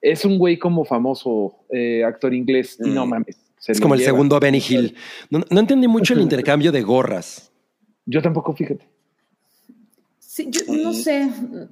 [0.00, 3.08] es un güey como famoso eh, actor inglés, y no Mm.
[3.10, 3.36] mames.
[3.58, 4.96] se Es como el segundo Benny Hill.
[5.30, 7.51] No, no entendí mucho el intercambio de gorras.
[8.06, 8.86] Yo tampoco, fíjate.
[10.18, 11.26] Sí, yo no sé,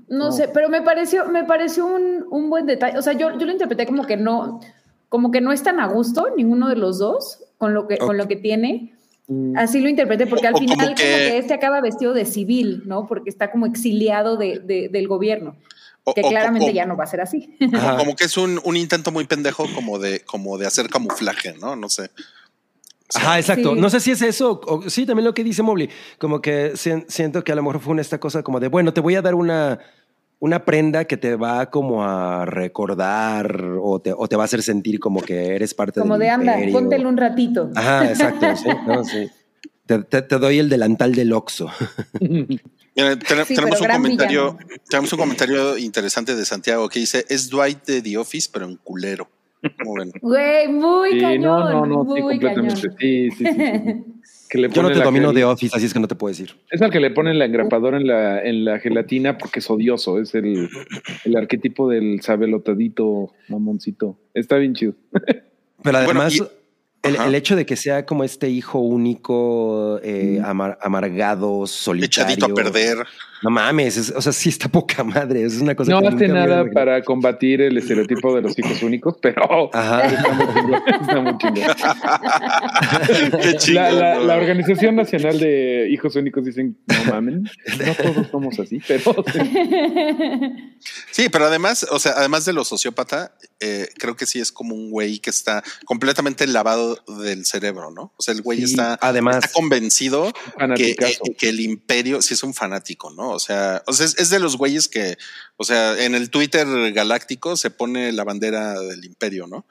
[0.09, 0.33] no, No.
[0.33, 2.99] sé, pero me pareció, me pareció un, un buen detalle.
[2.99, 4.61] O sea, yo, yo lo interpreté como que no,
[5.09, 8.16] como que no es tan a gusto ninguno de los dos con lo que, con
[8.18, 8.95] lo que tiene.
[9.28, 11.39] Mm, Así lo interpreté, porque al O- como final como que...
[11.39, 13.07] este acaba vestido de civil, ¿no?
[13.07, 15.57] Porque está como exiliado de, de- del gobierno,
[16.05, 17.57] O- que o- claramente o- ya no va a ser así.
[17.72, 17.97] Ajá.
[17.97, 21.76] Como que es un, un intento muy pendejo como de, como de hacer camuflaje, ¿no?
[21.76, 22.11] No sé.
[23.15, 23.75] Ajá, exacto.
[23.75, 23.81] Sí.
[23.81, 25.89] No sé si es eso, o sí, también lo que dice Mobley,
[26.19, 28.93] como que sien- siento que a lo mejor fue una esta cosa como de, bueno,
[28.93, 29.79] te voy a dar una,
[30.39, 34.63] una prenda que te va como a recordar o te, o te va a hacer
[34.63, 36.73] sentir como que eres parte Como del de anda, imperio".
[36.75, 37.71] póntelo un ratito.
[37.75, 39.29] Ajá, exacto, sí, no, sí.
[39.87, 41.69] Te, te- te doy el delantal del Oxxo.
[42.21, 44.71] Mira, ten- Sí, tenemos un comentario, villano.
[44.89, 48.77] tenemos un comentario interesante de Santiago que dice es Dwight de The Office, pero en
[48.77, 49.29] culero.
[49.63, 50.13] Muy bueno.
[50.23, 51.43] Güey, muy sí, cañón,
[51.73, 52.75] no, no, no, sí, muy completamente.
[52.81, 52.97] cañón.
[52.99, 54.05] Sí, sí, sí, sí.
[54.49, 56.55] Que le Yo no te domino de Office, así es que no te puedo decir.
[56.71, 60.19] Es al que le ponen la engrapadora en la, en la gelatina porque es odioso.
[60.19, 60.69] Es el,
[61.25, 64.19] el arquetipo del sabelotadito mamoncito.
[64.35, 64.95] Está bien chido.
[65.83, 66.43] Pero además, y-
[67.03, 72.35] el, el hecho de que sea como este hijo único, eh, amar- amargado, solitario.
[72.35, 72.99] Echadito a perder.
[73.43, 75.45] No mames, es- o sea, sí está poca madre.
[75.45, 79.16] Es una cosa No que hace nada para combatir el estereotipo de los hijos únicos,
[79.22, 80.05] pero Ajá.
[80.07, 81.76] está muy chingón, está muy chingón.
[83.41, 84.24] Qué La, chingón, la- ¿no?
[84.24, 89.24] la Organización Nacional de Hijos Únicos dicen, no mamen, no todos somos así, pero
[91.11, 94.74] Sí, pero además, o sea, además de lo sociópata, eh, creo que sí es como
[94.74, 98.12] un güey que está completamente lavado del cerebro, ¿no?
[98.16, 99.36] O sea, el güey Sí, está, además.
[99.45, 100.32] está convencido
[100.76, 103.30] que, eh, que el imperio sí es un fanático, ¿no?
[103.31, 103.37] ¿No?
[103.37, 105.16] O sea, o sea es, es de los güeyes que,
[105.57, 109.66] o sea, en el Twitter galáctico se pone la bandera del imperio, ¿no?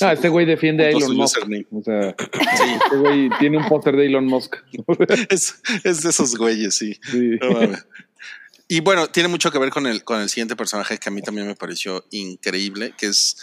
[0.00, 1.38] Ah, este güey defiende a Elon Musk.
[1.72, 2.08] O sea,
[2.82, 4.56] este güey tiene un póster de Elon Musk.
[5.28, 6.98] Es, es de esos güeyes, sí.
[7.10, 7.38] Sí.
[7.40, 7.76] No.
[8.68, 11.22] Y bueno, tiene mucho que ver con el, con el siguiente personaje que a mí
[11.22, 13.36] también me pareció increíble, que es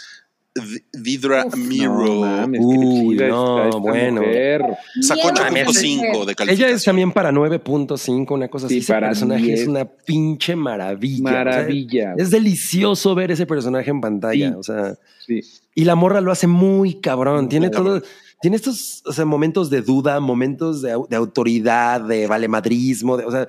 [0.54, 2.04] Uf, Miro.
[2.04, 4.20] No mames, qué Uy, no, esta bueno.
[4.20, 4.62] mujer.
[5.00, 6.50] Sacó Miedo, 8.5 de calificación.
[6.50, 8.82] Ella es también para 9.5, una cosa Sí, así.
[8.84, 9.60] Ese personaje 10.
[9.62, 11.22] es una pinche maravilla.
[11.24, 12.14] O sea, Maravilla.
[12.18, 14.50] es delicioso ver ese personaje en pantalla.
[14.50, 14.54] Sí.
[14.58, 14.94] O sea,
[15.26, 15.40] Sí.
[15.74, 17.42] y la morra lo hace muy cabrón.
[17.42, 18.02] Muy Tiene cabrón.
[18.42, 23.12] Tiene estos o sea, momentos de duda, momentos de, de autoridad, de valemadrismo.
[23.12, 23.46] O sea,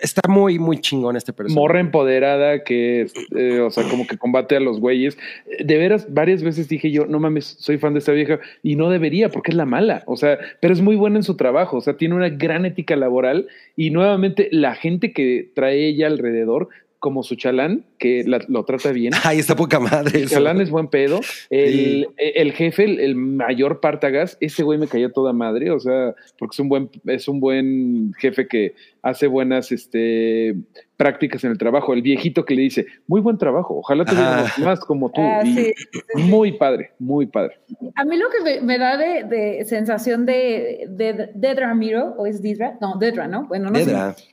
[0.00, 1.60] está muy, muy chingón este personaje.
[1.60, 5.18] Morra empoderada que, eh, o sea, como que combate a los güeyes.
[5.62, 8.88] De veras, varias veces dije yo, no mames, soy fan de esta vieja y no
[8.88, 10.02] debería porque es la mala.
[10.06, 11.76] O sea, pero es muy buena en su trabajo.
[11.76, 16.70] O sea, tiene una gran ética laboral y nuevamente la gente que trae ella alrededor,
[17.06, 19.12] como su chalán, que la- lo trata bien.
[19.24, 20.22] Ay, está poca madre.
[20.22, 20.28] El.
[20.28, 21.20] Chalán es buen pedo.
[21.50, 22.06] El, Sí.
[22.18, 25.70] el jefe, el, el mayor Partagas, ese güey me cayó toda madre.
[25.70, 30.56] O sea, porque es un buen, es un buen jefe que hace buenas este,
[30.96, 31.92] prácticas en el trabajo.
[31.94, 33.76] El viejito que le dice, muy buen trabajo.
[33.78, 34.64] Ojalá tuviéramos Ajá.
[34.64, 35.20] más como tú.
[35.22, 35.72] Ah, sí.
[36.16, 37.60] Muy padre, muy padre.
[37.94, 42.26] A mí lo que me, me da de, de sensación de, de, de Ramiro, o
[42.26, 43.46] es Didra, no, Dedra, ¿no?
[43.46, 44.14] Bueno, no Dedra.
[44.14, 44.24] sé.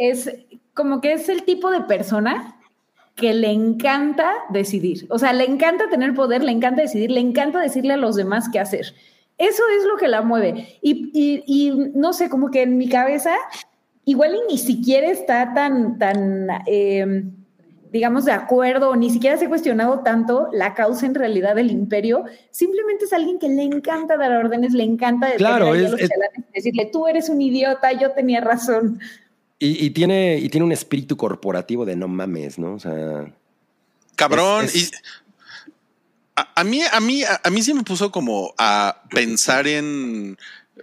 [0.00, 0.30] Es
[0.78, 2.54] como que es el tipo de persona
[3.16, 5.06] que le encanta decidir.
[5.10, 8.48] O sea, le encanta tener poder, le encanta decidir, le encanta decirle a los demás
[8.52, 8.94] qué hacer.
[9.36, 10.78] Eso es lo que la mueve.
[10.80, 13.34] Y, y- y no sé, como que en mi cabeza,
[14.04, 17.24] igual y ni siquiera está tan, tan, eh,
[17.90, 22.24] digamos, de acuerdo, ni siquiera se ha cuestionado tanto la causa en realidad del imperio.
[22.52, 26.88] Simplemente es alguien que le encanta dar órdenes, le encanta Claro, es- es- chalanes decirle,
[26.92, 29.00] tú eres un idiota, yo tenía razón.
[29.58, 32.74] Y, y tiene, y tiene un espíritu corporativo de no mames, ¿no?
[32.74, 33.32] O sea,
[34.16, 34.64] Cabrón.
[34.66, 34.94] Es- es- y
[36.36, 40.38] a, a mí, a mí, a, a mí sí me puso como a pensar en,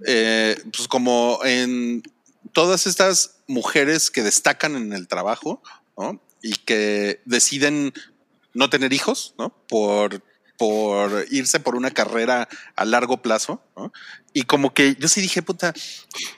[0.05, 2.03] eh, pues como en
[2.51, 5.61] todas estas mujeres que destacan en el trabajo,
[5.97, 6.19] ¿no?
[6.41, 7.93] Y que deciden
[8.53, 9.49] no tener hijos, ¿no?
[9.69, 10.21] Por,
[10.58, 13.91] por irse por una carrera a largo plazo, ¿no?
[14.38, 15.74] Y como que yo sí dije, puta,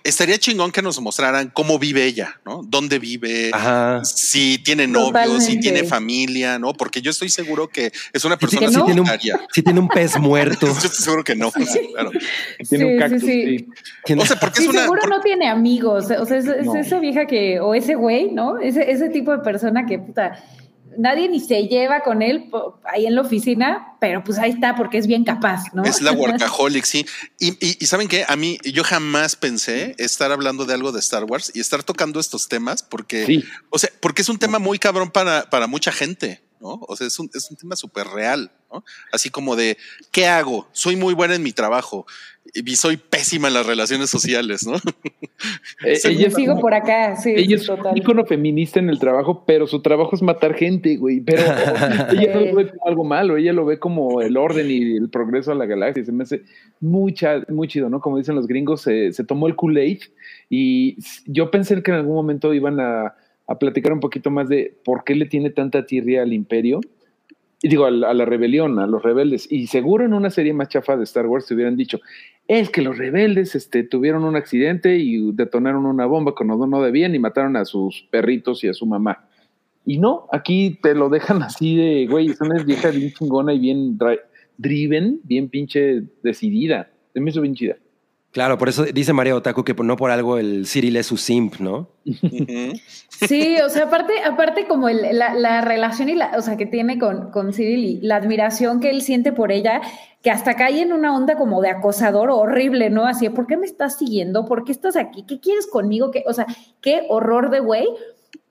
[0.03, 2.61] estaría chingón que nos mostraran cómo vive ella, ¿no?
[2.63, 3.49] ¿Dónde vive?
[3.53, 4.03] ajá.
[4.05, 6.73] si tiene novios, si tiene familia, ¿no?
[6.73, 8.85] Porque yo estoy seguro que es una Sí, persona no?
[8.85, 9.39] tiene un, solitaria.
[9.51, 10.67] sí tiene un pez muerto.
[10.67, 11.51] Yo estoy seguro que no.
[11.51, 12.11] claro.
[12.69, 13.21] Tiene un Sí, cactus.
[13.21, 13.67] sí, sí.
[14.05, 14.13] sí.
[14.13, 14.81] O sea, porque Sí, es una.
[14.83, 16.05] seguro por- no tiene amigos.
[16.19, 16.75] O sea, es, es No.
[16.75, 18.59] esa vieja que, o ese güey, ¿no?
[18.59, 20.43] Ese, ese tipo de persona que, puta,
[20.97, 22.49] nadie ni se lleva con él
[22.85, 25.83] ahí en la oficina, pero pues ahí está porque es bien capaz, ¿no?
[25.83, 27.05] Es la workaholic, sí.
[27.39, 30.99] Y, y- y saben qué, a mí yo jamás pensé estar hablando de algo de
[30.99, 33.43] Star Wars y estar tocando estos temas porque, Sí.
[33.69, 36.79] o sea, porque es un tema muy cabrón para, para mucha gente, ¿no?
[36.87, 38.83] O sea, es un, es un tema súper real, ¿no?
[39.11, 39.77] Así como de,
[40.11, 40.67] ¿qué hago?
[40.71, 42.05] Soy muy buena en mi trabajo
[42.65, 44.75] y soy pésima en las relaciones sociales, ¿no?
[45.85, 47.91] Eh, ella Yo es sigo como- por acá, sí, Ella es total.
[47.93, 51.19] un ícono feminista en el trabajo, pero su trabajo es matar gente, güey.
[51.21, 51.41] Pero
[52.11, 55.09] ella no lo ve como algo malo, ella lo ve como el orden y el
[55.09, 56.03] progreso a la galaxia.
[56.05, 56.43] Se me hace
[56.79, 57.13] muy,
[57.49, 57.99] muy chido, ¿no?
[58.01, 59.99] Como dicen los gringos, se, se tomó el Kool-Aid
[60.49, 63.15] y yo pensé que en algún momento iban a,
[63.47, 66.81] a platicar un poquito más de por qué le tiene tanta tirria al imperio.
[67.59, 69.51] Y digo, a la, a la rebelión, a los rebeldes.
[69.51, 71.99] Y seguro en una serie más chafa de Star Wars te hubieran dicho,
[72.47, 77.13] es que los rebeldes este, tuvieron un accidente y detonaron una bomba cuando no debían
[77.13, 79.27] y mataron a sus perritos y a su mamá.
[79.85, 83.59] Y no, aquí te lo dejan así de, güey, es una vieja bien chingona y
[83.59, 84.19] bien dri-
[84.57, 86.89] driven, bien pinche decidida.
[87.13, 87.77] Se me hizo bien chida.
[88.31, 91.55] Claro, por eso dice María Otaku que no por algo el Cyril es su simp,
[91.59, 91.89] ¿no?
[93.27, 96.65] Sí, o sea, aparte, aparte como el- la, la relación y la, o sea, que
[96.65, 99.81] tiene con, con Cyril y la admiración que él siente por ella,
[100.21, 103.07] que hasta cae en una onda como de acosador horrible, ¿no?
[103.07, 104.45] Así, ¿por qué me estás siguiendo?
[104.45, 105.23] ¿Por qué estás aquí?
[105.23, 106.11] ¿Qué quieres conmigo?
[106.11, 106.45] ¿Qué, o sea,
[106.81, 107.87] qué horror de güey.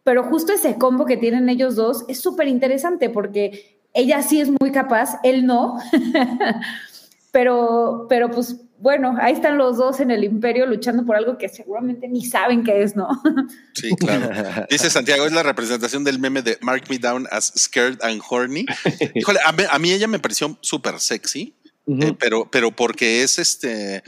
[0.02, 4.50] Pero justo ese combo que tienen ellos dos es súper interesante porque ella sí es
[4.60, 5.78] muy capaz, él no.
[7.32, 11.48] pero, pero pues bueno, ahí están los dos en el imperio luchando por algo que
[11.48, 13.08] seguramente ni saben qué es, ¿no?
[13.74, 14.30] Sí, claro.
[14.70, 18.66] Dice Santiago, es la representación del meme de Mark Me Down as Scared and Horny.
[19.14, 21.54] Híjole, a mí, a mí ella me pareció súper sexy,
[21.86, 24.02] eh, pero, pero porque es este,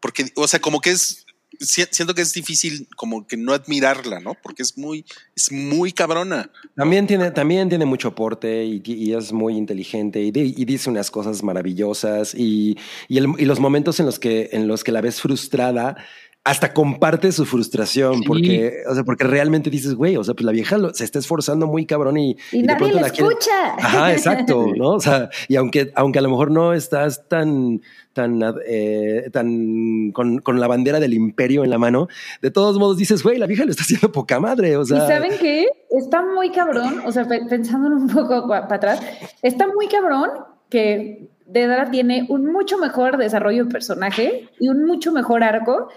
[0.00, 1.24] porque, o sea, como que es,
[1.60, 4.34] siento que es difícil como que no admirarla, ¿no?
[4.42, 5.04] Porque es muy,
[5.36, 6.50] es muy cabrona.
[6.74, 11.10] También tiene, también tiene mucho aporte y, es muy inteligente y, di- y dice unas
[11.10, 12.76] cosas maravillosas y,
[13.08, 15.96] y los momentos en los que, en los que la ves frustrada
[16.44, 18.24] hasta comparte su frustración Sí.
[18.26, 21.20] porque, o sea, porque realmente dices, güey, o sea, pues la vieja lo- se está
[21.20, 23.74] esforzando muy cabrón y, Y, de nadie la quiere- escucha.
[23.78, 24.88] Ajá, exacto, ¿no?
[24.90, 27.80] O sea, y aunque, aunque a lo mejor no estás tan,
[28.12, 32.08] tan, eh, tan con, con la bandera del imperio en la mano,
[32.40, 34.98] de todos modos dices, güey, la vieja lo está haciendo poca madre, o sea.
[35.04, 35.68] ¿Y saben qué?
[35.90, 39.00] Está muy cabrón, o sea, pe- pensándolo un poco para atrás,
[39.42, 40.30] está muy cabrón
[40.68, 45.88] que Dedra tiene un mucho mejor desarrollo de personaje y un mucho mejor arco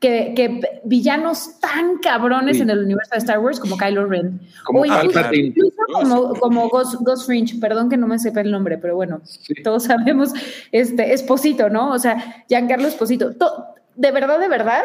[0.00, 2.62] que, que villanos tan cabrones Sí.
[2.62, 4.40] en el universo de Star Wars como Kylo Ren.
[4.64, 8.78] Como o incluso, como, como Ghost, Ghost Fringe, perdón que no me sepa el nombre,
[8.78, 9.54] pero bueno, Sí.
[9.64, 10.32] todos sabemos,
[10.72, 11.90] este, Esposito, ¿no?
[11.90, 13.34] O sea, Giancarlo Esposito.
[13.34, 13.64] To-
[13.96, 14.82] de verdad, de verdad,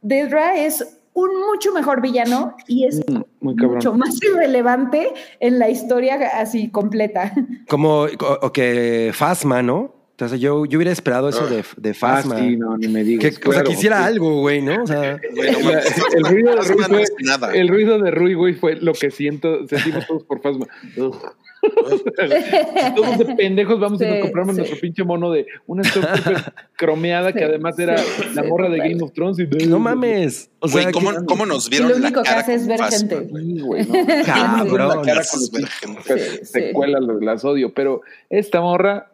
[0.00, 5.68] Dedra es un mucho mejor villano y es Mm, Muy mucho más irrelevante en la
[5.68, 7.32] historia así completa.
[7.68, 9.95] Como o, o que Fasma, ¿no?
[10.16, 12.38] Entonces yo, yo hubiera esperado eso de, de Ah, Fasma.
[12.38, 13.38] sí, no, ni me digas.
[13.38, 13.86] que, o sea, que sí.
[13.88, 14.82] algo, güey, ¿no?
[14.82, 15.82] O sea, Güey, no La-
[16.16, 17.52] el ruido de Rui Fasma no fue, es nada.
[17.54, 20.66] el ruido de Rui, güey, fue lo que siento, sentimos todos por Fasma.
[20.94, 21.18] Todos
[23.18, 24.60] de pendejos vamos a ir a Sí, comprarnos sí.
[24.60, 25.82] nuestro pinche mono de una
[26.76, 28.78] cromeada que Sí, además era sí, la sí, morra de.
[28.78, 29.38] Game of Thrones.
[29.38, 30.50] Y, no mames.
[30.60, 32.66] O sea, Güey, ¿cómo, que- cómo nos vieron lo la único que cara hace es
[32.66, 33.16] ver Fasma, gente.
[33.28, 33.44] güey?
[33.54, 34.24] Sí, güey, no.
[34.24, 34.88] Cabrón.
[34.88, 35.50] La cara con los.
[36.04, 36.44] Sí, sí.
[36.46, 39.10] secuelas, los- las odio, pero esta morra,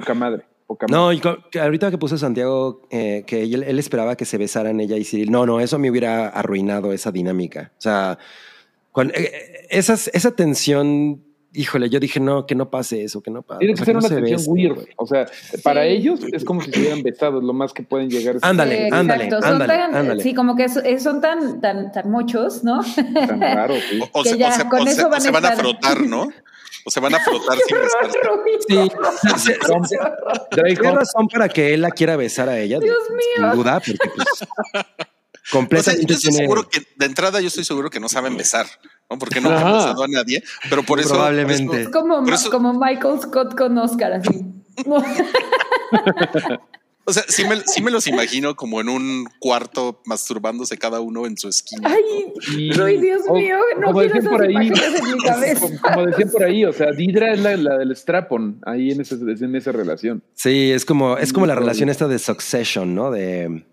[0.00, 0.96] poca madre, poca madre.
[0.96, 4.38] No, y co- que ahorita que puso Santiago eh, que él, él esperaba que se
[4.38, 5.30] besaran ella y Cyril.
[5.30, 7.72] No, no, eso me hubiera arruinado esa dinámica.
[7.78, 8.18] O sea,
[8.92, 11.22] cuando, eh, eh, esas, esa tensión,
[11.52, 13.60] híjole, yo dije, no, que no pase eso, que no pase.
[13.60, 14.74] Tiene o que sea, ser no una se tensión weird.
[14.74, 14.86] güey.
[14.96, 15.26] O sea,
[15.62, 18.36] para ellos es como si se hubieran besado, es lo más que pueden llegar.
[18.42, 20.22] Ándale, Sí, ándale, ándale, tan- ándale.
[20.22, 22.80] Sí, como que son tan, tan, tan muchos, ¿no?
[23.26, 24.00] tan raro, sí.
[24.12, 25.30] O, o Que se, ya, o se- con o eso se- o van a se
[25.30, 26.28] van a frotar, ¿no?
[26.86, 28.18] O se van a frotar sin besarse.
[28.68, 29.52] Sí,
[30.52, 32.78] ¿Qué Hunt, razón para que él la quiera besar a ella?
[32.78, 33.54] Dios Sin mío.
[33.56, 34.28] duda, porque pues,
[35.46, 36.44] O sea, completamente yo estoy tiene...
[36.44, 38.66] seguro que de entrada yo estoy seguro que no saben besar,
[39.10, 39.18] ¿no?
[39.18, 41.10] Porque no han besado a nadie, pero por eso.
[41.10, 41.66] Probablemente.
[41.66, 44.44] por Es eso- como, Por eso- como Michael Scott con Oscar, así.
[47.08, 51.24] O sea, sí me, sí me los imagino como en un cuarto masturbándose cada uno
[51.26, 51.88] en su esquina.
[51.88, 55.60] Ay, Dios o- mío, no como quiero decían esas por ahí, imágenes en mi cabeza.
[55.60, 59.00] como, como decían por ahí, o sea, Didra es la, la del strapon ahí en,
[59.00, 60.22] ese, en esa relación.
[60.34, 63.10] Sí, es como, es como la relación esta de Succession, ¿no?
[63.10, 63.64] De...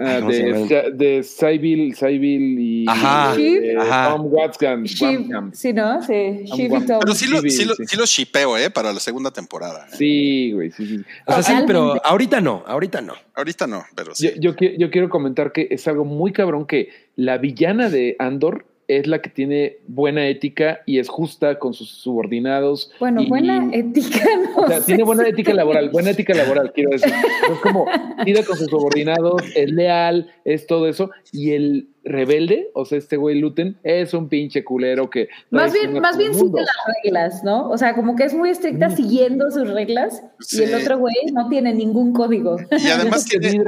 [0.00, 4.10] Ah, ¿cómo se de, de Sybil, Sybil y Ajá, de ajá.
[4.16, 4.88] Tom Watson.
[4.88, 5.50] Sí, ¿no?
[5.52, 6.98] Sí, Tom.
[7.00, 7.84] Pero sí lo, Sí, lo, sí.
[7.86, 8.70] sí lo shipeo, ¿eh?
[8.70, 9.86] Para la segunda temporada.
[9.92, 9.96] ¿eh?
[9.96, 11.04] Sí, güey, sí, sí.
[11.26, 13.14] O sea, sí, pero ahorita no, ahorita no.
[13.34, 14.32] Ahorita no, pero sí.
[14.38, 18.66] Yo, yo quiero comentar que es algo muy cabrón que la villana de Andor
[18.98, 22.90] es la que tiene buena ética y es justa con sus subordinados.
[22.98, 24.24] Bueno, y- buena ética,
[24.56, 27.12] no O sea, tiene buena ética laboral, buena ética laboral, quiero decir.
[27.50, 27.86] Es como,
[28.24, 31.10] tira con sus subordinados, es leal, es todo eso.
[31.32, 35.28] Y el rebelde, o sea, este güey Luten, es un pinche culero que.
[35.50, 37.68] Más bien, más bien sigue las reglas, ¿no?
[37.68, 40.60] O sea, como que es muy estricta siguiendo sus reglas Sí.
[40.60, 42.56] y el otro güey no tiene ningún código.
[42.70, 43.64] Y además tiene,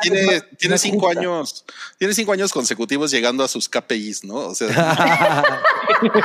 [0.58, 1.20] tiene, cinco justa.
[1.20, 1.64] años,
[1.98, 4.36] tiene cinco años consecutivos llegando a sus KPIs, ¿no?
[4.36, 4.68] O sea,
[6.02, 6.18] Exacto,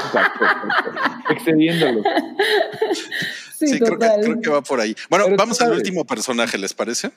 [0.46, 0.90] exacto.
[1.30, 2.04] Excediéndolo.
[3.58, 4.22] Sí, sí, creo que, total.
[4.22, 4.96] creo que va por ahí.
[5.10, 7.12] Bueno, Pero vamos al último personaje, ¿les parece?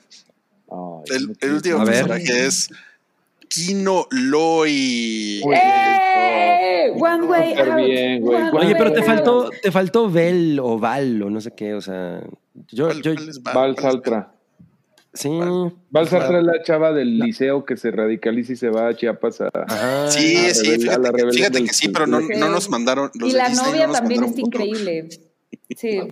[0.69, 2.69] Ay, El, último personaje es
[3.53, 5.41] Kino Loi.
[5.43, 6.91] Uy, ¡Eh!
[6.95, 7.75] One way out.
[7.75, 8.41] bien, güey.
[8.41, 11.81] one Oye, pero te faltó, te faltó Vel o Val o no sé qué, o
[11.81, 12.21] sea,
[12.69, 13.53] yo, ¿Cuál- yo, cuál es Val?
[13.55, 14.31] Val ¿Cuál es Saltra.
[15.13, 15.29] sí.
[15.89, 19.41] Val Saltra es la chava del liceo que se radicaliza y se va a Chiapas
[19.41, 19.49] a.
[19.53, 20.11] Ajá.
[20.11, 22.19] Sí, a sí, rebel- a fíjate, la que- rebelión fíjate del que sí, pero no,
[22.21, 23.11] no nos mandaron.
[23.15, 24.39] Los Y la Disney novia no también foto.
[24.39, 25.09] increíble.
[25.77, 25.99] Sí.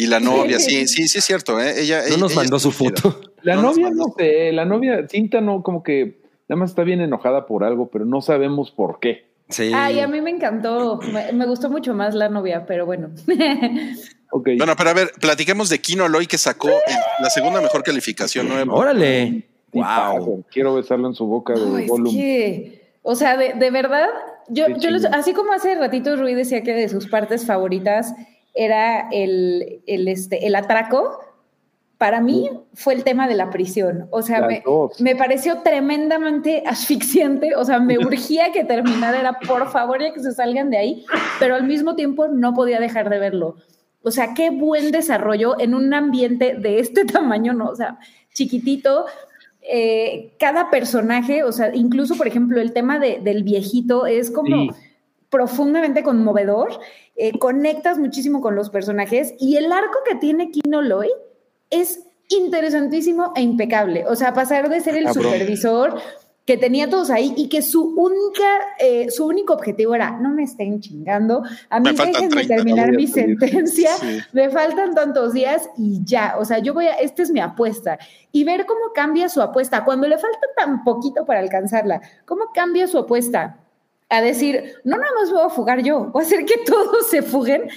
[0.00, 1.80] Y la novia, sí, sí, sí es cierto, ¿eh?
[1.82, 3.20] Ella, No ella- nos mandó su foto.
[3.42, 6.17] La No novia, no sé, la novia, Cinta no, como que
[6.48, 9.28] nada más está bien enojada por algo, pero no sabemos por qué.
[9.48, 9.70] Sí.
[9.74, 11.00] Ay, a mí me encantó.
[11.12, 13.10] Me, me gustó mucho más la novia, pero bueno.
[14.30, 14.46] Ok.
[14.58, 16.68] Bueno, pero a ver, platiquemos de Kino Loy que sacó
[17.18, 18.46] la segunda mejor calificación.
[18.46, 18.66] nueve.
[18.70, 19.48] Órale.
[19.72, 20.18] Tipazo.
[20.20, 20.44] Wow.
[20.50, 22.14] Quiero besarlo en su boca de es Gollum.
[22.14, 24.06] que, o sea, de, de verdad,
[24.48, 25.14] yo, yo chingón.
[25.14, 28.14] así como hace ratito Rui decía que de sus partes favoritas
[28.54, 31.20] era el, el, este, el atraco,
[31.98, 34.06] para mí fue el tema de la prisión.
[34.10, 34.62] O sea, me,
[35.00, 40.20] me pareció tremendamente asfixiante, o sea, me urgía que terminara, era por favor ya que
[40.20, 41.04] se salgan de ahí,
[41.40, 43.56] pero al mismo tiempo no podía dejar de verlo.
[44.02, 47.68] O sea, qué buen desarrollo en un ambiente de este tamaño, ¿no?
[47.68, 47.98] O sea,
[48.32, 49.06] chiquitito,
[49.60, 54.72] eh, cada personaje, o sea, incluso, por ejemplo, el tema de- del viejito es como
[54.72, 54.78] Sí.
[55.30, 56.70] profundamente conmovedor,
[57.16, 61.08] eh, conectas muchísimo con los personajes y el arco que tiene Kino Loy
[61.70, 64.04] es interesantísimo e impecable.
[64.06, 65.24] O sea, pasar de ser el Cabrón.
[65.24, 66.00] supervisor
[66.44, 68.46] que tenía todos ahí y que su única,
[68.78, 72.90] eh, su único objetivo era, no me estén chingando, a mí Me déjenme 30, terminar
[72.90, 73.38] no mi a pedir".
[73.38, 74.20] sentencia, Sí.
[74.32, 77.98] me faltan tantos días y ya, o sea, yo voy a, esta es mi apuesta.
[78.32, 82.86] Y ver cómo cambia su apuesta, cuando le falta tan poquito para alcanzarla, cómo cambia
[82.86, 83.58] su apuesta
[84.08, 87.20] a decir, no nada más voy a fugar yo, voy a hacer que todos se
[87.20, 87.68] fuguen.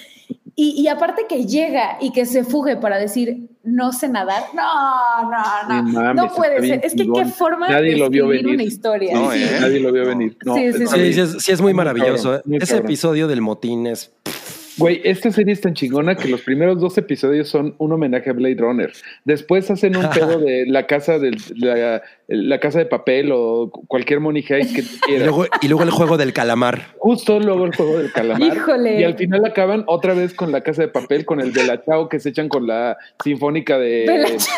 [0.56, 5.24] Y, y aparte que llega y que se fugue para decir, no sé nadar, no,
[5.24, 5.32] no,
[5.70, 6.82] no, Sí, mames, no puede ser.
[6.84, 7.24] Es que chingón.
[7.24, 8.56] qué forma Nadie de lo vio escribir venir.
[8.56, 9.14] una historia.
[9.14, 9.44] No, Sí.
[9.44, 9.58] ¿eh?
[9.62, 10.38] Nadie lo vio venir.
[10.46, 10.96] No, Sí, sí, está sí.
[10.96, 11.14] Sí, bien.
[11.14, 12.24] sí, es, sí es muy Muy maravilloso.
[12.24, 12.86] cabrón, muy Ese cabrón.
[12.86, 14.12] episodio del motín es...
[14.82, 18.34] Güey, esta serie es tan chingona que los primeros dos episodios son un homenaje a
[18.34, 18.92] Blade Runner.
[19.26, 24.20] Después hacen un pedo de la casa de la, la casa de papel o cualquier
[24.20, 25.28] Money Heist que Y quieras.
[25.28, 26.88] luego, y luego el juego del calamar.
[26.98, 28.42] Justo luego el juego del calamar.
[28.56, 29.00] Híjole.
[29.00, 31.84] Y al final acaban otra vez con la casa de papel, con el de la
[31.84, 34.06] Chao que se echan con la sinfónica de.
[34.06, 34.52] Con el este-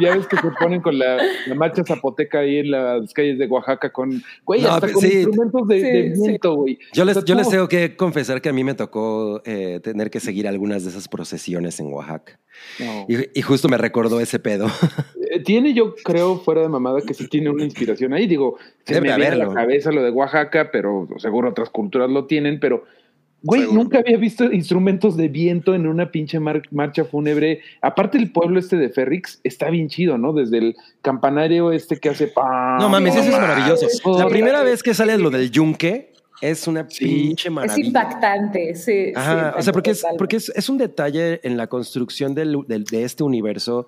[0.00, 3.46] ya ves que se ponen con la, la marcha zapoteca ahí en las calles de
[3.46, 4.22] Oaxaca con.
[4.44, 5.12] Güey, No, hasta pero con sí.
[5.12, 6.22] instrumentos de, Sí, de sí.
[6.22, 6.78] viento, güey.
[6.92, 9.80] Yo les, O sea, yo les tengo que confesar que a mí me tocó eh,
[9.82, 12.38] tener que seguir algunas de esas procesiones en Oaxaca.
[12.78, 13.06] No.
[13.08, 14.68] Y, y justo me recordó ese pedo.
[15.30, 18.26] Eh, Tiene, yo creo, fuera de mamada, que sí tiene una inspiración ahí.
[18.28, 22.08] Digo, se Debe me viene a la cabeza lo de Oaxaca, pero seguro otras culturas
[22.10, 22.84] lo tienen, pero.
[23.42, 23.82] Güey, Seguro.
[23.82, 27.60] nunca había visto instrumentos de viento en una pinche mar- marcha fúnebre.
[27.82, 30.32] Aparte, el pueblo este de Ferrix está bien chido, ¿no?
[30.32, 32.78] Desde el campanario este que hace pam.
[32.78, 33.86] No mames, eso es maravilloso.
[34.18, 36.13] La primera vez que sale lo del yunque
[36.50, 37.04] es una Sí.
[37.04, 37.86] pinche Es maravilla.
[37.86, 39.12] impactante, sí.
[39.14, 42.58] Ajá, sí, o sea, porque, es, porque es, es un detalle en la construcción del,
[42.68, 43.86] del- de este universo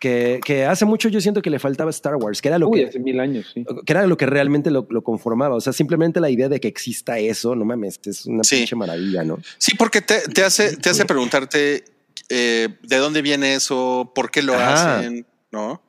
[0.00, 2.80] que, que hace mucho yo siento que le faltaba Star Wars, que era lo Uy,
[2.80, 3.64] que hace mil años, sí.
[3.86, 5.54] que era lo que realmente lo, lo conformaba.
[5.56, 8.56] O sea, simplemente la idea de que exista eso, no mames, es una Sí.
[8.56, 9.38] pinche maravilla, ¿no?
[9.58, 11.84] Sí, porque te, te hace, te hace preguntarte
[12.28, 14.98] eh, de dónde viene eso, por qué lo Ajá.
[14.98, 15.80] hacen, ¿no?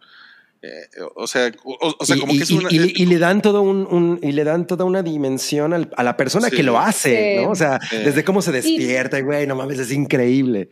[0.62, 0.70] Eh,
[1.16, 2.68] o sea, o, o sea, y, como y- que es una.
[2.72, 6.04] y- y le dan todo un, un- y le dan toda una dimensión al- a
[6.04, 6.56] la persona Sí.
[6.58, 7.44] que lo hace, Sí.
[7.46, 7.52] ¿no?
[7.52, 7.98] O sea, Sí.
[7.98, 10.70] desde cómo se despierta, güey, no mames, es increíble.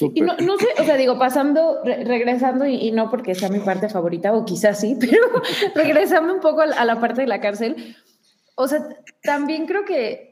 [0.00, 3.48] Y no, no sé, o sea, digo, pasando, re- regresando, y, y no porque sea
[3.48, 5.42] mi parte favorita, o quizás sí, pero
[5.74, 7.96] regresando un poco a, la- a la parte de la cárcel,
[8.54, 8.86] o sea,
[9.22, 10.27] también creo que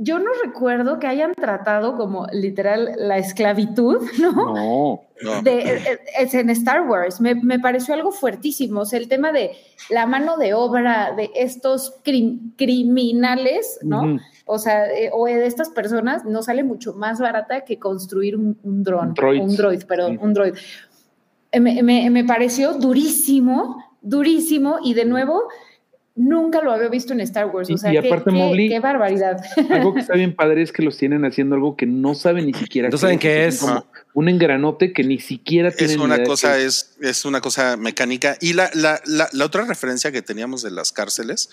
[0.00, 4.32] yo no recuerdo que hayan tratado como literal la esclavitud, ¿no?
[4.32, 5.00] No.
[5.22, 5.42] no.
[5.42, 9.32] De, eh, es en Star Wars, me, me pareció algo fuertísimo, o sea, el tema
[9.32, 9.50] de
[9.90, 14.18] la mano de obra de estos crim- criminales, ¿no?
[14.46, 18.56] O sea, eh, o de estas personas no sale mucho más barata que construir un,
[18.62, 19.08] un dron.
[19.08, 19.40] Un droid.
[19.42, 20.54] Un droid, perdón, un droid.
[21.52, 25.42] Eh, Me, me- me pareció durísimo, durísimo, y de nuevo,
[26.18, 27.70] nunca lo había visto en Star Wars.
[27.70, 29.38] Y- O sea, y qué, aparte, qué- Mowgli- qué barbaridad.
[29.70, 32.54] Algo que está bien padre es que los tienen haciendo algo que no saben ni
[32.54, 32.88] siquiera.
[32.90, 33.58] No saben qué es.
[33.60, 38.36] como un engranote que ni siquiera tienen Es una cosa, es, es una cosa mecánica.
[38.40, 41.50] Y la, la, la, la otra referencia que teníamos de las cárceles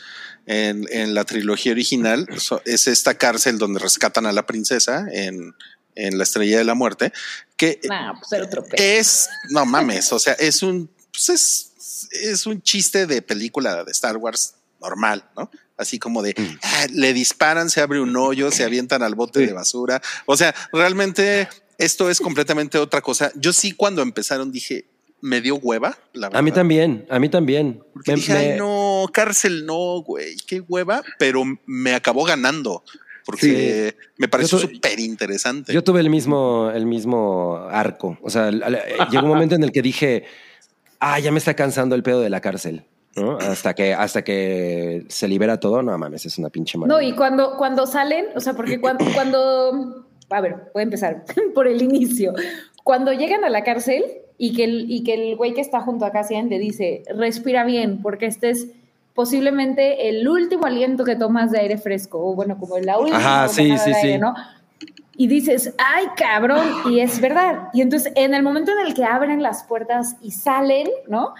[0.47, 2.27] en, en la trilogía original
[2.65, 5.53] es esta cárcel donde rescatan a la princesa en,
[5.95, 7.13] en la estrella de la muerte,
[7.55, 8.31] que nah, pues
[8.77, 11.71] es, no mames, o sea, es un, pues es,
[12.11, 15.49] es un chiste de película de Star Wars normal, ¿no?
[15.77, 19.45] Así como de, ah, le disparan, se abre un hoyo, se avientan al bote Sí.
[19.47, 20.01] de basura.
[20.25, 23.31] O sea, realmente esto es completamente otra cosa.
[23.35, 24.85] Yo sí cuando empezaron dije,
[25.21, 26.39] me dio hueva, la verdad.
[26.39, 27.83] A mí también, a mí también.
[27.93, 32.83] Porque Me- dije, me- ay, no, cárcel no, güey, qué hueva, pero me acabó ganando
[33.25, 35.73] porque me pareció súper interesante.
[35.73, 38.17] Yo tuve el mismo, el mismo arco.
[38.21, 40.25] O sea, llegó un momento en el que dije,
[40.99, 42.83] ah, ya me está cansando el pedo de la cárcel.
[43.15, 43.37] ¿no?
[43.37, 47.09] Hasta que, hasta que se libera todo, no mames, es una pinche No, maravilla.
[47.09, 51.23] y cuando, cuando salen, o sea, porque cuando, cuando, a ver, voy a empezar
[51.55, 52.33] por el inicio.
[52.83, 54.03] Cuando llegan a la cárcel
[54.37, 57.63] y que el, y que el güey que está junto a Cassian le dice, respira
[57.63, 58.67] bien, porque este es
[59.13, 63.47] posiblemente el último aliento que tomas de aire fresco, o bueno, como la última Ajá,
[63.47, 64.17] sí, sí, aire, sí.
[64.17, 64.33] ¿no?
[65.17, 67.69] Y dices, ay, cabrón, y es verdad.
[67.73, 71.33] Y entonces, en el momento en el que abren las puertas y salen, ¿no?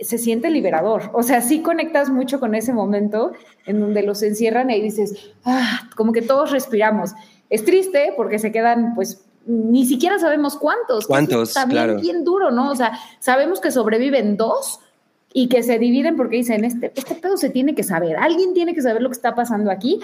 [0.00, 1.10] se siente liberador.
[1.12, 3.32] O sea, sí conectas mucho con ese momento
[3.66, 7.14] en donde los encierran y dices, ah, como que todos respiramos.
[7.50, 11.06] Es triste porque se quedan, pues, ni siquiera sabemos cuántos.
[11.06, 11.54] ¿Cuántos?
[11.54, 12.00] También Claro.
[12.00, 12.70] bien duro, ¿no?
[12.70, 14.80] O sea, sabemos que sobreviven dos
[15.32, 18.74] y que se dividen porque dicen, este, este pedo se tiene que saber, alguien tiene
[18.74, 20.00] que saber lo que está pasando aquí.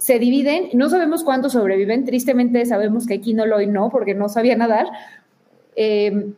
[0.00, 4.28] Se dividen, no sabemos cuántos sobreviven, tristemente sabemos que aquí no lo no, porque no
[4.28, 4.86] sabía nadar.
[5.76, 6.32] Eh,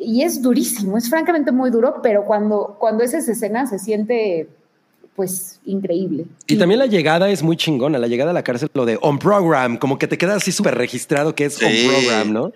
[0.00, 4.48] y es durísimo, es francamente muy duro, pero cuando, cuando es esa escena se siente
[5.16, 6.26] pues increíble.
[6.46, 9.18] Y también la llegada es muy chingona, la llegada a la cárcel, lo de on
[9.18, 11.88] program, como que te queda así súper registrado que es on Sí.
[11.88, 12.52] program, ¿no?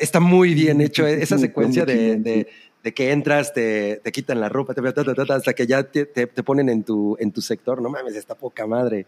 [0.00, 2.46] Está muy bien hecho esa Sí, secuencia de, de-
[2.82, 5.66] de que entras, te, te quitan la ropa, te, ta, ta, ta, ta, hasta que
[5.66, 7.82] ya te, te- te ponen en tu, en tu sector.
[7.82, 9.04] No mames, está poca madre.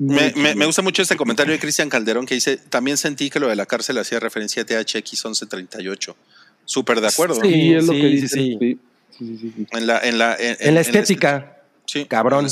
[0.00, 3.38] Me, me- me gusta mucho este comentario de Cristian Calderón que dice, también sentí que
[3.38, 6.16] lo de la cárcel hacía referencia a THX 1138.
[6.64, 7.40] Súper de acuerdo.
[7.42, 7.74] Sí.
[7.74, 8.28] Es lo sí, que sí, dicen.
[8.28, 8.58] sí.
[8.60, 8.78] Sí,
[9.18, 9.66] sí, sí, sí, sí.
[9.72, 11.62] En la, en la, en, En la en estética.
[11.86, 12.46] Sí, Cabrón.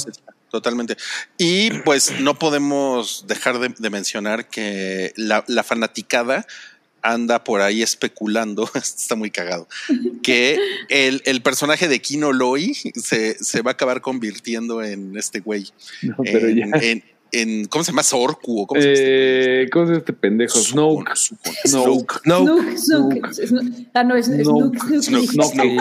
[0.51, 0.97] Totalmente.
[1.37, 6.47] Y pues no podemos dejar de, de mencionar que la, la fanaticada
[7.03, 9.69] anda por ahí especulando, está muy cagado,
[10.23, 10.59] que
[10.89, 15.69] el, el personaje de Kino Loy se, se va a acabar convirtiendo en este güey.
[16.03, 16.79] No, pero en, ya.
[16.81, 18.03] en- en- ¿Cómo se llama?
[18.03, 18.63] Sorku.
[18.63, 19.65] o ¿Cómo se llama este güey?
[19.65, 20.59] Eh, ¿Cómo se llama este pendejo?
[20.59, 21.17] Snoke.
[21.17, 21.51] Snoke.
[21.67, 22.21] Snoke.
[22.25, 22.39] No.
[22.45, 23.33] Snook, Snook.
[23.33, 23.65] Snook.
[23.95, 24.43] Ah, no, es Snook.
[24.43, 25.03] Snook, Snook.
[25.03, 25.53] Snook, Snoke.
[25.53, 25.77] Sí,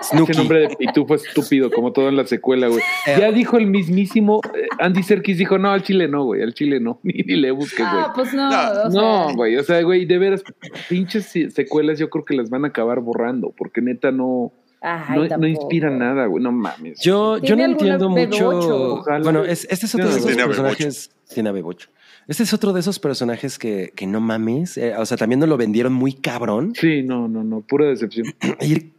[0.00, 0.32] Ese Snooki.
[0.36, 2.80] nombre de pitufo estúpido, como todo en la secuela, güey.
[3.06, 3.16] Eh.
[3.18, 6.80] Ya dijo el mismísimo eh, Andy Serkis, dijo, no, al chile no, güey, al chile
[6.80, 8.04] no, ni, ni le busques, güey.
[8.04, 8.50] Ah, pues no.
[8.90, 10.42] No, güey, o sea, güey, de veras,
[10.88, 14.52] pinches se- secuelas yo creo que las van a acabar borrando, porque neta no,
[14.82, 16.98] ay, no, inspira nada, güey, no mames.
[17.00, 18.94] Yo, yo no ¿Tiene alguna entiendo mucho.
[18.94, 19.22] Ojalá.
[19.24, 21.10] Bueno, es- este es otro de esos personajes.
[21.32, 21.88] Tiene a bebocho.
[22.28, 24.76] Este es otro de esos personajes que, que no mames.
[24.78, 26.72] eh, o sea, también nos lo vendieron muy cabrón.
[26.78, 28.26] Sí, no, no, no, pura decepción.
[28.60, 28.92] ¿Y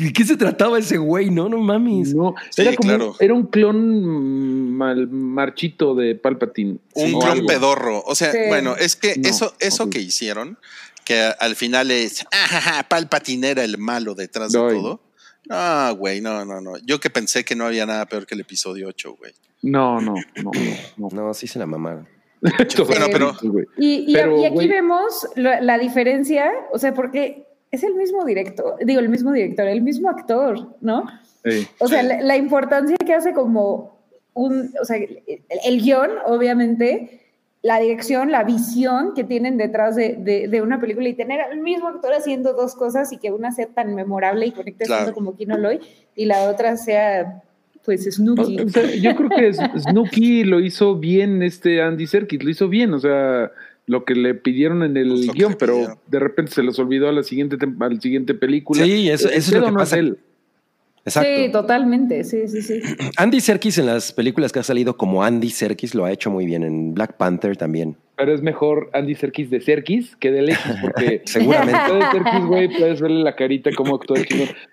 [0.00, 1.28] ¿De qué se trataba ese güey?
[1.30, 2.14] No, no mames.
[2.14, 3.16] No, Sí, era como, claro.
[3.18, 6.78] era un clon mal, marchito de Palpatine.
[6.94, 7.46] Un clon algo.
[7.48, 8.02] pedorro.
[8.06, 8.38] O sea, Sí.
[8.46, 10.56] bueno, es que No, eso, eso que hicieron,
[11.04, 15.00] que al final es, ajaja, Palpatine era el malo detrás de todo.
[15.50, 16.76] Ah, güey, no, no, no.
[16.84, 19.32] Yo que pensé que no había nada peor que el episodio 8, güey.
[19.62, 20.50] No, no, no,
[20.96, 21.08] no.
[21.10, 22.06] No, sí se la mamaron.
[22.40, 23.32] Bueno, pero-.
[23.76, 27.94] Y, y- Pero, y aquí güey- vemos la, la diferencia, o sea, porque es el
[27.94, 31.04] mismo director, digo, el mismo director, el mismo actor, ¿no?
[31.44, 31.66] Sí.
[31.78, 33.98] O sea, la, la importancia que hace como
[34.34, 35.22] un, o sea, el,
[35.64, 37.27] el guion, obviamente,
[37.62, 41.58] la dirección, la visión que tienen detrás de, de- de una película y tener al
[41.60, 45.04] mismo actor haciendo dos cosas y que una sea tan memorable y conecte Claro.
[45.06, 45.80] tanto como Kino Loy
[46.14, 47.42] y la otra sea,
[47.84, 48.60] pues, Snooki.
[48.60, 52.94] O sea, yo creo que Snooki lo hizo bien este Andy Serkis, lo hizo bien,
[52.94, 53.50] o sea,
[53.86, 57.12] lo que le pidieron en el Pues guion, pero de repente se los olvidó a
[57.12, 58.84] la siguiente a la siguiente película.
[58.84, 59.98] Sí, eso- es lo que no pasa.
[59.98, 60.18] él.
[61.08, 61.28] Exacto.
[61.44, 62.80] Sí, totalmente, sí, sí, sí.
[63.16, 66.46] Andy Serkis en las películas que ha salido como Andy Serkis lo ha hecho muy
[66.46, 66.62] bien.
[66.62, 67.96] En Black Panther también.
[68.16, 71.94] Pero es mejor Andy Serkis de Serkis que del X, porque Seguramente.
[71.94, 74.26] de Serkis, güey, puedes verle la carita cómo actúa el.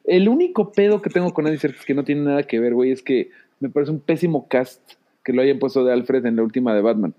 [0.05, 2.91] El único pedo que tengo con Andy Serkis que no tiene nada que ver, güey,
[2.91, 3.29] es que
[3.59, 4.81] me parece un pésimo cast
[5.23, 7.13] que lo hayan puesto de Alfred en la última de Batman.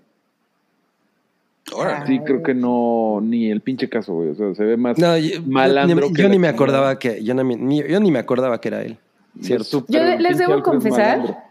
[1.73, 2.07] Órale.
[2.07, 4.29] Sí, creo que no, ni el pinche caso, güey.
[4.29, 4.97] O sea, se ve más.
[4.97, 8.11] No, yo, Malandro yo- que yo la ni me acordaba que yo, ni, yo ni
[8.11, 8.97] me acordaba que era él.
[9.41, 9.85] Cierto.
[9.87, 11.43] Yo les debo confesar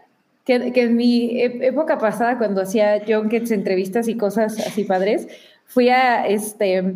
[0.45, 5.27] que, que en mi época pasada, cuando hacía junkets, entrevistas y cosas así padres,
[5.65, 6.93] fui a este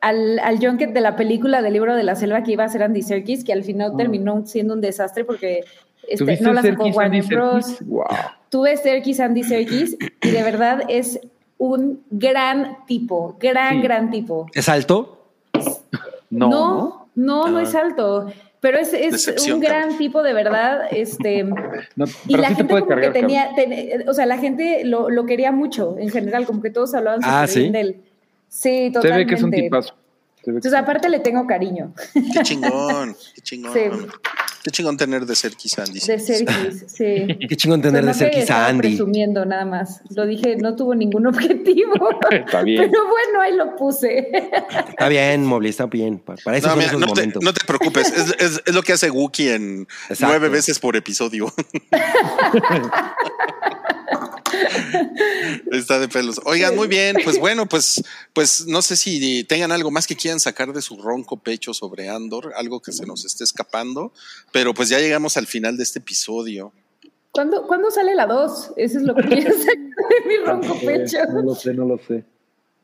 [0.00, 2.82] al, al junket de la película del libro de la selva que iba a ser
[2.82, 3.96] Andy Serkis, que al final Ah.
[3.96, 5.64] terminó siendo un desastre porque
[6.06, 7.76] este, ¿Tuviste no la sacó Serkis, Andy Warner Bros.
[7.86, 8.04] Wow.
[8.50, 11.18] Tuve Serkis, Andy Serkis, y de verdad es
[11.56, 13.80] un gran tipo, gran, Sí.
[13.82, 14.46] gran tipo.
[14.52, 15.24] ¿Es alto?
[16.30, 16.50] No, no.
[16.50, 17.62] no, no, no Ah.
[17.62, 18.26] es alto.
[18.64, 22.86] Pero es, es un gran tipo de verdad, este, No, y la sí gente como
[22.86, 23.12] cargar.
[23.12, 26.70] que tenía, ten- o sea, la gente lo, lo quería mucho en general, como que
[26.70, 27.68] todos hablaban Ah, ¿sí?
[27.68, 27.96] de él.
[28.48, 29.24] Sí, Se totalmente.
[29.24, 29.94] ve que es un tipazo.
[30.42, 33.72] Se Entonces, aparte le tengo cariño Qué chingón, qué chingón.
[33.74, 33.80] Sí.
[34.64, 36.00] Qué chingón tener de ser quizá Andy.
[36.00, 37.26] de Serkis, sí.
[37.48, 38.88] Qué chingón tener de no ser que quizá estaba Andy.
[38.88, 40.00] presumiendo nada más.
[40.16, 41.92] Lo dije, no tuvo ningún objetivo.
[42.30, 42.90] Está bien.
[42.90, 44.30] Pero bueno, ahí lo puse.
[44.88, 46.18] Está bien, Mobley, está bien.
[46.18, 47.42] Pa- Para eso No, son mira, esos no, te, momentos.
[47.44, 50.26] no te preocupes, es, es- es lo que hace Wookiee en Exacto.
[50.28, 51.52] nueve veces por episodio.
[55.72, 56.40] Está de pelos.
[56.44, 58.02] Oigan, muy bien, pues bueno, pues,
[58.32, 62.08] pues no sé si tengan algo más que quieran sacar de su ronco pecho sobre
[62.08, 64.12] Andor, algo que se nos esté escapando,
[64.52, 66.72] pero pues ya llegamos al final de este episodio.
[67.30, 68.74] ¿Cuándo, ¿cuándo sale la 2?
[68.76, 71.18] Eso es lo que quiero sacar de mi ronco pecho.
[71.32, 72.24] No lo sé, no lo sé.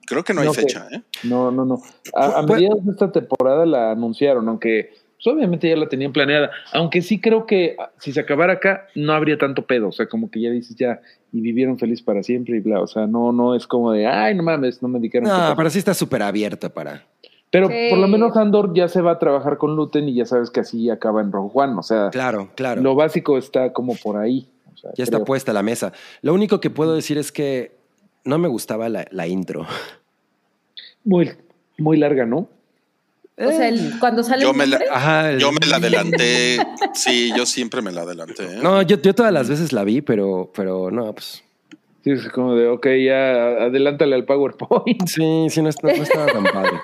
[0.06, 1.02] Creo que no hay No fecha, ¿eh?
[1.22, 1.80] No, no, no.
[2.14, 4.92] A, a mediados de esta temporada la anunciaron, aunque
[5.22, 6.50] pues, obviamente ya la tenían planeada.
[6.72, 9.88] Aunque sí creo que ah, si se acabara acá, no habría tanto pedo.
[9.88, 11.00] O sea, como que ya dices ya,
[11.32, 12.80] y vivieron feliz para siempre y bla.
[12.80, 15.28] O sea, no, no es como de, ay, no mames, no me dijeron.
[15.28, 15.56] No, pasa".
[15.56, 17.04] pero sí está súper abierta para.
[17.52, 17.74] Pero Sí.
[17.90, 20.60] por lo menos Andor ya se va a trabajar con Luten y ya sabes que
[20.60, 21.74] así acaba en Rogue One.
[21.78, 22.80] O sea, Claro, claro.
[22.80, 24.48] lo básico está como por ahí.
[24.72, 25.92] O sea, ya está puesta la mesa.
[26.22, 27.72] Lo único que puedo decir es que
[28.24, 29.66] no me gustaba la, la intro.
[31.04, 31.30] Muy,
[31.78, 32.48] muy larga, ¿no?
[33.46, 35.30] O sea, el- cuando sale Yo el me la- Ajá.
[35.30, 36.58] el- Yo me la adelanté.
[36.94, 38.44] Sí, yo siempre me la adelanté.
[38.44, 38.58] ¿eh?
[38.62, 41.42] No, yo, yo todas las veces la vi, pero, pero no, pues.
[42.02, 45.06] Sí, es como de, ok, ya adelántale al PowerPoint.
[45.06, 46.72] Sí, sí, no, no- no estaba tan padre.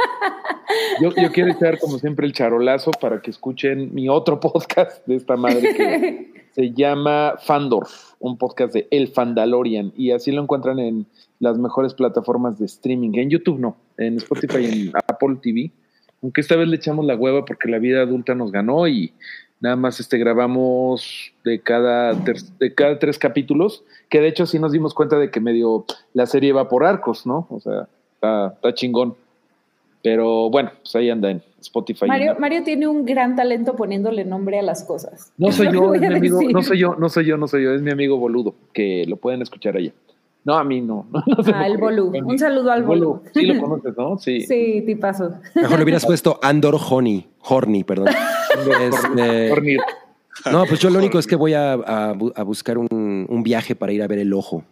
[1.01, 5.17] Yo, yo quiero echar, como siempre, el charolazo para que escuchen mi otro podcast de
[5.17, 7.87] esta madre que se llama Fandor,
[8.19, 9.93] un podcast de El Fandalorian.
[9.97, 11.07] Y así lo encuentran en
[11.39, 13.11] las mejores plataformas de streaming.
[13.15, 15.71] En YouTube no, en Spotify y en Apple TV.
[16.27, 19.13] Aunque esta vez le echamos la hueva porque la vida adulta nos ganó y
[19.61, 24.73] nada más este grabamos de cada, de cada tres capítulos, que de hecho sí nos
[24.73, 25.85] dimos cuenta de que medio
[26.15, 27.47] la serie va por arcos, ¿no?
[27.49, 29.15] O sea, está, está chingón.
[30.03, 32.07] Pero bueno, pues ahí anda en Spotify.
[32.09, 32.35] Mario.
[32.41, 35.33] Mario tiene un gran talento poniéndole nombre a las cosas.
[35.39, 37.73] No soy yo, es mi amigo, no soy yo, no soy yo, no soy yo,
[37.73, 39.93] es mi amigo boludo, que lo pueden escuchar allá.
[40.47, 41.07] No, a mí no.
[41.13, 41.77] no Ah, el.
[41.77, 42.13] Bolú.
[42.25, 43.21] Un saludo al Bolú.
[43.35, 44.17] Sí lo conoces, ¿no?
[44.17, 44.41] Sí.
[44.47, 45.33] Sí, tipazo.
[45.55, 48.09] Mejor le hubieras puesto Andor Honey, Horny, perdón.
[48.81, 49.51] Este,
[50.53, 53.43] no, pues yo lo único es que voy a, a bu- a buscar un, un
[53.43, 54.63] viaje para ir a ver el ojo.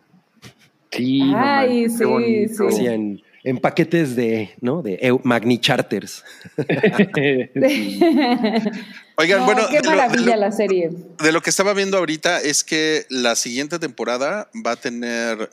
[0.90, 2.04] Sí, no Ay, manches, sí,
[2.58, 2.66] qué.
[2.68, 2.86] Así
[3.44, 4.82] en, paquetes de, ¿no?
[4.82, 6.24] De Eu- Magni Charters.
[6.56, 8.00] Sí.
[9.16, 10.90] Oigan, No, bueno, qué de lo- de maravilla lo- la serie.
[11.22, 15.50] De lo que estaba viendo ahorita es que la siguiente temporada va a tener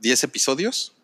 [0.00, 0.94] 10 episodios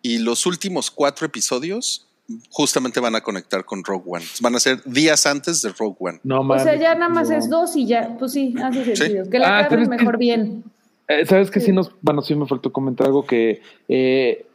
[0.00, 2.06] y los últimos cuatro episodios
[2.50, 4.24] justamente van a conectar con Rogue One.
[4.40, 6.20] Van a ser días antes de Rogue One.
[6.22, 7.36] No O sea, ya nada más no.
[7.36, 9.28] es dos y ya, pues sí, hace sentido.
[9.28, 10.64] Que la Ah, mejor bien.
[11.08, 14.46] Eh, ¿Sabes que sí nos, bueno, sí me faltó comentar algo que eh,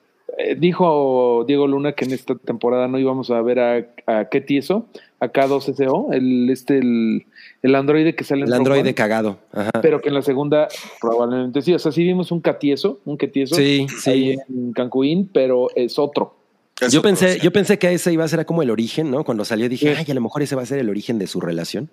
[0.57, 4.85] dijo Diego Luna que en esta temporada no íbamos a ver a, a qué tieso,
[5.19, 7.25] a K2SO, el, este, el,
[7.63, 9.39] el androide que sale en El androide One, cagado.
[9.51, 9.71] Ajá.
[9.81, 10.67] pero que en la segunda
[11.01, 14.37] probablemente sí, o sea, sí vimos un catieso, un ketieso Sí, ahí sí.
[14.49, 16.35] en Cancún, pero es otro.
[16.79, 17.39] Es Yo otro, pensé, sí.
[17.41, 19.23] yo pensé que ese iba a ser como el origen, ¿no?
[19.23, 20.03] Cuando salió dije, Sí.
[20.05, 21.89] ay, a lo mejor ese va a ser el origen de su relación.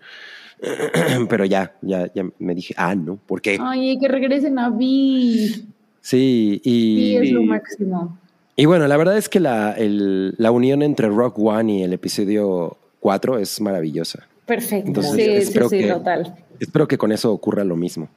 [1.31, 3.57] Pero ya, ya, ya me dije, ah, no, ¿por qué?
[3.61, 5.67] Ay, que regresen a Vi.
[6.03, 8.19] Sí, Vi y, es lo máximo.
[8.57, 11.93] Y bueno, la verdad es que la, el- la unión entre Rock One y el
[11.93, 14.27] episodio 4 es maravillosa.
[14.47, 14.89] Perfecto.
[14.89, 16.37] Entonces, sí, sí, espero sí, que- total.
[16.61, 18.09] Espero que con eso ocurra lo mismo.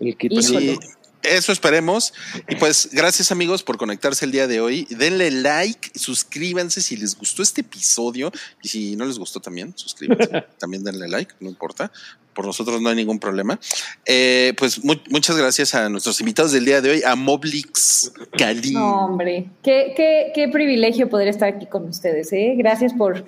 [0.00, 0.78] El que Pues sí,
[1.22, 2.12] eso esperemos.
[2.48, 4.86] Y pues gracias amigos por conectarse el día de hoy.
[4.90, 8.30] Denle like, suscríbanse si les gustó este episodio
[8.62, 10.44] y si no les gustó también, suscríbanse.
[10.58, 11.90] también denle like, no importa.
[12.34, 13.58] Por nosotros no hay ningún problema.
[14.06, 18.72] Eh, pues mu- muchas gracias a nuestros invitados del día de hoy, a Moblix Cali.
[18.74, 22.32] No, hombre, qué, qué, qué privilegio poder estar aquí con ustedes.
[22.32, 22.54] ¿eh?
[22.56, 23.24] Gracias por,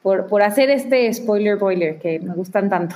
[0.00, 2.94] por, por hacer este spoiler boiler que me gustan tanto.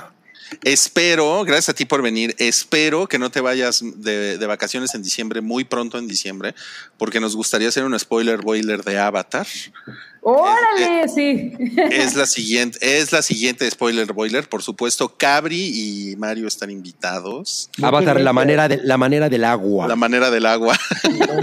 [0.63, 5.03] Espero, gracias a ti por venir, espero que no te vayas de, de vacaciones en
[5.03, 6.55] diciembre, muy pronto en diciembre,
[6.97, 9.47] porque nos gustaría hacer un spoiler boiler de Avatar.
[10.29, 11.07] ¡Órale!
[11.07, 11.53] Sí.
[11.89, 14.49] Es la siguiente, es la siguiente spoiler boiler.
[14.49, 17.69] Por supuesto, Cabri y Mario están invitados.
[17.81, 19.87] Avatar, la manera, de, la manera del agua.
[19.87, 20.77] La manera del agua.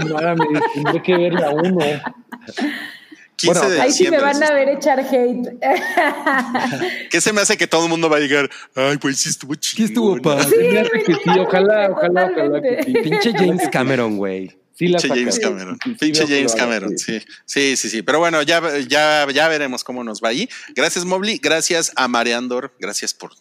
[0.07, 1.79] No mames, tendré que ver la uno.
[3.35, 5.59] 15 Bueno, de Ahí sí me van a ver echar hate.
[7.11, 8.49] ¿Qué se me hace que todo el mundo va a llegar?
[8.75, 9.77] Ay, pues sí estuvo chido.
[9.77, 10.89] ¿Qué estuvo padre?
[11.05, 12.93] Que sí, ojalá, ojalá, ojalá que sí.
[12.93, 14.57] Pinche James Cameron, güey.
[14.77, 15.19] Sí la Pinche.
[15.19, 15.77] James Cameron.
[15.83, 17.19] Sí, sí, Pinche James Cameron, sí.
[17.19, 17.25] sí.
[17.45, 18.01] Sí, sí, sí.
[18.01, 20.49] Pero bueno, ya, ya, ya veremos cómo nos va ahí.
[20.75, 21.39] Gracias, Mobley.
[21.41, 22.75] Gracias a Mareandor.
[22.79, 23.31] Gracias por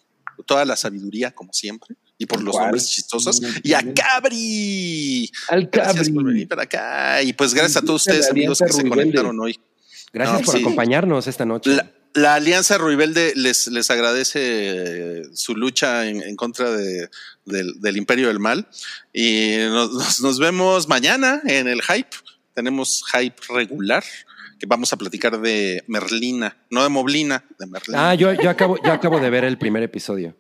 [0.46, 1.96] toda la sabiduría, como siempre.
[2.18, 2.66] Y por los Igual.
[2.66, 3.42] nombres chistosos.
[3.64, 3.82] Y a.
[3.94, 5.28] Cabri.
[5.48, 6.32] Al Gracias por Cabri.
[6.34, 7.22] venir para acá.
[7.22, 9.58] Y pues gracias a todos Sí, ustedes, amigos, que se conectaron hoy.
[10.14, 10.60] Gracias No, por sí.
[10.62, 11.70] acompañarnos esta noche.
[11.70, 17.10] La, la Alianza Ruibelde les, les agradece eh, su lucha en, en contra de-
[17.44, 18.66] del, del Imperio del Mal.
[19.12, 22.16] Y nos, nos- nos vemos mañana en el Hype.
[22.54, 24.04] Tenemos Hype regular,
[24.60, 28.10] que vamos a platicar de Merlina, no de Moblina, de Merlina.
[28.10, 30.36] Ah, yo, yo, acabo, yo acabo de ver el primer episodio.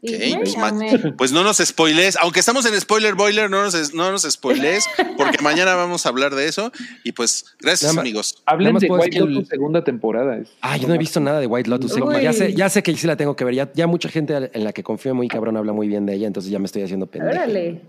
[0.00, 0.10] Ok,
[0.42, 4.84] pues, pues no nos spoilees, aunque estamos en Spoiler Boiler, no nos, no nos spoilees,
[5.16, 6.70] porque mañana vamos a hablar de eso.
[7.04, 8.42] Y pues, gracias Nada amigos.
[8.46, 10.36] Hablen de White que el- Lotus segunda temporada.
[10.36, 11.92] es- Ah, yo no he visto nada de White Lotus.
[11.96, 12.22] Uy.
[12.22, 13.54] Ya sé, ya sé que sí la tengo que ver.
[13.54, 16.26] Ya, ya mucha gente en la que confío muy cabrón habla muy bien de ella,
[16.26, 17.34] entonces ya me estoy haciendo pendejo.
[17.36, 17.80] Órale.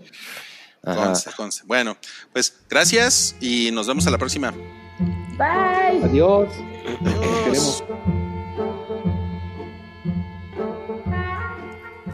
[0.82, 1.04] Ajá.
[1.06, 1.62] Conste, conste.
[1.66, 1.96] Bueno,
[2.32, 4.52] pues gracias y nos vemos a la próxima.
[5.38, 6.02] Bye.
[6.04, 6.48] Adiós.
[7.02, 7.14] Los
[7.44, 7.84] queremos.